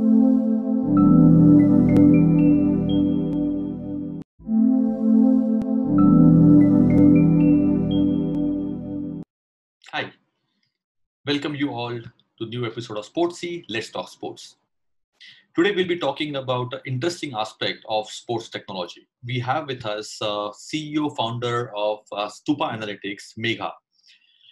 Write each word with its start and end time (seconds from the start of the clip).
Hi, 0.00 0.06
welcome 11.26 11.54
you 11.54 11.68
all 11.68 12.00
to 12.38 12.46
new 12.46 12.64
episode 12.64 12.96
of 12.96 13.12
Sportsy. 13.12 13.66
Let's 13.68 13.90
talk 13.90 14.08
sports. 14.08 14.56
Today 15.54 15.72
we'll 15.72 15.86
be 15.86 15.98
talking 15.98 16.36
about 16.36 16.72
an 16.72 16.80
interesting 16.86 17.34
aspect 17.34 17.84
of 17.86 18.08
sports 18.08 18.48
technology. 18.48 19.06
We 19.22 19.38
have 19.40 19.66
with 19.66 19.84
us 19.84 20.16
uh, 20.22 20.48
CEO 20.56 21.14
founder 21.14 21.76
of 21.76 21.98
uh, 22.10 22.28
Stupa 22.28 22.72
Analytics, 22.72 23.36
Megha. 23.38 23.72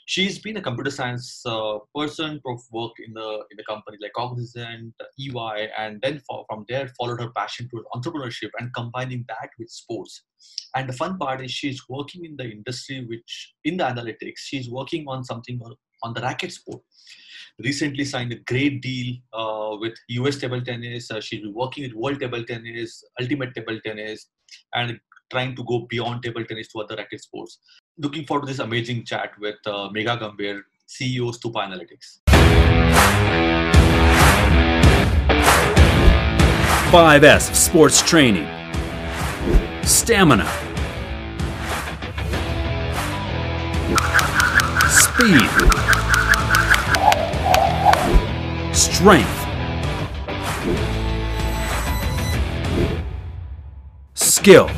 She's 0.09 0.39
been 0.39 0.57
a 0.57 0.63
computer 0.63 0.91
science 0.91 1.43
uh, 1.45 1.81
person, 1.95 2.41
worked 2.73 2.99
in 3.07 3.13
the 3.13 3.45
in 3.51 3.59
the 3.59 3.65
company 3.69 3.99
like 4.01 4.15
Cognizant, 4.15 4.95
EY, 5.21 5.69
and 5.77 6.01
then 6.01 6.23
for, 6.27 6.47
from 6.49 6.65
there 6.67 6.91
followed 6.99 7.21
her 7.21 7.31
passion 7.37 7.69
towards 7.69 7.87
entrepreneurship 7.95 8.49
and 8.59 8.73
combining 8.73 9.27
that 9.29 9.51
with 9.59 9.69
sports. 9.69 10.23
And 10.75 10.89
the 10.89 10.95
fun 10.95 11.19
part 11.19 11.45
is 11.45 11.51
she's 11.51 11.83
working 11.91 12.25
in 12.25 12.37
the 12.39 12.45
industry, 12.45 13.05
which 13.07 13.53
in 13.65 13.77
the 13.77 13.85
analytics, 13.85 14.39
she's 14.39 14.71
working 14.71 15.05
on 15.09 15.25
something 15.25 15.61
on 16.03 16.15
the 16.15 16.23
racket 16.23 16.53
sport 16.53 16.81
recently 17.65 18.05
signed 18.05 18.33
a 18.33 18.37
great 18.53 18.81
deal 18.81 19.17
uh, 19.33 19.77
with 19.79 19.95
US 20.09 20.37
table 20.39 20.63
tennis. 20.63 21.11
Uh, 21.11 21.21
she's 21.21 21.47
working 21.49 21.85
with 21.85 21.93
World 21.93 22.21
Table 22.21 22.45
Tennis, 22.45 23.03
Ultimate 23.21 23.55
Table 23.55 23.79
Tennis, 23.85 24.29
and 24.75 24.99
trying 25.31 25.55
to 25.57 25.65
go 25.65 25.87
beyond 25.91 26.23
table 26.23 26.45
tennis 26.45 26.69
to 26.69 26.81
other 26.81 26.97
racket 26.97 27.23
sports. 27.23 27.59
Looking 28.01 28.25
forward 28.27 28.43
to 28.43 28.47
this 28.47 28.61
amazing 28.61 29.05
chat 29.05 29.37
with 29.41 29.57
uh, 29.67 29.91
Megha 29.93 30.21
CEO 30.87 31.29
of 31.29 31.35
Stupa 31.37 31.67
Analytics. 31.67 32.21
5S 36.93 37.53
Sports 37.57 38.01
Training, 38.03 38.47
Stamina, 39.83 40.47
Speed. 44.89 45.49
Strength, 48.73 49.47
skill, 54.15 54.71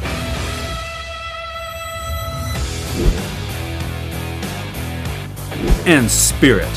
and 5.91 6.08
spirit. 6.08 6.70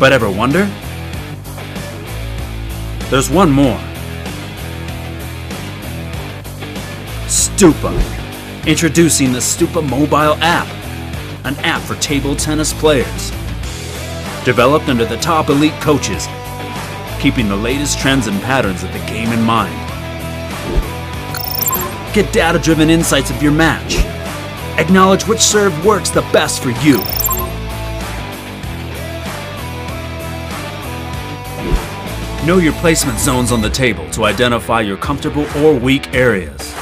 But 0.00 0.12
ever 0.12 0.28
wonder? 0.28 0.64
There's 3.08 3.30
one 3.30 3.52
more. 3.52 3.78
Stupa. 7.28 7.94
Introducing 8.66 9.32
the 9.32 9.38
Stupa 9.38 9.88
mobile 9.88 10.34
app, 10.42 10.66
an 11.46 11.54
app 11.60 11.80
for 11.82 11.94
table 12.00 12.34
tennis 12.34 12.72
players 12.72 13.30
developed 14.44 14.88
under 14.88 15.04
the 15.04 15.16
top 15.18 15.50
elite 15.50 15.80
coaches, 15.80 16.26
keeping 17.20 17.48
the 17.48 17.56
latest 17.56 18.00
trends 18.00 18.26
and 18.26 18.40
patterns 18.42 18.82
of 18.82 18.92
the 18.92 18.98
game 19.00 19.32
in 19.32 19.40
mind. 19.42 19.72
Get 22.12 22.32
data 22.32 22.58
driven 22.58 22.90
insights 22.90 23.30
of 23.30 23.40
your 23.40 23.52
match. 23.52 24.17
Acknowledge 24.78 25.26
which 25.26 25.40
serve 25.40 25.84
works 25.84 26.08
the 26.08 26.22
best 26.32 26.62
for 26.62 26.70
you. 26.70 26.98
Know 32.46 32.58
your 32.58 32.72
placement 32.74 33.18
zones 33.18 33.50
on 33.50 33.60
the 33.60 33.68
table 33.68 34.08
to 34.12 34.24
identify 34.24 34.80
your 34.80 34.96
comfortable 34.96 35.46
or 35.58 35.74
weak 35.74 36.14
areas. 36.14 36.72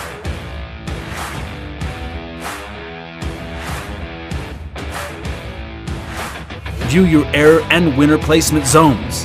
View 6.91 7.05
your 7.07 7.25
error 7.35 7.63
and 7.71 7.97
winner 7.97 8.19
placement 8.19 8.67
zones. 8.67 9.25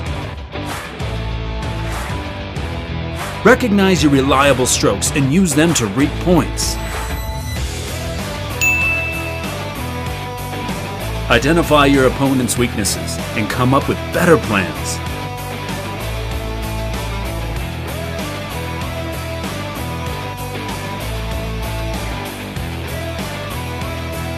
Recognize 3.43 4.01
your 4.01 4.13
reliable 4.13 4.65
strokes 4.65 5.11
and 5.11 5.33
use 5.33 5.53
them 5.53 5.73
to 5.73 5.87
reap 5.87 6.11
points. 6.21 6.77
Identify 11.31 11.85
your 11.85 12.07
opponent's 12.07 12.57
weaknesses 12.57 13.15
and 13.37 13.49
come 13.49 13.73
up 13.73 13.87
with 13.87 13.95
better 14.13 14.35
plans. 14.35 14.97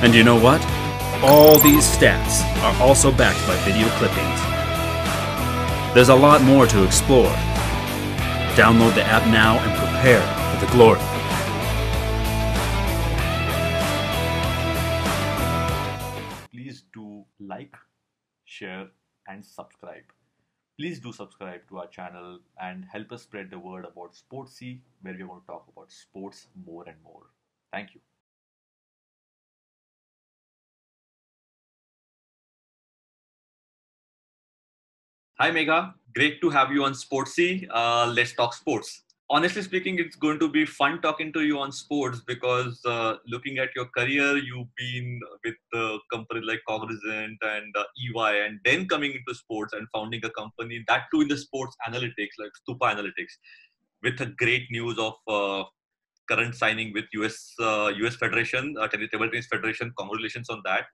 And 0.03 0.13
you 0.13 0.23
know 0.23 0.39
what? 0.39 0.63
All 1.23 1.57
these 1.57 1.83
stats 1.83 2.43
are 2.61 2.79
also 2.79 3.11
backed 3.11 3.43
by 3.47 3.55
video 3.65 3.87
clippings. 3.97 4.39
There's 5.95 6.09
a 6.09 6.15
lot 6.15 6.43
more 6.43 6.67
to 6.67 6.83
explore. 6.83 7.31
Download 8.53 8.93
the 8.93 9.03
app 9.03 9.25
now 9.29 9.57
and 9.57 9.75
prepare 9.79 10.21
for 10.53 10.63
the 10.63 10.71
glory. 10.71 11.12
Share, 18.63 18.87
and 19.27 19.45
subscribe. 19.45 20.03
Please 20.79 20.99
do 20.99 21.11
subscribe 21.13 21.67
to 21.69 21.79
our 21.79 21.87
channel 21.87 22.39
and 22.61 22.85
help 22.91 23.11
us 23.11 23.23
spread 23.23 23.49
the 23.51 23.59
word 23.59 23.85
about 23.85 24.15
Sportsy, 24.21 24.79
where 25.01 25.13
we're 25.13 25.27
going 25.27 25.41
to 25.41 25.47
talk 25.47 25.65
about 25.75 25.91
sports 25.91 26.47
more 26.65 26.83
and 26.87 26.97
more. 27.03 27.23
Thank 27.71 27.93
you. 27.95 28.01
Hi, 35.39 35.51
Megha. 35.51 35.93
Great 36.15 36.41
to 36.41 36.49
have 36.49 36.71
you 36.71 36.83
on 36.85 36.93
Sportsy. 36.93 37.67
Uh, 37.69 38.07
let's 38.15 38.33
talk 38.33 38.53
sports. 38.53 39.03
Honestly 39.33 39.63
speaking, 39.63 39.97
it's 39.97 40.15
going 40.15 40.37
to 40.37 40.47
be 40.47 40.63
fun 40.63 41.01
talking 41.01 41.33
to 41.33 41.41
you 41.41 41.57
on 41.57 41.71
sports 41.71 42.21
because 42.27 42.79
uh, 42.85 43.15
looking 43.27 43.57
at 43.57 43.69
your 43.75 43.85
career, 43.85 44.37
you've 44.37 44.67
been 44.77 45.19
with 45.43 45.55
uh, 45.73 45.97
companies 46.11 46.43
like 46.45 46.61
Cognizant 46.69 47.39
and 47.41 47.75
uh, 47.75 47.83
EY, 47.97 48.45
and 48.45 48.59
then 48.63 48.87
coming 48.87 49.11
into 49.11 49.33
sports 49.33 49.73
and 49.73 49.87
founding 49.91 50.23
a 50.23 50.29
company 50.29 50.83
that 50.87 51.05
too 51.11 51.21
in 51.21 51.27
the 51.29 51.35
sports 51.35 51.75
analytics, 51.87 52.35
like 52.37 52.51
Stupa 52.61 52.93
Analytics, 52.95 53.33
with 54.03 54.19
the 54.19 54.27
great 54.37 54.67
news 54.69 54.99
of 54.99 55.15
uh, 55.27 55.63
current 56.29 56.53
signing 56.53 56.93
with 56.93 57.05
US 57.13 57.55
US 57.59 58.13
uh, 58.13 58.17
Federation, 58.19 58.75
uh, 58.79 58.87
Table 58.87 59.31
Tennis 59.31 59.47
Federation. 59.47 59.91
Congratulations 59.97 60.47
on 60.51 60.61
that. 60.63 60.85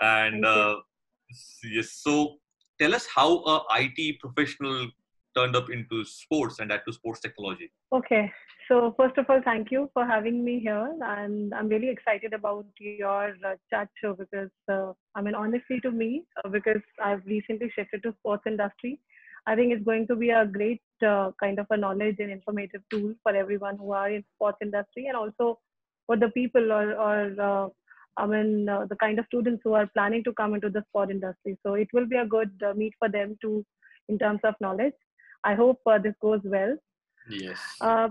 And 0.00 0.44
uh, 0.44 0.78
yes, 1.62 1.92
so 1.92 2.38
tell 2.80 2.92
us 2.92 3.06
how 3.06 3.44
a 3.44 3.62
IT 3.82 4.18
professional 4.18 4.90
turned 5.36 5.56
up 5.56 5.70
into 5.70 6.04
sports 6.04 6.58
and 6.58 6.70
that 6.70 6.84
to 6.86 6.92
sports 6.92 7.20
technology. 7.20 7.70
Okay. 7.92 8.32
So 8.68 8.94
first 8.96 9.18
of 9.18 9.26
all, 9.28 9.42
thank 9.44 9.70
you 9.70 9.90
for 9.92 10.06
having 10.06 10.42
me 10.42 10.58
here, 10.58 10.90
and 11.02 11.52
I'm 11.52 11.68
really 11.68 11.90
excited 11.90 12.32
about 12.32 12.64
your 12.78 13.34
uh, 13.46 13.56
chat 13.70 13.88
show 14.02 14.14
because 14.14 14.48
uh, 14.72 14.92
I 15.14 15.20
mean, 15.20 15.34
honestly, 15.34 15.80
to 15.82 15.90
me, 15.90 16.24
uh, 16.42 16.48
because 16.48 16.80
I've 17.02 17.22
recently 17.26 17.70
shifted 17.76 18.02
to 18.04 18.14
sports 18.20 18.44
industry, 18.46 19.00
I 19.46 19.54
think 19.54 19.72
it's 19.72 19.84
going 19.84 20.06
to 20.06 20.16
be 20.16 20.30
a 20.30 20.46
great 20.46 20.80
uh, 21.06 21.32
kind 21.38 21.58
of 21.58 21.66
a 21.68 21.76
knowledge 21.76 22.16
and 22.20 22.30
informative 22.30 22.80
tool 22.90 23.12
for 23.22 23.36
everyone 23.36 23.76
who 23.76 23.92
are 23.92 24.10
in 24.10 24.24
sports 24.34 24.58
industry, 24.62 25.06
and 25.08 25.16
also 25.16 25.58
for 26.06 26.16
the 26.16 26.30
people 26.30 26.72
or, 26.72 26.92
or 26.94 27.40
uh, 27.40 27.68
I 28.16 28.26
mean, 28.26 28.66
uh, 28.68 28.86
the 28.88 28.96
kind 28.96 29.18
of 29.18 29.26
students 29.26 29.60
who 29.62 29.74
are 29.74 29.90
planning 29.92 30.24
to 30.24 30.32
come 30.32 30.54
into 30.54 30.70
the 30.70 30.84
sport 30.88 31.10
industry. 31.10 31.58
So 31.66 31.74
it 31.74 31.88
will 31.92 32.06
be 32.06 32.16
a 32.16 32.24
good 32.24 32.52
meet 32.76 32.94
for 32.98 33.10
them 33.10 33.36
to, 33.42 33.64
in 34.08 34.18
terms 34.18 34.40
of 34.44 34.54
knowledge. 34.60 34.94
I 35.44 35.54
hope 35.54 35.80
uh, 35.86 35.98
this 35.98 36.14
goes 36.20 36.40
well. 36.44 36.76
Yes. 37.28 37.58
Uh, 37.80 38.08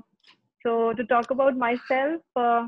so 0.65 0.94
to 0.94 1.03
talk 1.06 1.31
about 1.31 1.57
myself, 1.57 2.21
uh, 2.35 2.68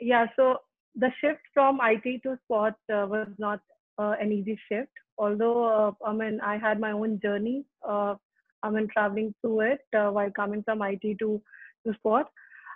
yeah. 0.00 0.26
So 0.36 0.58
the 0.94 1.10
shift 1.20 1.40
from 1.54 1.78
IT 1.82 2.22
to 2.22 2.38
sport 2.44 2.74
uh, 2.92 3.06
was 3.08 3.28
not 3.38 3.60
an 3.98 4.32
easy 4.32 4.58
shift. 4.68 4.92
Although 5.18 5.96
I 6.04 6.12
mean, 6.12 6.40
I 6.40 6.58
had 6.58 6.80
my 6.80 6.92
own 6.92 7.20
journey. 7.20 7.64
I 7.84 8.70
mean, 8.70 8.88
traveling 8.88 9.34
through 9.40 9.60
it 9.60 9.80
while 9.92 10.30
coming 10.30 10.62
from 10.64 10.82
IT 10.82 11.18
to 11.20 11.40
to 11.86 11.94
sport 11.94 12.26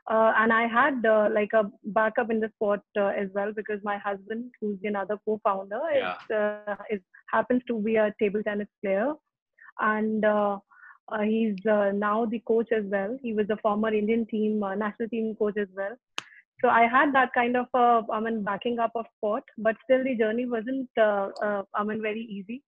uh, 0.09 0.33
and 0.39 0.53
I 0.53 0.67
had 0.67 1.05
uh, 1.07 1.29
like 1.33 1.53
a 1.53 1.71
backup 1.85 2.31
in 2.31 2.41
the 2.41 2.51
sport 2.57 2.81
uh, 2.99 3.09
as 3.09 3.29
well 3.35 3.53
because 3.55 3.81
my 3.85 3.99
husband, 3.99 4.51
who's 4.61 4.79
another 4.83 5.19
co-founder, 5.25 5.81
yeah. 5.95 6.15
is, 6.15 6.37
uh, 6.37 6.75
is 6.91 7.01
happens 7.31 7.63
to 7.69 7.79
be 7.81 7.97
a 7.97 8.13
table 8.19 8.43
tennis 8.43 8.69
player, 8.83 9.13
and 9.79 10.25
uh, 11.11 11.15
uh, 11.15 11.23
he's 11.23 11.57
now 11.65 12.27
the 12.27 12.41
coach 12.41 12.69
as 12.73 12.85
well. 12.85 13.19
He 13.23 13.33
was 13.33 13.47
a 13.51 13.57
former 13.57 13.93
Indian 13.93 14.27
team 14.27 14.61
national 14.61 15.09
team 15.09 15.35
coach 15.39 15.57
as 15.57 15.69
well. 15.77 15.97
So 16.61 16.69
I 16.69 16.87
had 16.87 17.15
that 17.15 17.33
kind 17.33 17.57
of 17.57 17.67
I 18.11 18.21
mean 18.21 18.43
backing 18.45 18.79
up 18.79 18.93
of 18.95 19.07
sport, 19.17 19.45
but 19.59 19.77
still 19.85 20.05
the 20.05 20.17
journey 20.17 20.47
wasn't 20.47 20.89
I 20.99 21.85
mean 21.85 22.03
very 22.03 22.23
easy 22.23 22.63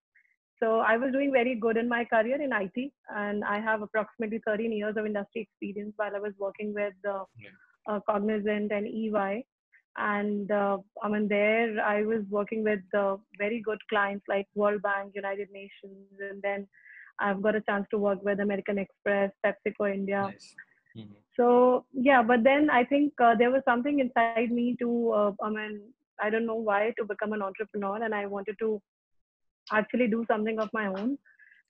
So 0.63 0.79
I 0.79 0.97
was 0.97 1.11
doing 1.11 1.31
very 1.31 1.55
good 1.55 1.77
in 1.77 1.89
my 1.89 2.05
career 2.05 2.41
in 2.41 2.53
IT, 2.53 2.91
and 3.13 3.43
I 3.43 3.59
have 3.59 3.81
approximately 3.81 4.39
13 4.45 4.71
years 4.71 4.95
of 4.97 5.05
industry 5.05 5.41
experience 5.41 5.93
while 5.97 6.15
I 6.15 6.19
was 6.19 6.33
working 6.39 6.73
with 6.73 6.93
uh, 7.07 7.25
uh, 7.87 7.99
Cognizant 8.09 8.71
and 8.71 8.87
EY. 8.87 9.45
And 9.97 10.49
uh, 10.51 10.77
I 11.03 11.09
mean, 11.09 11.27
there 11.27 11.83
I 11.85 12.03
was 12.03 12.23
working 12.29 12.63
with 12.63 12.79
uh, 12.97 13.17
very 13.37 13.61
good 13.61 13.79
clients 13.89 14.25
like 14.29 14.47
World 14.55 14.81
Bank, 14.81 15.11
United 15.15 15.49
Nations, 15.51 16.07
and 16.19 16.41
then 16.41 16.67
I've 17.19 17.41
got 17.41 17.55
a 17.55 17.61
chance 17.61 17.87
to 17.91 17.97
work 17.97 18.23
with 18.23 18.39
American 18.39 18.77
Express, 18.77 19.31
PepsiCo 19.45 19.93
India. 19.93 20.21
Nice. 20.31 20.55
Mhm. 20.97 21.15
So 21.37 21.85
yeah, 21.93 22.21
but 22.21 22.43
then 22.43 22.69
I 22.69 22.83
think 22.83 23.13
uh, 23.19 23.35
there 23.35 23.51
was 23.51 23.63
something 23.65 23.99
inside 23.99 24.51
me 24.51 24.75
to, 24.79 24.89
uh, 25.11 25.31
I 25.41 25.49
mean, 25.49 25.81
I 26.21 26.29
don't 26.29 26.45
know 26.45 26.61
why 26.69 26.93
to 26.97 27.05
become 27.05 27.33
an 27.33 27.41
entrepreneur, 27.41 28.03
and 28.03 28.13
I 28.13 28.25
wanted 28.27 28.57
to 28.59 28.81
actually 29.71 30.07
do 30.07 30.25
something 30.31 30.59
of 30.59 30.69
my 30.73 30.87
own. 30.87 31.17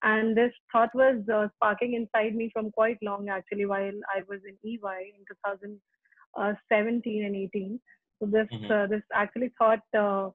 And 0.04 0.36
this 0.36 0.52
thought 0.72 0.94
was 0.94 1.30
uh, 1.34 1.48
sparking 1.56 1.94
inside 1.94 2.36
me 2.36 2.50
from 2.54 2.72
quite 2.72 2.98
long, 3.02 3.30
actually, 3.30 3.66
while 3.66 4.00
I 4.16 4.22
was 4.28 4.42
in 4.46 4.58
EY 4.70 5.14
in 5.18 5.24
2017 5.30 7.26
and 7.26 7.36
18. 7.36 7.80
So 8.20 8.26
this 8.26 8.48
Mhm. 8.52 8.72
uh, 8.72 8.88
this 8.88 9.04
actually 9.14 9.50
thought 9.60 9.84
uh, 9.94 10.30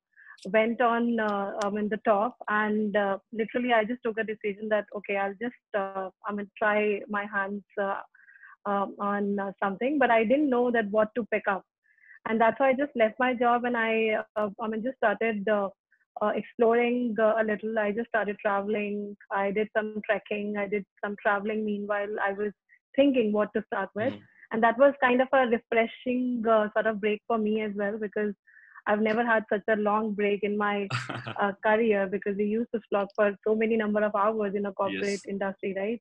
went 0.47 0.81
on 0.81 1.19
uh, 1.21 1.53
um, 1.65 1.77
in 1.79 1.89
the 1.89 1.99
top, 2.05 2.37
and 2.49 2.97
uh, 2.97 3.19
literally 3.33 3.73
I 3.73 3.85
just 3.85 4.03
took 4.05 4.19
a 4.19 4.25
decision 4.25 4.69
that 4.71 4.87
okay, 4.97 5.17
I'll 5.17 5.35
just 5.41 5.57
uh, 5.77 5.99
I 6.15 6.21
mean 6.21 6.37
try 6.45 6.89
my 6.97 7.15
hands 7.17 7.53
uh, 7.71 7.91
um, 8.67 8.95
on 8.99 9.39
uh, 9.39 9.53
something, 9.63 9.99
but 9.99 10.11
I 10.11 10.25
didn't 10.25 10.51
know 10.51 10.71
that 10.71 10.91
what 10.91 11.09
to 11.17 11.25
pick 11.33 11.45
up, 11.49 11.65
and 12.29 12.41
that's 12.41 12.59
why 12.61 12.71
I 12.71 12.75
just 12.75 12.93
left 12.97 13.17
my 13.19 13.35
job 13.35 13.65
and 13.65 13.77
I 13.77 14.23
uh, 14.37 14.49
I 14.61 14.69
mean 14.69 14.83
just 14.83 14.97
started 14.99 15.49
uh, 15.49 15.69
uh, 16.23 16.33
exploring 16.35 17.17
uh, 17.21 17.35
a 17.41 17.45
little. 17.45 17.79
I 17.79 17.93
just 17.93 18.09
started 18.09 18.37
traveling. 18.41 19.17
I 19.33 19.51
did 19.53 19.69
some 19.77 19.93
trekking. 19.97 20.47
I 20.49 20.57
did 20.57 20.77
some 20.93 21.07
traveling. 21.13 21.65
Meanwhile, 21.65 22.15
I 22.23 22.33
was 22.33 22.53
thinking 22.95 23.33
what 23.33 23.51
to 23.55 23.63
start 23.67 23.91
with, 23.95 24.13
Mhm. 24.13 24.23
and 24.53 24.63
that 24.63 24.79
was 24.79 24.95
kind 25.01 25.21
of 25.21 25.29
a 25.33 25.47
refreshing 25.47 26.45
uh, 26.49 26.69
sort 26.73 26.87
of 26.87 27.01
break 27.01 27.23
for 27.27 27.39
me 27.39 27.63
as 27.63 27.73
well 27.77 27.99
because 27.99 28.35
I've 28.87 29.01
never 29.01 29.25
had 29.25 29.45
such 29.53 29.63
a 29.69 29.77
long 29.77 30.13
break 30.15 30.43
in 30.43 30.57
my 30.57 30.89
uh, 31.41 31.53
career 31.65 32.07
because 32.07 32.37
we 32.37 32.45
used 32.45 32.71
to 32.75 32.81
slog 32.89 33.09
for 33.17 33.35
so 33.47 33.55
many 33.55 33.77
number 33.77 34.03
of 34.05 34.15
hours 34.15 34.55
in 34.55 34.67
a 34.67 34.73
corporate 34.73 35.21
Yes. 35.25 35.27
industry, 35.29 35.75
right? 35.77 36.01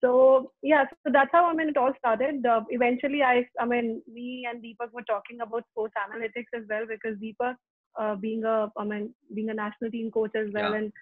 So 0.00 0.52
yeah, 0.62 0.84
so 0.90 1.10
that's 1.12 1.30
how 1.32 1.46
I 1.50 1.54
mean 1.54 1.68
it 1.68 1.76
all 1.76 1.92
started. 1.98 2.44
Uh, 2.46 2.62
eventually, 2.70 3.22
I 3.22 3.46
I 3.60 3.66
mean 3.66 4.02
me 4.12 4.46
and 4.50 4.62
Deepak 4.62 4.92
were 4.92 5.02
talking 5.02 5.40
about 5.40 5.64
sports 5.70 5.94
analytics 6.04 6.52
as 6.58 6.64
well 6.68 6.86
because 6.88 7.18
Deepak, 7.18 7.54
uh, 8.00 8.14
being 8.16 8.44
a 8.44 8.70
I 8.78 8.84
mean 8.84 9.14
being 9.34 9.50
a 9.50 9.54
national 9.54 9.90
team 9.90 10.10
coach 10.10 10.30
as 10.34 10.48
well, 10.54 10.70
Yeah. 10.70 10.78
and 10.78 10.92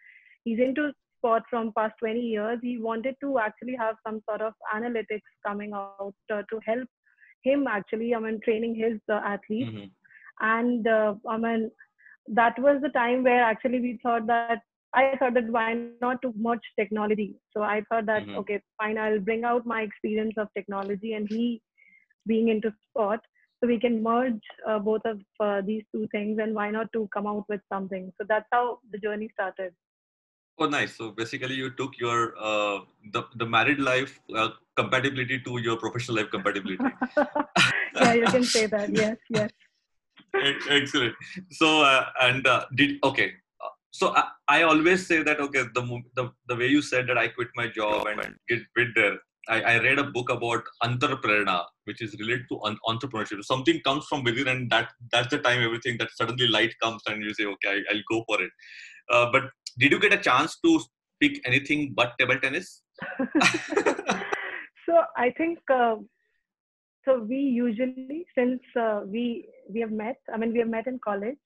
he's 0.44 0.58
into 0.58 0.92
sport 1.19 1.44
from 1.50 1.72
past 1.76 1.94
20 2.00 2.20
years. 2.20 2.58
He 2.62 2.78
wanted 2.78 3.14
to 3.20 3.38
actually 3.38 3.76
have 3.76 3.96
some 4.06 4.20
sort 4.28 4.40
of 4.40 4.54
analytics 4.75 5.30
coming 5.46 5.72
out 5.75 6.14
uh, 6.32 6.42
to 6.50 6.60
help 6.66 6.88
him 7.44 7.66
actually 7.69 8.14
I 8.14 8.19
mean 8.19 8.40
training 8.44 8.75
his 8.75 8.98
uh, 9.08 9.20
athletes 9.34 9.70
Mhm. 9.70 9.90
And 10.40 10.87
uh, 10.87 11.14
I 11.29 11.37
mean 11.38 11.70
that 12.29 12.58
was 12.58 12.81
the 12.82 12.90
time 12.90 13.23
where 13.25 13.43
actually 13.43 13.81
we 13.81 13.99
thought 14.02 14.26
that 14.26 14.62
I 14.94 15.17
thought 15.19 15.35
that 15.35 15.49
why 15.50 15.75
not 15.75 16.23
to 16.23 16.32
merge 16.37 16.67
technology. 16.79 17.37
So 17.52 17.62
I 17.62 17.82
thought 17.88 18.06
that 18.06 18.23
Mhm. 18.25 18.37
okay, 18.43 18.61
fine, 18.82 18.99
I'll 18.99 19.20
bring 19.31 19.44
out 19.44 19.67
my 19.67 19.82
experience 19.82 20.37
of 20.37 20.49
technology 20.55 21.14
and 21.14 21.29
he 21.29 21.61
being 22.26 22.49
into 22.49 22.73
sport, 22.88 23.20
so 23.61 23.67
we 23.67 23.79
can 23.81 24.02
merge 24.02 24.40
uh, 24.67 24.79
both 24.79 25.02
of 25.05 25.20
uh, 25.40 25.61
these 25.62 25.85
two 25.94 26.06
things 26.12 26.38
and 26.38 26.55
why 26.55 26.70
not 26.70 26.93
to 26.93 27.08
come 27.14 27.26
out 27.26 27.44
with 27.49 27.61
something. 27.73 28.12
So 28.19 28.26
that's 28.29 28.49
how 28.52 28.79
the 28.93 28.99
journey 28.99 29.31
started. 29.32 29.75
Oh, 30.58 30.67
nice. 30.69 30.96
So 30.96 31.11
basically, 31.12 31.55
you 31.55 31.70
took 31.70 31.99
your 31.99 32.35
uh, 32.38 32.81
the 33.12 33.23
the 33.37 33.46
married 33.46 33.79
life 33.79 34.20
uh, 34.35 34.49
compatibility 34.76 35.40
to 35.40 35.58
your 35.58 35.76
professional 35.76 36.17
life 36.19 36.31
compatibility. 36.31 36.93
yeah, 37.94 38.14
you 38.14 38.29
can 38.29 38.44
say 38.44 38.67
that. 38.67 38.90
Yes, 38.93 39.17
yes. 39.31 39.50
Ex- 40.34 40.66
Excellent. 40.69 41.14
So 41.50 41.82
uh, 41.82 42.06
and 42.20 42.46
uh, 42.46 42.66
did 42.75 42.96
okay. 43.04 43.32
Uh, 43.64 43.75
So 43.90 44.14
I, 44.14 44.25
I 44.48 44.62
always 44.62 45.06
say 45.06 45.22
that 45.22 45.40
okay 45.40 45.64
the, 45.75 45.82
the 46.16 46.30
the 46.48 46.56
way 46.56 46.66
you 46.66 46.82
said 46.82 47.06
that 47.08 47.19
I 47.19 47.28
quit 47.28 47.48
my 47.56 47.66
job 47.69 48.06
and 48.06 48.34
get 48.48 48.60
bit 48.75 48.88
there. 48.94 49.16
I, 49.48 49.62
I 49.62 49.78
read 49.82 49.98
a 49.98 50.04
book 50.04 50.28
about 50.30 50.62
entrepreneur, 50.82 51.62
which 51.84 52.02
is 52.02 52.14
related 52.20 52.44
to 52.50 52.60
un- 52.64 52.78
entrepreneurship. 52.86 53.42
Something 53.44 53.80
comes 53.80 54.04
from 54.06 54.22
within, 54.22 54.48
and 54.48 54.70
that 54.70 54.90
that's 55.12 55.30
the 55.34 55.38
time 55.38 55.62
everything 55.62 55.96
that 55.98 56.10
suddenly 56.14 56.48
light 56.48 56.75
comes, 56.82 57.02
and 57.06 57.22
you 57.22 57.32
say, 57.32 57.46
okay, 57.46 57.70
I, 57.76 57.94
I'll 57.94 58.02
go 58.10 58.25
for 58.28 58.42
it. 58.42 58.50
Uh, 59.10 59.26
but 59.32 59.44
did 59.78 59.92
you 59.92 59.98
get 59.98 60.12
a 60.12 60.19
chance 60.19 60.58
to 60.64 60.80
pick 61.20 61.40
anything 61.46 61.94
but 61.96 62.12
table 62.19 62.38
tennis? 62.38 62.82
so 64.86 65.02
I 65.16 65.30
think 65.38 65.58
uh, 65.72 65.96
so. 67.08 67.20
We 67.32 67.38
usually, 67.64 68.10
since 68.37 68.60
uh, 68.81 69.02
we 69.06 69.49
we 69.72 69.81
have 69.81 69.93
met, 69.93 70.16
I 70.32 70.38
mean, 70.38 70.52
we 70.52 70.60
have 70.60 70.69
met 70.69 70.87
in 70.87 70.99
college. 71.05 71.38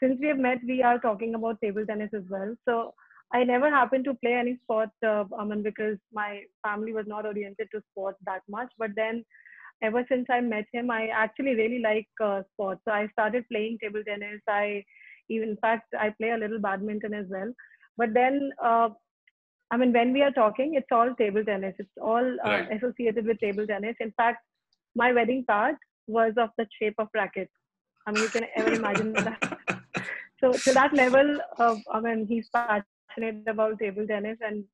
Since 0.00 0.18
we 0.20 0.28
have 0.28 0.38
met, 0.38 0.58
we 0.66 0.82
are 0.82 0.98
talking 0.98 1.34
about 1.34 1.60
table 1.60 1.84
tennis 1.86 2.10
as 2.14 2.24
well. 2.30 2.54
So 2.68 2.94
I 3.34 3.44
never 3.44 3.70
happened 3.70 4.04
to 4.06 4.14
play 4.14 4.34
any 4.34 4.56
sport, 4.62 4.90
uh, 5.06 5.24
I 5.38 5.44
mean, 5.44 5.62
because 5.62 5.98
my 6.12 6.42
family 6.66 6.92
was 6.92 7.06
not 7.06 7.26
oriented 7.26 7.68
to 7.72 7.82
sports 7.90 8.18
that 8.26 8.42
much. 8.48 8.72
But 8.78 8.90
then, 8.96 9.24
ever 9.82 10.04
since 10.08 10.26
I 10.30 10.40
met 10.40 10.66
him, 10.72 10.90
I 10.90 11.08
actually 11.08 11.54
really 11.54 11.80
like 11.80 12.08
uh, 12.22 12.42
sports. 12.52 12.82
So 12.86 12.92
I 12.92 13.08
started 13.12 13.44
playing 13.50 13.78
table 13.82 14.02
tennis. 14.06 14.40
I 14.48 14.84
even, 15.28 15.50
in 15.50 15.56
fact, 15.58 15.94
I 15.98 16.10
play 16.10 16.30
a 16.30 16.38
little 16.38 16.60
badminton 16.60 17.14
as 17.14 17.26
well. 17.30 17.52
But 17.96 18.14
then 18.14 18.50
uh, 18.62 18.90
I 19.70 19.76
mean, 19.76 19.92
when 19.92 20.12
we 20.12 20.22
are 20.22 20.30
talking, 20.32 20.74
it's 20.74 20.90
all 20.92 21.14
table 21.14 21.44
tennis. 21.44 21.74
It's 21.78 21.98
all 22.00 22.36
uh, 22.44 22.60
Right. 22.60 22.68
associated 22.72 23.26
with 23.26 23.40
table 23.40 23.66
tennis. 23.66 23.96
In 24.00 24.12
fact, 24.16 24.44
my 24.94 25.12
wedding 25.12 25.44
card 25.48 25.76
was 26.06 26.32
of 26.36 26.50
the 26.58 26.66
shape 26.78 26.94
of 26.98 27.08
racket. 27.14 27.48
I 28.06 28.12
mean, 28.12 28.22
you 28.22 28.28
can 28.28 28.46
ever 28.56 28.72
imagine 28.72 29.12
that. 29.12 29.58
So 30.40 30.52
to 30.52 30.72
that 30.72 30.94
level, 30.94 31.38
of, 31.58 31.80
I 31.92 32.00
mean, 32.00 32.26
he's 32.26 32.48
passionate 32.48 33.44
about 33.46 33.78
table 33.78 34.06
tennis, 34.06 34.38
and 34.40 34.64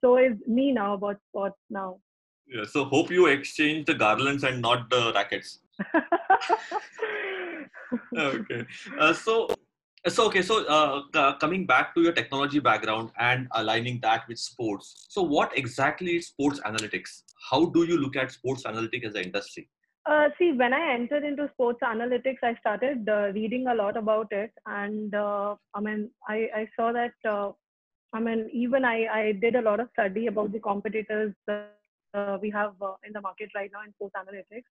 so 0.00 0.16
is 0.18 0.32
me 0.44 0.72
now 0.72 0.94
about 0.94 1.18
sports 1.28 1.60
now. 1.70 2.00
Yeah, 2.48 2.64
so 2.64 2.84
hope 2.84 3.12
you 3.12 3.26
exchange 3.26 3.86
the 3.86 3.94
garlands 3.94 4.42
and 4.42 4.60
not 4.60 4.90
the 4.90 5.12
rackets. 5.14 5.60
okay 8.16 8.64
uh, 8.98 9.12
so 9.12 9.48
so 10.08 10.26
okay 10.26 10.42
so 10.42 10.64
uh, 10.66 11.32
coming 11.38 11.66
back 11.66 11.94
to 11.94 12.02
your 12.02 12.12
technology 12.12 12.58
background 12.58 13.10
and 13.18 13.48
aligning 13.52 13.98
that 14.00 14.28
with 14.28 14.38
sports 14.38 15.06
so 15.08 15.22
what 15.22 15.56
exactly 15.56 16.16
is 16.16 16.26
sports 16.26 16.60
analytics 16.60 17.22
how 17.50 17.64
do 17.66 17.84
you 17.84 17.96
look 17.98 18.16
at 18.16 18.30
sports 18.30 18.64
analytics 18.64 19.06
as 19.06 19.14
an 19.14 19.22
industry 19.22 19.68
Uh, 20.12 20.28
see, 20.38 20.52
when 20.60 20.74
I 20.76 20.92
entered 20.94 21.24
into 21.26 21.44
sports 21.52 21.82
analytics, 21.82 22.42
I 22.42 22.54
started 22.56 23.08
uh, 23.08 23.28
reading 23.36 23.68
a 23.72 23.74
lot 23.74 23.96
about 24.00 24.34
it, 24.38 24.50
and 24.66 25.14
uh, 25.20 25.54
I 25.78 25.80
mean, 25.86 26.02
I, 26.28 26.36
I 26.58 26.68
saw 26.74 26.88
that. 26.96 27.14
Uh, 27.30 27.52
I 28.18 28.20
mean, 28.26 28.42
even 28.64 28.84
I, 28.84 28.96
I 29.20 29.22
did 29.44 29.56
a 29.60 29.62
lot 29.68 29.80
of 29.84 29.88
study 29.94 30.26
about 30.32 30.52
the 30.56 30.60
competitors 30.66 31.32
uh, 31.48 32.36
we 32.42 32.50
have 32.50 32.74
in 33.06 33.14
the 33.14 33.22
market 33.28 33.56
right 33.56 33.70
now 33.72 33.82
in 33.86 33.94
sports 33.94 34.14
analytics. 34.22 34.68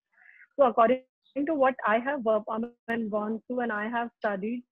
So, 0.59 0.67
according 0.67 1.01
to 1.47 1.55
what 1.63 1.75
I 1.95 1.97
have 2.09 2.27
I 2.27 2.59
mean, 2.59 3.09
gone 3.09 3.41
through 3.47 3.61
and 3.61 3.71
I 3.71 3.89
have 3.89 4.11
studied, 4.19 4.63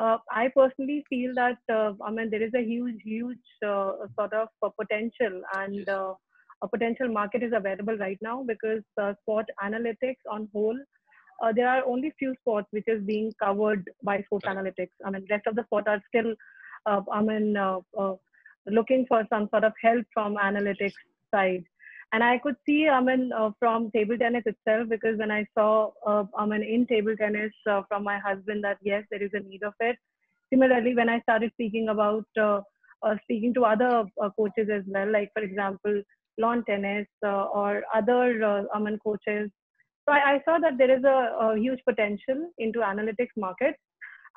uh, 0.00 0.18
I 0.30 0.48
personally 0.56 1.04
feel 1.08 1.34
that 1.34 1.58
uh, 1.72 1.92
I 2.04 2.10
mean 2.10 2.30
there 2.30 2.42
is 2.42 2.54
a 2.54 2.64
huge, 2.64 3.00
huge 3.04 3.46
uh, 3.66 3.92
sort 4.18 4.32
of 4.32 4.48
uh, 4.62 4.70
potential 4.80 5.42
and 5.54 5.88
uh, 5.88 6.14
a 6.62 6.68
potential 6.68 7.08
market 7.08 7.42
is 7.42 7.52
available 7.54 7.96
right 7.96 8.18
now 8.20 8.42
because 8.46 8.82
uh, 9.00 9.12
sport 9.22 9.46
analytics 9.64 10.22
on 10.30 10.48
whole, 10.52 10.78
uh, 11.42 11.52
there 11.54 11.68
are 11.68 11.82
only 11.86 12.12
few 12.18 12.34
sports 12.40 12.66
which 12.70 12.84
is 12.86 13.02
being 13.04 13.32
covered 13.42 13.88
by 14.02 14.20
sports 14.22 14.44
Correct. 14.44 14.60
analytics. 14.60 15.06
I 15.06 15.10
mean, 15.10 15.26
rest 15.30 15.46
of 15.46 15.56
the 15.56 15.64
sport 15.64 15.88
are 15.88 16.02
still, 16.08 16.34
uh, 16.86 17.00
I 17.10 17.22
mean, 17.22 17.56
uh, 17.56 17.78
uh, 17.98 18.14
looking 18.66 19.06
for 19.08 19.26
some 19.30 19.48
sort 19.50 19.64
of 19.64 19.72
help 19.82 20.04
from 20.12 20.36
analytics 20.36 20.92
side. 21.34 21.64
And 22.12 22.24
I 22.24 22.38
could 22.38 22.56
see, 22.66 22.88
I 22.88 23.00
mean, 23.00 23.30
uh, 23.32 23.50
from 23.60 23.90
table 23.92 24.18
tennis 24.18 24.42
itself, 24.44 24.88
because 24.88 25.16
when 25.18 25.30
I 25.30 25.46
saw, 25.56 25.92
uh, 26.04 26.24
I 26.36 26.44
mean, 26.44 26.62
in 26.62 26.86
table 26.86 27.14
tennis 27.16 27.52
uh, 27.68 27.82
from 27.88 28.02
my 28.02 28.18
husband 28.18 28.64
that 28.64 28.78
yes, 28.82 29.04
there 29.10 29.22
is 29.22 29.30
a 29.32 29.40
need 29.40 29.62
of 29.62 29.74
it. 29.78 29.96
Similarly, 30.52 30.96
when 30.96 31.08
I 31.08 31.20
started 31.20 31.52
speaking 31.52 31.88
about, 31.88 32.26
uh, 32.36 32.62
uh, 33.02 33.14
speaking 33.22 33.54
to 33.54 33.64
other 33.64 34.04
uh, 34.20 34.30
coaches 34.36 34.68
as 34.72 34.82
well, 34.86 35.10
like 35.10 35.30
for 35.34 35.42
example, 35.42 36.02
lawn 36.36 36.64
tennis 36.64 37.06
or 37.22 37.84
other, 37.94 38.66
mean, 38.80 38.98
coaches. 38.98 39.50
So 40.08 40.14
I, 40.14 40.34
I 40.34 40.42
saw 40.44 40.58
that 40.58 40.78
there 40.78 40.90
is 40.90 41.04
a, 41.04 41.36
a 41.40 41.56
huge 41.56 41.80
potential 41.88 42.50
into 42.58 42.80
analytics 42.80 43.36
market. 43.36 43.76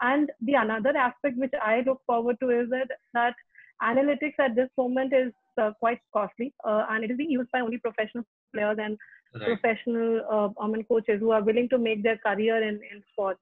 And 0.01 0.29
the 0.41 0.55
another 0.55 0.95
aspect 0.95 1.37
which 1.37 1.53
I 1.61 1.81
look 1.85 2.01
forward 2.05 2.37
to 2.41 2.49
is 2.49 2.69
that 2.69 2.89
that 3.13 3.35
analytics 3.81 4.39
at 4.39 4.55
this 4.55 4.69
moment 4.77 5.13
is 5.13 5.31
uh, 5.61 5.71
quite 5.79 5.99
costly 6.13 6.53
uh, 6.65 6.85
and 6.89 7.03
it 7.03 7.11
is 7.11 7.17
being 7.17 7.31
used 7.31 7.51
by 7.51 7.59
only 7.59 7.77
professional 7.77 8.23
players 8.53 8.77
and 8.81 8.97
right 9.35 9.43
professional 9.43 10.21
uh, 10.31 10.49
I 10.61 10.67
mean, 10.67 10.83
coaches 10.85 11.19
who 11.19 11.31
are 11.31 11.43
willing 11.43 11.69
to 11.69 11.77
make 11.77 12.03
their 12.03 12.17
career 12.17 12.61
in, 12.61 12.75
in 12.75 13.03
sports. 13.11 13.39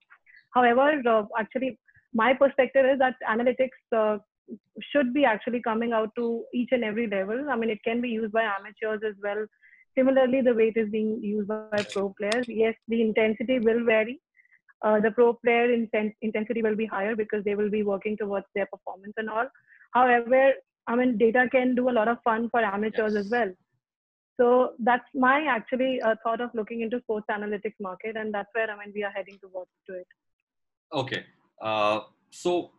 However, 0.53 1.01
uh, 1.07 1.23
actually, 1.37 1.79
my 2.13 2.33
perspective 2.33 2.85
is 2.85 2.99
that 2.99 3.15
analytics 3.29 3.79
uh, 3.95 4.17
should 4.91 5.13
be 5.13 5.25
actually 5.25 5.61
coming 5.61 5.93
out 5.93 6.09
to 6.15 6.43
each 6.53 6.69
and 6.71 6.83
every 6.83 7.07
level. 7.07 7.49
I 7.49 7.55
mean, 7.55 7.69
it 7.69 7.83
can 7.83 8.01
be 8.01 8.09
used 8.09 8.33
by 8.33 8.43
amateurs 8.43 9.01
as 9.07 9.15
well. 9.23 9.45
Similarly, 9.97 10.41
the 10.41 10.53
weight 10.53 10.77
is 10.77 10.89
being 10.89 11.21
used 11.21 11.47
by 11.47 11.85
pro 11.93 12.13
players. 12.17 12.45
Yes, 12.47 12.75
the 12.87 13.01
intensity 13.01 13.59
will 13.59 13.85
vary. 13.85 14.21
Uh, 14.81 14.99
the 14.99 15.11
pro 15.11 15.33
player 15.33 15.67
inten- 15.67 16.15
intensity 16.21 16.61
will 16.61 16.75
be 16.75 16.85
higher 16.85 17.15
because 17.15 17.43
they 17.43 17.55
will 17.55 17.69
be 17.69 17.83
working 17.83 18.17
towards 18.17 18.45
their 18.55 18.65
performance 18.65 19.13
and 19.17 19.29
all. 19.29 19.47
However, 19.91 20.53
I 20.87 20.95
mean, 20.95 21.17
data 21.17 21.47
can 21.51 21.75
do 21.75 21.89
a 21.89 21.95
lot 21.99 22.07
of 22.07 22.17
fun 22.23 22.49
for 22.49 22.61
amateurs 22.61 23.13
yes. 23.13 23.25
as 23.25 23.31
well. 23.31 23.51
So 24.39 24.73
that's 24.79 25.05
my 25.13 25.45
actually 25.47 26.01
uh, 26.01 26.15
thought 26.23 26.41
of 26.41 26.49
looking 26.53 26.81
into 26.81 26.99
sports 27.01 27.27
analytics 27.29 27.79
market, 27.79 28.15
and 28.17 28.33
that's 28.33 28.49
where 28.53 28.69
I 28.71 28.77
mean 28.77 28.91
we 28.95 29.03
are 29.03 29.11
heading 29.11 29.37
towards 29.39 29.69
to 29.87 29.93
it. 29.93 30.07
Okay, 30.93 31.25
uh, 31.61 31.99
so 32.31 32.71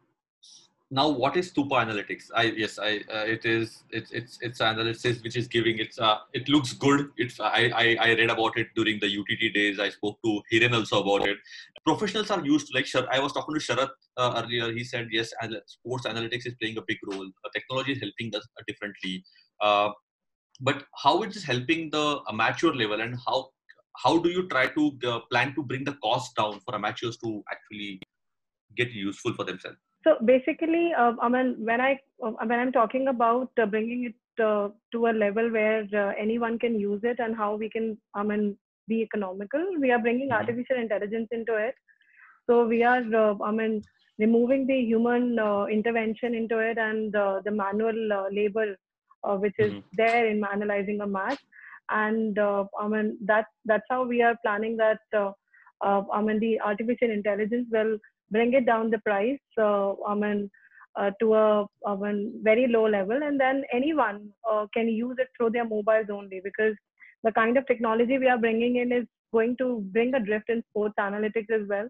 now 0.93 1.09
what 1.09 1.37
is 1.39 1.51
Stupa 1.51 1.77
Analytics? 1.83 2.25
I 2.37 2.43
yes, 2.63 2.79
I 2.79 2.97
uh, 3.19 3.25
it 3.35 3.47
is 3.47 3.83
it's 3.91 4.11
it's 4.13 4.39
it's 4.43 4.61
analysis 4.61 5.23
which 5.23 5.37
is 5.37 5.49
giving 5.49 5.79
it's 5.79 5.99
uh, 5.99 6.19
it 6.35 6.51
looks 6.51 6.75
good. 6.75 7.09
It's 7.17 7.41
I, 7.41 7.63
I 7.83 7.97
I 8.07 8.09
read 8.19 8.29
about 8.29 8.59
it 8.59 8.67
during 8.77 9.01
the 9.01 9.09
UTT 9.21 9.55
days. 9.55 9.81
I 9.81 9.89
spoke 9.89 10.19
to 10.23 10.43
Hiren 10.53 10.75
also 10.79 11.03
about 11.03 11.27
it. 11.27 11.39
Professionals 11.87 12.31
are 12.31 12.45
used 12.45 12.67
to 12.69 12.75
like 12.79 12.87
I 13.11 13.21
was 13.21 13.33
talking 13.33 13.55
to 13.59 13.61
Sharat 13.69 13.89
uh, 14.19 14.43
earlier. 14.43 14.71
He 14.71 14.85
said 14.85 15.09
yes, 15.11 15.33
sports 15.67 16.07
analytics 16.07 16.47
is 16.47 16.55
playing 16.61 16.77
a 16.77 16.83
big 16.87 16.99
role. 17.11 17.27
Uh, 17.27 17.49
technology 17.55 17.93
is 17.93 18.01
helping 18.03 18.37
us 18.37 18.47
differently. 18.67 19.25
Uh, 19.63 19.89
but 20.61 20.85
how 21.03 21.23
it 21.23 21.35
is 21.35 21.43
helping 21.43 21.89
the 21.91 22.21
amateur 22.29 22.75
level 22.83 23.01
and 23.01 23.17
how 23.27 23.39
how 24.05 24.19
do 24.19 24.29
you 24.29 24.47
try 24.49 24.67
to 24.67 24.93
uh, 25.07 25.21
plan 25.31 25.55
to 25.55 25.63
bring 25.63 25.85
the 25.85 25.97
cost 26.05 26.37
down 26.37 26.61
for 26.67 26.75
amateurs 26.75 27.17
to 27.25 27.43
actually 27.51 27.99
get 28.77 28.91
useful 28.91 29.33
for 29.33 29.45
themselves 29.45 29.79
so 30.05 30.17
basically 30.25 30.93
uh, 30.93 31.13
i 31.21 31.29
mean 31.29 31.55
when 31.59 31.81
i 31.81 31.93
uh, 32.25 32.33
when 32.47 32.59
i'm 32.59 32.73
talking 32.73 33.09
about 33.09 33.51
uh, 33.63 33.67
bringing 33.67 34.05
it 34.11 34.43
uh, 34.43 34.69
to 34.93 35.07
a 35.07 35.15
level 35.25 35.51
where 35.51 35.87
uh, 36.03 36.13
anyone 36.19 36.59
can 36.59 36.79
use 36.79 37.01
it 37.05 37.19
and 37.19 37.37
how 37.37 37.55
we 37.55 37.71
can 37.71 37.97
i 38.15 38.23
mean 38.23 38.57
be 38.89 39.01
economical 39.03 39.65
we 39.81 39.91
are 39.91 39.99
bringing 39.99 40.29
mm-hmm. 40.29 40.43
artificial 40.43 40.77
intelligence 40.77 41.29
into 41.31 41.57
it 41.57 41.75
so 42.49 42.67
we 42.67 42.83
are 42.83 43.03
i 43.49 43.51
mean 43.51 43.83
removing 44.19 44.67
the 44.67 44.79
human 44.93 45.39
intervention 45.71 46.35
into 46.35 46.59
it 46.59 46.79
and 46.79 47.13
the 47.13 47.51
manual 47.51 48.29
labor 48.31 48.77
uh, 49.25 49.37
which 49.37 49.55
is 49.59 49.73
mm-hmm. 49.73 49.89
there 49.93 50.27
in 50.27 50.43
analyzing 50.45 51.01
a 51.01 51.07
match. 51.07 51.39
And 51.91 52.39
uh, 52.39 52.65
I 52.79 52.89
mean 52.89 53.19
that's 53.25 53.51
that's 53.65 53.85
how 53.91 54.05
we 54.05 54.23
are 54.23 54.37
planning 54.45 54.77
that. 54.79 55.01
Uh, 55.15 55.33
uh, 55.85 56.03
I 56.13 56.23
mean 56.23 56.39
the 56.39 56.61
artificial 56.61 57.11
intelligence 57.11 57.69
will 57.71 57.99
bring 58.37 58.53
it 58.55 58.67
down 58.73 58.91
the 58.91 59.05
price. 59.11 59.39
I 59.59 60.15
mean. 60.25 60.51
Uh, 60.95 61.11
to 61.21 61.35
a, 61.35 61.67
a 61.87 61.97
very 62.47 62.67
low 62.69 62.87
level, 62.87 63.19
and 63.27 63.41
then 63.43 63.63
anyone 63.73 64.29
uh, 64.51 64.67
can 64.75 64.89
use 64.89 65.17
it 65.23 65.31
through 65.35 65.49
their 65.53 65.65
mobiles 65.67 66.11
only 66.13 66.39
because 66.45 66.75
the 67.25 67.33
kind 67.33 67.57
of 67.57 67.67
technology 67.67 68.19
we 68.19 68.29
are 68.29 68.37
bringing 68.37 68.77
in 68.77 68.93
is 68.93 69.07
going 69.33 69.57
to 69.57 69.81
bring 69.95 70.13
a 70.15 70.21
drift 70.21 70.51
in 70.51 70.63
sports 70.69 70.95
analytics 71.01 71.51
as 71.51 71.67
well. 71.67 71.89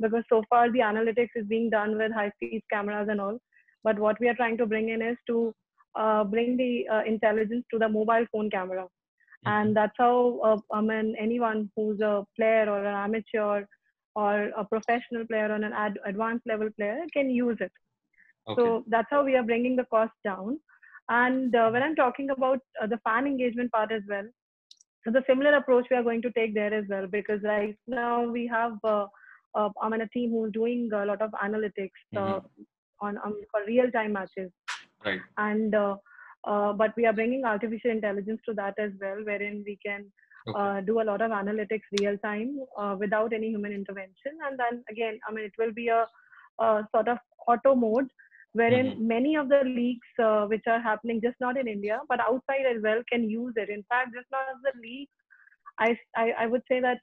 Because 0.00 0.24
so 0.28 0.42
far 0.50 0.64
the 0.72 0.80
analytics 0.80 1.28
is 1.36 1.46
being 1.46 1.70
done 1.70 1.96
with 1.96 2.10
high 2.10 2.32
speed 2.36 2.62
cameras 2.72 3.06
and 3.08 3.20
all, 3.20 3.38
but 3.84 4.00
what 4.00 4.18
we 4.18 4.28
are 4.28 4.34
trying 4.34 4.58
to 4.58 4.66
bring 4.66 4.88
in 4.88 5.00
is 5.00 5.16
to 5.28 5.54
uh, 5.94 6.24
bring 6.24 6.56
the 6.56 6.88
uh, 6.92 7.02
intelligence 7.06 7.64
to 7.70 7.78
the 7.78 7.88
mobile 7.88 8.26
phone 8.32 8.50
camera. 8.50 8.82
Mm-hmm. 8.82 9.48
And 9.48 9.76
that's 9.76 9.96
how 9.96 10.40
uh, 10.42 10.58
I 10.72 10.80
mean 10.80 11.14
anyone 11.20 11.70
who's 11.76 12.00
a 12.00 12.24
player 12.36 12.68
or 12.68 12.84
an 12.84 12.96
amateur 13.06 13.64
or 14.14 14.50
a 14.56 14.64
professional 14.64 15.26
player 15.26 15.46
or 15.46 15.54
an 15.54 15.64
ad- 15.64 15.98
advanced 16.04 16.46
level 16.46 16.68
player 16.76 16.98
can 17.12 17.30
use 17.30 17.56
it. 17.60 17.72
Okay. 18.48 18.60
So 18.60 18.84
that's 18.88 19.08
how 19.10 19.24
we 19.24 19.36
are 19.36 19.42
bringing 19.42 19.76
the 19.76 19.84
cost 19.84 20.12
down. 20.24 20.58
And 21.08 21.54
uh, 21.54 21.70
when 21.70 21.82
I'm 21.82 21.96
talking 21.96 22.30
about 22.30 22.60
uh, 22.80 22.86
the 22.86 22.98
fan 22.98 23.26
engagement 23.26 23.72
part 23.72 23.92
as 23.92 24.02
well, 24.08 24.26
so 25.04 25.10
the 25.10 25.22
similar 25.26 25.54
approach 25.56 25.86
we 25.90 25.96
are 25.96 26.02
going 26.02 26.22
to 26.22 26.30
take 26.32 26.54
there 26.54 26.72
as 26.74 26.84
well 26.88 27.06
because 27.06 27.40
right 27.42 27.76
now 27.86 28.22
we 28.22 28.46
have 28.46 28.72
uh, 28.84 29.06
uh, 29.54 29.68
I'm 29.82 29.92
in 29.94 30.02
a 30.02 30.08
team 30.08 30.30
who's 30.30 30.52
doing 30.52 30.90
a 30.92 31.04
lot 31.04 31.22
of 31.22 31.30
analytics 31.42 31.90
mm-hmm. 32.14 32.46
on 33.00 33.18
um, 33.18 33.40
for 33.50 33.60
real 33.66 33.90
time 33.90 34.12
matches. 34.12 34.50
Right. 35.04 35.20
And 35.38 35.74
uh, 35.74 35.96
uh, 36.44 36.72
but 36.72 36.94
we 36.96 37.06
are 37.06 37.12
bringing 37.12 37.44
artificial 37.44 37.90
intelligence 37.90 38.40
to 38.46 38.54
that 38.54 38.74
as 38.78 38.92
well, 39.00 39.18
wherein 39.24 39.64
we 39.66 39.78
can 39.84 40.06
okay. 40.48 40.58
uh, 40.58 40.80
do 40.80 41.00
a 41.00 41.08
lot 41.10 41.20
of 41.20 41.30
analytics 41.30 41.82
real 42.00 42.16
time 42.18 42.58
uh, 42.78 42.96
without 42.98 43.32
any 43.32 43.48
human 43.48 43.72
intervention. 43.72 44.32
And 44.46 44.58
then 44.58 44.84
again, 44.90 45.18
I 45.28 45.32
mean, 45.32 45.44
it 45.44 45.52
will 45.58 45.72
be 45.72 45.88
a, 45.88 46.06
a 46.58 46.86
sort 46.94 47.08
of 47.08 47.18
auto 47.46 47.74
mode, 47.74 48.08
wherein 48.52 48.86
mm-hmm. 48.86 49.06
many 49.06 49.36
of 49.36 49.48
the 49.48 49.62
leagues 49.64 50.06
uh, 50.22 50.46
which 50.46 50.64
are 50.66 50.80
happening 50.80 51.20
just 51.22 51.36
not 51.40 51.56
in 51.56 51.68
India 51.68 52.00
but 52.08 52.20
outside 52.20 52.66
as 52.74 52.82
well 52.82 53.00
can 53.10 53.28
use 53.30 53.54
it. 53.56 53.68
In 53.68 53.84
fact, 53.88 54.14
just 54.14 54.26
not 54.30 54.42
the 54.62 54.72
leagues, 54.80 55.12
I, 55.78 55.96
I, 56.16 56.32
I 56.40 56.46
would 56.46 56.62
say 56.68 56.80
that 56.80 56.98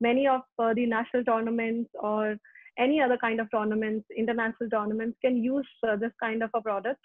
many 0.00 0.26
of 0.26 0.42
uh, 0.58 0.74
the 0.74 0.86
national 0.86 1.24
tournaments 1.24 1.90
or 1.94 2.36
any 2.78 3.00
other 3.00 3.18
kind 3.18 3.40
of 3.40 3.50
tournaments, 3.50 4.06
international 4.16 4.70
tournaments, 4.70 5.18
can 5.24 5.36
use 5.36 5.68
this 6.00 6.12
kind 6.22 6.42
of 6.42 6.50
a 6.54 6.62
product 6.62 7.00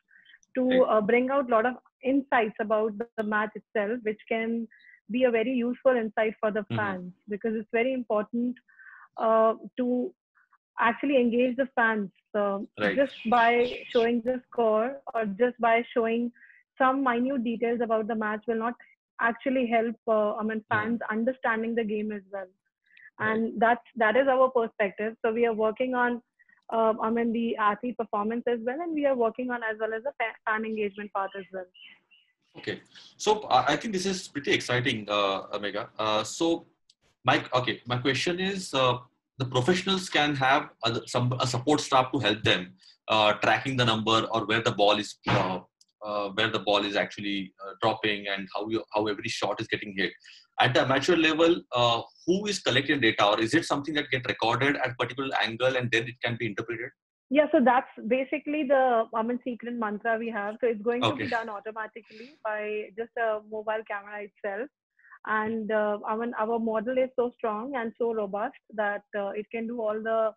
to 0.56 0.84
uh, 0.84 1.02
bring 1.02 1.30
out 1.30 1.50
a 1.50 1.52
lot 1.52 1.66
of 1.66 1.76
insights 2.04 2.56
about 2.62 2.92
the 3.18 3.24
match 3.24 3.52
itself, 3.56 4.00
which 4.04 4.20
can 4.30 4.68
be 5.12 5.24
a 5.24 5.32
very 5.32 5.52
useful 5.52 5.96
insight 5.96 6.34
for 6.40 6.52
the 6.52 6.62
mm-hmm. 6.62 6.78
fans 6.78 7.02
mm-hmm. 7.02 7.32
because 7.32 7.56
it's 7.56 7.70
very 7.72 7.94
important 7.94 8.56
uh, 9.18 9.54
to 9.78 10.14
actually 10.80 11.18
engage 11.18 11.56
the 11.58 11.68
fans 11.76 12.10
uh, 12.36 12.60
right. 12.80 12.96
just 12.96 13.14
by 13.30 13.72
showing 13.92 14.22
the 14.26 14.42
score 14.50 14.98
or 15.14 15.26
just 15.26 15.60
by 15.60 15.84
showing 15.94 16.32
some 16.78 17.04
minute 17.04 17.44
details 17.44 17.80
about 17.82 18.08
the 18.08 18.16
match 18.16 18.44
will 18.48 18.60
not 18.60 18.76
actually 19.20 19.66
help 19.66 19.96
uh, 20.08 20.36
I 20.36 20.44
mean 20.44 20.64
fans 20.70 21.00
mm-hmm. 21.00 21.18
understanding 21.18 21.74
the 21.74 21.84
game 21.84 22.12
as 22.12 22.22
well 22.32 22.48
and 23.20 23.44
right. 23.44 23.54
that's 23.60 23.88
that 23.96 24.16
is 24.16 24.28
our 24.28 24.50
perspective 24.52 25.16
so 25.26 25.34
we 25.34 25.48
are 25.48 25.54
working 25.54 25.96
on 25.96 26.22
uh, 26.72 26.94
I 27.02 27.10
mean 27.10 27.32
the 27.32 27.56
athlete 27.58 27.98
performance 27.98 28.44
as 28.48 28.60
well, 28.66 28.80
and 28.82 28.94
we 28.94 29.06
are 29.06 29.16
working 29.16 29.52
on 29.52 29.62
as 29.64 29.78
well 29.80 29.94
as 29.94 30.04
the 30.04 30.12
fan 30.46 30.66
engagement 30.66 31.12
part 31.14 31.32
as 31.38 31.46
well. 31.54 31.66
Okay, 32.58 32.82
so 33.18 33.42
uh, 33.42 33.66
I 33.68 33.76
think 33.76 33.94
this 33.94 34.06
is 34.06 34.28
pretty 34.28 34.52
exciting, 34.52 35.06
uh, 35.10 35.58
Megha. 35.60 35.90
Uh, 35.98 36.24
so, 36.24 36.66
Mike, 37.24 37.54
okay, 37.54 37.82
my 37.86 37.98
question 37.98 38.40
is: 38.40 38.74
uh, 38.74 38.98
the 39.38 39.46
professionals 39.46 40.10
can 40.10 40.36
have 40.36 40.70
a, 40.84 41.02
some 41.08 41.34
a 41.40 41.48
support 41.48 41.82
staff 41.82 42.12
to 42.12 42.20
help 42.20 42.44
them 42.44 42.74
uh, 43.08 43.34
tracking 43.34 43.78
the 43.78 43.86
number 43.86 44.28
or 44.32 44.46
where 44.46 44.62
the 44.62 44.72
ball 44.72 44.98
is. 44.98 45.16
Uh, 46.06 46.30
where 46.36 46.50
the 46.50 46.60
ball 46.60 46.86
is 46.86 46.96
actually 46.96 47.52
dropping 47.82 48.28
and 48.28 48.48
how 48.56 48.70
you, 48.70 48.82
how 48.94 49.08
every 49.08 49.28
shot 49.28 49.60
is 49.60 49.68
getting 49.68 49.94
hit 49.98 50.14
at 50.60 50.74
the 50.74 50.82
amateur 50.82 51.16
level, 51.16 51.62
uh, 51.76 52.02
who 52.26 52.46
is 52.48 52.60
collecting 52.60 53.00
data, 53.00 53.26
or 53.26 53.40
is 53.40 53.54
it 53.54 53.66
something 53.66 53.94
that 53.94 54.10
get 54.10 54.26
recorded 54.28 54.76
at 54.78 54.98
particular 54.98 55.30
angle 55.42 55.76
and 55.76 55.92
then 55.92 56.04
it 56.04 56.16
can 56.24 56.36
be 56.40 56.48
interpreted? 56.48 56.90
Yeah, 57.30 57.48
so 57.52 57.60
that's 57.64 57.90
basically 58.08 58.64
the 58.64 59.06
I 59.14 59.22
mean 59.22 59.40
secret 59.44 59.74
mantra 59.74 60.18
we 60.18 60.30
have. 60.30 60.56
So 60.62 60.68
it's 60.68 60.82
going 60.82 61.04
okay. 61.04 61.18
to 61.18 61.24
be 61.26 61.30
done 61.30 61.50
automatically 61.50 62.36
by 62.44 62.90
just 62.98 63.12
a 63.18 63.40
mobile 63.52 63.84
camera 63.88 64.24
itself. 64.24 64.70
And 65.26 65.72
uh, 65.72 65.98
I 66.08 66.16
mean, 66.16 66.34
our 66.40 66.58
model 66.58 66.98
is 66.98 67.10
so 67.18 67.32
strong 67.38 67.76
and 67.76 67.92
so 67.98 68.14
robust 68.14 68.56
that 68.76 69.04
uh, 69.18 69.30
it 69.30 69.46
can 69.52 69.68
do 69.68 69.82
all 69.82 70.02
the 70.02 70.32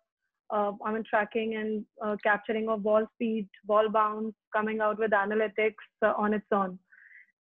uh, 0.49 0.73
I 0.85 0.91
mean 0.91 1.03
tracking 1.09 1.55
and 1.55 1.85
uh, 2.03 2.17
capturing 2.23 2.67
of 2.67 2.83
ball 2.83 3.07
speed, 3.15 3.47
ball 3.65 3.87
bounce, 3.89 4.35
coming 4.53 4.81
out 4.81 4.99
with 4.99 5.11
analytics 5.11 5.85
uh, 6.01 6.13
on 6.17 6.33
its 6.33 6.47
own. 6.51 6.77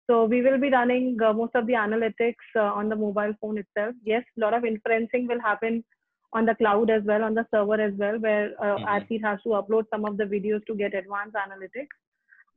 So 0.09 0.25
we 0.25 0.43
will 0.43 0.59
be 0.59 0.71
running 0.71 1.19
uh, 1.25 1.33
most 1.33 1.57
of 1.57 1.67
the 1.67 1.73
analytics 1.73 2.47
uh, 2.55 2.61
on 2.61 2.89
the 2.89 2.97
mobile 2.97 3.33
phone 3.41 3.59
itself. 3.59 3.95
Yes, 4.05 4.25
a 4.37 4.41
lot 4.41 4.55
of 4.55 4.63
inferencing 4.63 5.29
will 5.29 5.41
happen 5.41 5.85
on 6.33 6.47
the 6.47 6.55
cloud 6.55 6.91
as 6.91 7.03
well, 7.05 7.25
on 7.25 7.35
the 7.35 7.47
server 7.53 7.81
as 7.81 7.93
well, 7.97 8.19
where 8.19 8.51
uh, 8.61 8.77
mm-hmm. 8.77 8.85
athlete 8.85 9.25
has 9.25 9.41
to 9.43 9.51
upload 9.51 9.85
some 9.93 10.05
of 10.05 10.17
the 10.17 10.25
videos 10.25 10.65
to 10.67 10.75
get 10.75 10.95
advanced 10.95 11.37
analytics. 11.37 11.89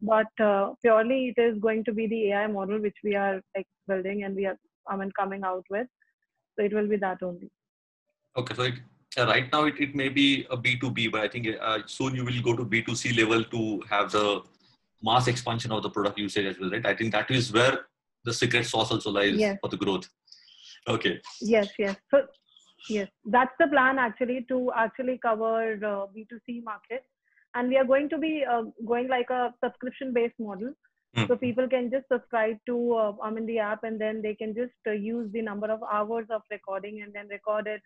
But 0.02 0.28
uh, 0.44 0.74
purely, 0.82 1.34
it 1.36 1.42
is 1.42 1.58
going 1.60 1.84
to 1.86 1.94
be 1.94 2.08
the 2.08 2.32
AI 2.32 2.48
model 2.48 2.80
which 2.80 2.98
we 3.04 3.16
are 3.16 3.42
like 3.56 3.68
building 3.88 4.24
and 4.24 4.36
we 4.36 4.46
are 4.46 4.58
I 4.88 4.98
mean 4.98 5.12
coming 5.18 5.44
out 5.44 5.66
with. 5.70 5.88
So 6.56 6.66
it 6.66 6.74
will 6.74 6.88
be 6.88 6.98
that 6.98 7.24
only. 7.24 7.50
Okay, 8.38 8.54
so 8.54 8.64
it, 8.64 8.76
uh, 9.18 9.26
right 9.26 9.52
now 9.52 9.66
it, 9.66 9.76
it 9.80 9.96
may 9.96 10.10
be 10.10 10.46
a 10.52 10.58
B2B, 10.58 11.12
but 11.12 11.22
I 11.22 11.28
think 11.28 11.48
uh, 11.60 11.80
soon 11.86 12.16
you 12.16 12.26
will 12.26 12.42
go 12.42 12.56
to 12.56 12.66
B2C 12.66 13.18
level 13.18 13.44
to 13.44 13.82
have 13.90 14.12
the 14.12 14.42
mass 15.02 15.28
expansion 15.28 15.72
of 15.72 15.84
the 15.84 15.90
product 15.90 16.18
usage 16.18 16.46
as 16.46 16.60
well, 16.60 16.72
right? 16.72 16.86
I 16.86 16.96
think 16.96 17.12
that 17.14 17.30
is 17.32 17.52
where 17.52 17.86
the 18.24 18.34
secret 18.34 18.66
sauce 18.66 18.92
also 18.92 19.12
lies 19.12 19.36
yes. 19.36 19.58
for 19.62 19.70
the 19.70 19.78
growth. 19.78 20.08
Okay. 20.88 21.22
Yes, 21.42 21.70
yes. 21.78 21.96
So, 22.12 22.24
yes, 22.90 23.10
that's 23.26 23.54
the 23.60 23.68
plan 23.68 24.00
actually 24.00 24.46
to 24.50 24.72
actually 24.76 25.20
cover 25.22 25.74
uh, 25.74 26.08
B2C 26.16 26.64
market. 26.64 27.06
And 27.56 27.70
we 27.70 27.78
are 27.78 27.86
going 27.86 28.10
to 28.10 28.18
be 28.18 28.44
uh, 28.50 28.64
going 28.86 29.08
like 29.08 29.30
a 29.30 29.54
subscription 29.64 30.14
based 30.14 30.40
model. 30.40 30.74
Mm. 31.16 31.28
So 31.28 31.36
people 31.36 31.68
can 31.70 31.92
just 31.92 32.08
subscribe 32.12 32.58
to 32.66 32.94
uh, 32.94 33.14
I 33.22 33.30
mean 33.30 33.46
the 33.46 33.60
app 33.60 33.84
and 33.84 34.02
then 34.02 34.22
they 34.22 34.34
can 34.34 34.56
just 34.56 34.74
uh, 34.88 34.92
use 34.92 35.32
the 35.32 35.42
number 35.42 35.72
of 35.72 35.82
hours 35.84 36.26
of 36.32 36.42
recording 36.50 37.04
and 37.04 37.14
then 37.14 37.28
record 37.28 37.68
it. 37.68 37.82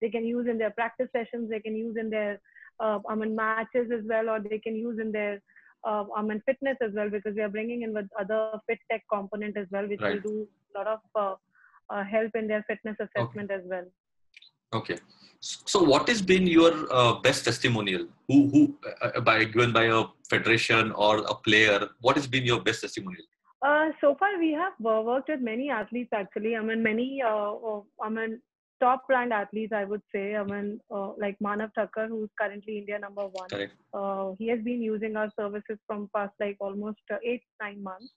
They 0.00 0.10
can 0.10 0.24
use 0.24 0.48
in 0.48 0.58
their 0.58 0.70
practice 0.72 1.08
sessions. 1.12 1.48
They 1.48 1.60
can 1.60 1.76
use 1.76 1.96
in 1.96 2.10
their 2.10 2.40
uh, 2.80 2.98
I 3.08 3.14
mean 3.14 3.36
matches 3.36 3.90
as 3.96 4.04
well, 4.04 4.28
or 4.30 4.40
they 4.40 4.58
can 4.58 4.74
use 4.74 4.98
in 4.98 5.12
their 5.12 5.40
uh, 5.84 6.04
I 6.16 6.22
mean 6.22 6.42
fitness 6.44 6.76
as 6.82 6.92
well 6.92 7.08
because 7.08 7.34
we 7.36 7.42
are 7.42 7.48
bringing 7.48 7.82
in 7.82 7.94
with 7.94 8.06
other 8.18 8.50
fit 8.66 8.80
tech 8.90 9.04
component 9.12 9.56
as 9.56 9.68
well, 9.70 9.86
which 9.86 10.00
Right. 10.00 10.14
will 10.14 10.30
do 10.30 10.48
a 10.74 10.78
lot 10.78 10.86
of 10.88 11.00
uh, 11.14 11.34
uh, 11.90 12.04
help 12.04 12.34
in 12.34 12.48
their 12.48 12.64
fitness 12.64 12.96
assessment 12.98 13.50
as 13.50 13.62
well. 13.64 13.84
Okay. 14.72 14.98
So, 15.40 15.82
what 15.82 16.08
has 16.08 16.22
been 16.22 16.46
your 16.46 16.72
uh, 16.90 17.14
best 17.14 17.44
testimonial? 17.44 18.06
Who, 18.28 18.48
who, 18.48 18.76
uh, 19.02 19.20
by 19.20 19.44
given 19.44 19.72
by 19.72 19.84
a 19.84 20.04
federation 20.30 20.92
or 20.92 21.18
a 21.18 21.34
player? 21.34 21.88
What 22.00 22.16
has 22.16 22.26
been 22.26 22.44
your 22.44 22.60
best 22.60 22.82
testimonial? 22.82 23.24
Uh, 23.60 23.90
so 24.00 24.14
far, 24.18 24.38
we 24.38 24.52
have 24.52 24.72
uh, 24.84 25.02
worked 25.02 25.28
with 25.28 25.40
many 25.40 25.68
athletes 25.70 26.10
actually. 26.12 26.56
I 26.56 26.60
mean, 26.60 26.82
many, 26.82 27.22
uh, 27.24 27.52
uh, 27.54 27.80
I 28.00 28.08
mean, 28.08 28.40
top 28.80 29.06
brand 29.06 29.32
athletes, 29.32 29.72
I 29.72 29.84
would 29.84 30.02
say. 30.14 30.36
I 30.36 30.44
mean, 30.44 30.80
uh, 30.90 31.12
like 31.18 31.36
Manav 31.40 31.70
Thakkar, 31.78 32.08
who's 32.08 32.30
currently 32.40 32.78
India 32.78 32.98
number 32.98 33.26
one. 33.26 33.48
Correct. 33.48 33.72
Uh, 33.92 34.32
he 34.38 34.48
has 34.48 34.60
been 34.60 34.82
using 34.82 35.16
our 35.16 35.30
services 35.38 35.78
from 35.86 36.08
past 36.14 36.32
like 36.40 36.56
almost 36.60 37.00
uh, 37.12 37.18
eight, 37.24 37.42
nine 37.60 37.82
months. 37.82 38.12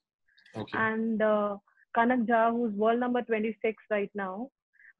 Okay. 0.56 0.78
And 0.78 1.22
uh, 1.22 1.56
Kanak 1.96 2.26
Jha, 2.26 2.50
who's 2.50 2.72
world 2.72 3.00
number 3.00 3.22
26 3.22 3.82
right 3.90 4.10
now 4.14 4.48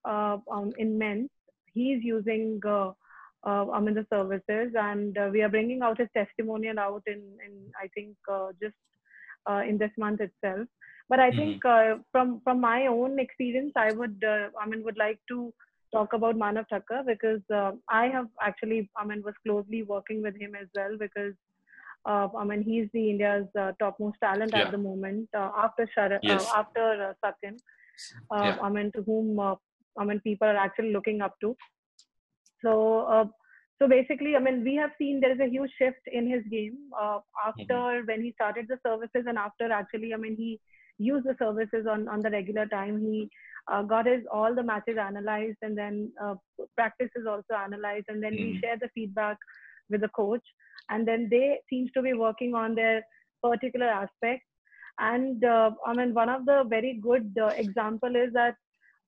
uh, 0.04 0.38
um, 0.50 0.72
in 0.78 0.96
men, 0.98 1.28
he's 1.80 2.02
using. 2.14 2.60
Uh, 2.76 2.92
uh, 3.50 3.64
I 3.76 3.78
mean 3.80 3.94
the 3.96 4.06
services, 4.12 4.72
and 4.84 5.16
uh, 5.24 5.28
we 5.32 5.40
are 5.46 5.48
bringing 5.56 5.82
out 5.88 6.00
his 6.02 6.08
testimonial 6.16 6.80
out 6.84 7.04
in, 7.06 7.20
in 7.46 7.52
I 7.82 7.86
think 7.96 8.16
uh, 8.36 8.48
just 8.62 8.74
uh, 9.50 9.62
in 9.70 9.78
this 9.82 9.94
month 10.04 10.20
itself. 10.20 10.66
But 11.08 11.20
I 11.26 11.30
think 11.38 11.64
uh, 11.64 11.98
from 12.12 12.40
from 12.44 12.60
my 12.60 12.78
own 12.86 13.20
experience, 13.24 13.72
I 13.76 13.92
would 14.00 14.24
uh, 14.32 14.46
I 14.60 14.66
mean 14.70 14.82
would 14.86 14.98
like 15.02 15.20
to 15.28 15.38
talk 15.96 16.14
about 16.18 16.34
Manav 16.44 16.66
Thakkar 16.72 17.02
because 17.10 17.42
I 17.88 18.08
have 18.14 18.26
actually 18.48 18.80
I 19.02 19.04
mean 19.10 19.22
was 19.28 19.38
closely 19.46 19.82
working 19.94 20.22
with 20.26 20.40
him 20.44 20.56
as 20.62 20.66
well 20.80 20.96
because 21.04 21.34
uh, 22.10 22.26
I 22.40 22.44
mean 22.50 22.64
he's 22.70 22.88
the 22.96 23.04
India's 23.10 23.46
uh, 23.64 23.72
topmost 23.84 24.18
talent 24.26 24.52
Yeah. 24.56 24.64
at 24.66 24.72
the 24.72 24.82
moment 24.88 25.28
uh, 25.44 25.50
after 25.64 25.88
Shara, 25.96 26.18
Yes. 26.22 26.44
uh, 26.50 26.60
after 26.62 27.14
uh. 27.24 27.54
Uh, 28.34 28.44
Yeah. 28.46 28.56
I 28.66 28.68
mean 28.76 28.92
to 28.96 29.02
whom 29.02 29.38
uh, 29.38 29.54
I 29.98 30.04
mean 30.04 30.20
people 30.20 30.48
are 30.48 30.56
actually 30.56 30.92
looking 30.92 31.20
up 31.20 31.34
to. 31.40 31.56
So 32.62 33.00
uh, 33.00 33.24
so 33.78 33.86
basically, 33.86 34.36
I 34.36 34.38
mean, 34.38 34.64
we 34.64 34.74
have 34.76 34.90
seen 34.98 35.20
there 35.20 35.32
is 35.32 35.40
a 35.40 35.50
huge 35.50 35.70
shift 35.78 36.00
in 36.10 36.30
his 36.30 36.42
game 36.50 36.78
uh, 36.98 37.18
after 37.46 38.02
when 38.06 38.22
he 38.22 38.32
started 38.32 38.66
the 38.68 38.78
services 38.86 39.26
and 39.28 39.36
after 39.36 39.70
actually, 39.70 40.14
I 40.14 40.16
mean, 40.16 40.34
he 40.34 40.58
used 40.98 41.26
the 41.26 41.36
services 41.38 41.86
on, 41.86 42.08
on 42.08 42.22
the 42.22 42.30
regular 42.30 42.66
time. 42.66 43.00
He 43.00 43.28
uh, 43.70 43.82
got 43.82 44.06
his 44.06 44.22
all 44.32 44.54
the 44.54 44.62
matches 44.62 44.96
analyzed 44.98 45.58
and 45.60 45.76
then 45.76 46.10
uh, 46.22 46.36
practices 46.74 47.26
also 47.28 47.54
analyzed 47.54 48.06
and 48.08 48.22
then 48.22 48.32
we 48.32 48.52
Mhm. 48.54 48.60
share 48.60 48.78
the 48.78 48.88
feedback 48.94 49.36
with 49.90 50.00
the 50.00 50.08
coach 50.08 50.46
and 50.88 51.06
then 51.06 51.28
they 51.30 51.60
seems 51.68 51.90
to 51.92 52.02
be 52.02 52.14
working 52.14 52.54
on 52.54 52.74
their 52.74 53.04
particular 53.42 53.86
aspect. 53.86 54.42
And 54.98 55.44
uh, 55.44 55.72
I 55.84 55.92
mean, 55.92 56.14
one 56.14 56.30
of 56.30 56.46
the 56.46 56.64
very 56.66 56.94
good 57.02 57.36
uh, 57.38 57.48
example 57.48 58.16
is 58.16 58.32
that 58.32 58.56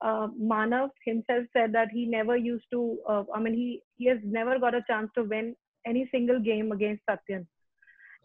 uh, 0.01 0.27
Manav 0.53 0.89
himself 1.05 1.45
said 1.53 1.71
that 1.73 1.89
he 1.91 2.05
never 2.05 2.35
used 2.37 2.65
to. 2.71 2.97
Uh, 3.07 3.23
I 3.35 3.39
mean, 3.39 3.53
he 3.53 3.81
he 3.97 4.05
has 4.07 4.19
never 4.23 4.59
got 4.59 4.75
a 4.75 4.83
chance 4.89 5.09
to 5.15 5.23
win 5.23 5.55
any 5.85 6.07
single 6.11 6.39
game 6.39 6.71
against 6.71 7.03
Satyan 7.09 7.45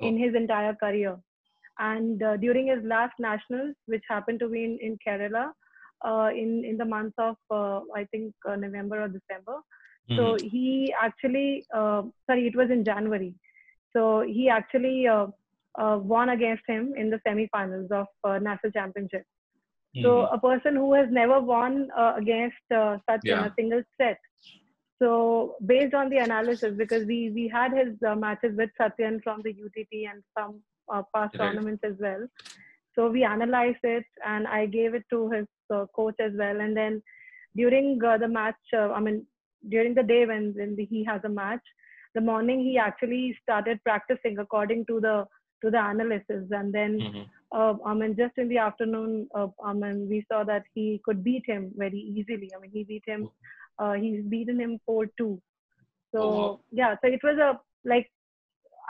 in 0.01 0.19
his 0.19 0.35
entire 0.35 0.75
career. 0.75 1.17
And 1.79 2.23
uh, 2.23 2.37
during 2.37 2.69
his 2.69 2.83
last 2.85 3.15
nationals, 3.19 3.75
which 3.87 4.05
happened 4.09 4.41
to 4.41 4.49
be 4.49 4.65
in 4.65 4.79
in 4.81 4.99
Kerala, 5.07 5.53
uh, 6.05 6.31
in 6.33 6.65
in 6.65 6.77
the 6.77 6.85
month 6.85 7.15
of 7.19 7.37
uh, 7.51 7.81
I 7.95 8.05
think 8.11 8.35
uh, 8.49 8.57
November 8.57 9.03
or 9.05 9.09
December. 9.09 9.59
So 10.17 10.23
Mhm. 10.37 10.51
he 10.53 10.95
actually, 11.01 11.65
uh, 11.75 12.03
sorry, 12.27 12.47
it 12.49 12.57
was 12.61 12.71
in 12.71 12.85
January. 12.85 13.35
So 13.95 14.03
he 14.37 14.49
actually 14.49 15.07
uh, 15.09 15.27
uh, 15.83 15.97
won 16.15 16.29
against 16.31 16.65
him 16.69 16.95
in 16.97 17.11
the 17.11 17.21
semi-finals 17.27 17.91
of 17.91 18.07
uh, 18.25 18.39
national 18.39 18.73
championship. 18.73 19.25
So 20.03 20.25
Mhm. 20.25 20.33
a 20.33 20.39
person 20.39 20.77
who 20.77 20.93
has 20.95 21.09
never 21.11 21.41
won 21.41 21.91
uh, 21.97 22.15
against 22.17 22.57
uh, 22.75 22.99
such 23.09 23.23
Yeah. 23.25 23.47
a 23.47 23.53
single 23.57 23.83
set. 23.97 24.19
So 25.01 25.57
based 25.67 25.95
on 25.95 26.09
the 26.11 26.19
analysis, 26.19 26.75
because 26.77 27.07
we 27.07 27.31
we 27.31 27.49
had 27.49 27.73
his 27.73 27.95
uh, 28.07 28.15
matches 28.15 28.57
with 28.57 28.71
Satyan 28.81 29.23
from 29.23 29.43
the 29.43 29.53
UTT 29.53 30.05
and 30.11 30.23
some 30.39 30.63
uh, 30.93 31.03
past 31.15 31.35
Right. 31.39 31.41
tournaments 31.41 31.83
as 31.85 31.95
well. 31.99 32.27
So 32.95 33.09
we 33.11 33.25
analyzed 33.25 33.85
it 33.85 34.05
and 34.25 34.47
I 34.47 34.67
gave 34.67 34.95
it 34.95 35.05
to 35.11 35.31
his 35.31 35.47
uh, 35.75 35.87
coach 35.95 36.15
as 36.21 36.33
well. 36.35 36.61
And 36.61 36.77
then 36.77 37.03
during 37.57 38.03
uh, 38.05 38.19
the 38.19 38.29
match, 38.29 38.63
uh, 38.73 38.91
I 38.93 39.01
mean 39.01 39.27
during 39.69 39.95
the 39.95 40.03
day 40.03 40.27
when 40.27 40.55
when 40.55 40.77
he 40.79 41.05
has 41.05 41.21
a 41.25 41.29
match, 41.29 41.65
the 42.15 42.21
morning 42.21 42.61
he 42.65 42.79
actually 42.79 43.37
started 43.43 43.83
practicing 43.85 44.39
according 44.39 44.87
to 44.87 45.01
the 45.01 45.27
to 45.63 45.71
the 45.71 45.83
analysis 45.93 46.45
and 46.51 46.73
then 46.73 47.03
Mhm. 47.03 47.27
Uh, 47.55 47.75
I 47.87 47.95
mean, 47.95 48.17
just 48.17 48.37
in 48.37 48.49
the 48.49 48.59
afternoon, 48.59 49.29
uh, 49.35 49.49
I 49.65 49.73
mean, 49.73 50.09
we 50.09 50.27
saw 50.31 50.45
that 50.45 50.65
he 50.75 51.01
could 51.05 51.23
beat 51.29 51.45
him 51.47 51.73
very 51.77 51.99
easily. 51.99 52.51
I 52.55 52.61
mean, 52.61 52.73
he 52.73 52.85
beat 52.85 53.05
him. 53.07 53.29
Uh, 53.79 53.93
he's 53.93 54.25
beaten 54.25 54.61
him 54.61 54.81
four 54.87 55.07
two. 55.19 55.41
So 56.13 56.21
Oh, 56.23 56.31
wow. 56.31 56.61
yeah, 56.71 56.97
so 57.01 57.11
it 57.19 57.23
was 57.29 57.39
a 57.39 57.61
like, 57.93 58.11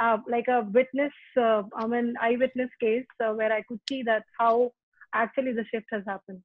uh, 0.01 0.19
like 0.29 0.49
a 0.49 0.63
witness. 0.79 1.13
Uh, 1.37 1.63
I 1.77 1.87
mean, 1.87 2.15
eyewitness 2.21 2.71
case 2.81 3.07
uh, 3.25 3.33
where 3.33 3.53
I 3.53 3.63
could 3.69 3.81
see 3.89 4.03
that 4.11 4.25
how 4.39 4.73
actually 5.15 5.53
the 5.53 5.65
shift 5.71 5.87
has 5.93 6.03
happened. 6.07 6.43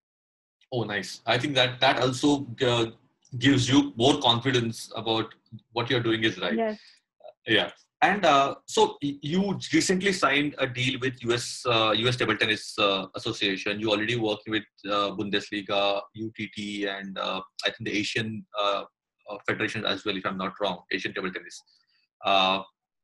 Oh, 0.72 0.84
nice. 0.84 1.22
I 1.26 1.38
think 1.38 1.56
that 1.56 1.80
that 1.80 2.00
also 2.00 2.46
uh, 2.62 2.86
gives 3.38 3.68
you 3.70 3.94
more 3.96 4.20
confidence 4.20 4.92
about 4.96 5.34
what 5.74 5.90
you're 5.90 6.06
doing 6.10 6.24
is 6.24 6.40
right. 6.40 6.58
Yes. 6.58 6.80
Yeah. 7.48 7.72
And 8.02 8.26
uh, 8.26 8.56
so 8.66 8.98
you 9.02 9.60
recently 9.74 10.14
signed 10.14 10.56
a 10.58 10.66
deal 10.66 11.00
with 11.02 11.22
US 11.26 11.66
uh, 11.66 11.92
US 11.98 12.16
Table 12.16 12.38
Tennis 12.38 12.74
uh, 12.80 13.08
Association. 13.16 13.80
You 13.80 13.92
already 13.92 14.16
working 14.16 14.52
with 14.52 14.64
uh, 14.86 15.12
Bundesliga, 15.18 16.02
UTT, 16.16 16.88
and 16.88 17.18
uh, 17.18 17.42
I 17.66 17.72
think 17.72 17.90
the 17.90 17.98
Asian 17.98 18.46
uh, 18.58 18.84
Federation 19.46 19.86
as 19.86 20.06
well, 20.06 20.16
if 20.16 20.26
I'm 20.26 20.38
not 20.38 20.54
wrong, 20.62 20.80
Asian 20.92 21.14
Table 21.14 21.32
Tennis. 21.32 21.62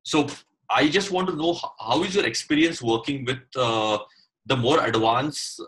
So 0.03 0.27
I 0.69 0.87
just 0.87 1.11
want 1.11 1.27
to 1.27 1.35
know 1.35 1.53
how, 1.79 2.03
is 2.03 2.15
your 2.15 2.25
experience 2.25 2.81
working 2.81 3.25
with 3.25 3.39
the 3.53 4.55
more 4.55 4.83
advanced 4.85 5.61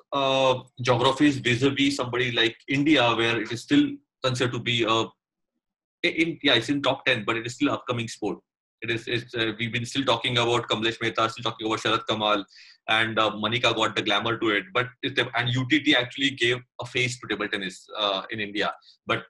geographies 0.82 1.38
vis-a-vis 1.38 1.98
somebody 1.98 2.32
like 2.32 2.56
India, 2.70 3.13
where 3.13 3.42
it 3.42 3.52
is 3.52 3.62
still 3.62 3.90
considered 4.24 4.54
to 4.54 4.60
be 4.60 4.84
a 4.84 5.06
in 6.04 6.40
yeah 6.44 6.54
it's 6.54 6.70
in 6.70 6.82
top 6.82 7.04
10 7.06 7.24
but 7.26 7.36
it 7.36 7.46
is 7.46 7.56
still 7.56 7.72
upcoming 7.72 8.08
sport 8.08 8.38
it 8.82 8.92
is 8.92 9.08
it's, 9.08 9.34
uh, 9.36 9.52
we've 9.60 9.72
been 9.72 9.86
still 9.86 10.06
talking 10.06 10.38
about 10.38 10.68
Kamlesh 10.68 11.02
Mehta 11.02 11.30
still 11.30 11.44
talking 11.44 11.68
about 11.68 11.80
Sharat 11.80 12.08
Kamal 12.08 12.46
and 12.90 13.18
uh, 13.20 13.32
Manika 13.32 13.76
got 13.76 13.96
the 13.96 14.02
glamour 14.02 14.38
to 14.38 14.50
it 14.50 14.66
but 14.74 14.88
and 15.04 15.50
UTT 15.50 15.96
actually 15.98 16.32
gave 16.32 16.58
a 16.82 16.86
face 16.86 17.20
to 17.20 17.28
table 17.28 17.48
tennis 17.48 17.86
uh, 17.98 18.24
in 18.30 18.40
India. 18.40 18.74
But 19.06 19.24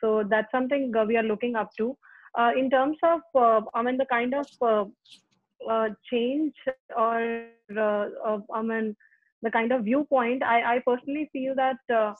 So 0.00 0.24
that's 0.28 0.50
something 0.50 0.92
uh, 0.96 1.04
we 1.04 1.16
are 1.16 1.22
looking 1.22 1.56
up 1.56 1.72
to. 1.78 1.96
Uh, 2.38 2.50
in 2.56 2.70
terms 2.70 2.98
of, 3.02 3.20
uh, 3.34 3.60
I 3.74 3.82
mean, 3.82 3.96
the 3.96 4.06
kind 4.06 4.34
of 4.34 4.46
uh, 4.62 4.84
uh, 5.68 5.88
change 6.10 6.54
or 6.96 7.46
I 8.54 8.62
mean 8.62 8.96
the 9.42 9.50
kind 9.50 9.72
of 9.72 9.84
viewpoint, 9.84 10.42
I, 10.42 10.76
I 10.76 10.78
personally 10.86 11.28
feel 11.32 11.54
that 11.56 11.78
uh, 11.92 12.14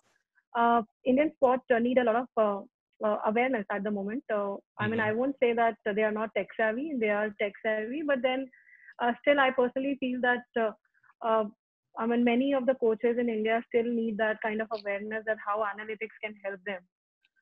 uh, 0.56 0.82
Indian 1.04 1.32
sports 1.34 1.64
uh, 1.74 1.78
need 1.78 1.98
a 1.98 2.04
lot 2.04 2.16
of 2.16 2.28
uh, 2.36 3.06
uh, 3.06 3.18
awareness 3.26 3.64
at 3.70 3.82
the 3.84 3.90
moment. 3.90 4.22
Uh, 4.32 4.56
I 4.78 4.88
mean, 4.88 5.00
Mhm. 5.00 5.04
I 5.08 5.12
won't 5.12 5.36
say 5.40 5.52
that 5.54 5.76
they 5.94 6.02
are 6.02 6.12
not 6.12 6.30
tech 6.36 6.48
savvy; 6.56 6.94
they 7.00 7.10
are 7.10 7.30
tech 7.40 7.52
savvy, 7.62 8.02
but 8.06 8.22
then 8.22 8.48
uh, 9.00 9.12
still, 9.20 9.40
I 9.40 9.50
personally 9.50 9.96
feel 10.00 10.20
that. 10.22 10.44
Uh, 10.58 10.72
uh, 11.22 11.44
I 11.98 12.06
mean, 12.06 12.24
many 12.24 12.52
of 12.54 12.66
the 12.66 12.74
coaches 12.74 13.16
in 13.18 13.28
India 13.28 13.62
still 13.68 13.84
need 13.84 14.16
that 14.18 14.40
kind 14.42 14.60
of 14.60 14.68
awareness 14.72 15.24
that 15.26 15.38
how 15.46 15.58
analytics 15.64 16.16
can 16.22 16.34
help 16.44 16.60
them 16.66 16.80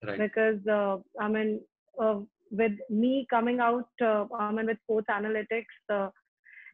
right 0.03 0.25
because 0.25 0.61
uh, 0.69 0.97
I 1.21 1.29
mean, 1.29 1.61
uh, 2.01 2.21
with 2.51 2.73
me 2.91 3.27
coming 3.31 3.61
out, 3.61 3.89
uh, 4.03 4.27
I 4.39 4.49
mean, 4.49 4.67
with 4.67 4.79
sports 4.79 5.07
analytics 5.11 5.75
uh, 5.93 6.09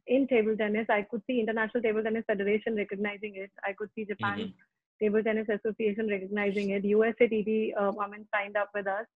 in 0.07 0.27
table 0.29 0.57
tennis, 0.57 0.87
I 0.91 1.03
could 1.03 1.23
see 1.27 1.41
International 1.41 1.83
Table 1.83 2.03
Tennis 2.03 2.25
Federation 2.27 2.77
recognizing 2.77 3.37
it. 3.37 3.51
I 3.65 3.73
could 3.73 3.91
see 3.95 4.05
Japan 4.05 4.39
Mhm. 4.41 4.53
Table 5.01 5.23
Tennis 5.23 5.49
Association 5.49 6.09
recognizing 6.09 6.71
it. 6.71 6.85
USATT, 6.85 7.75
uh, 7.81 7.93
I 8.01 8.09
mean, 8.09 8.27
signed 8.35 8.57
up 8.57 8.71
with 8.75 8.87
us. 8.87 9.07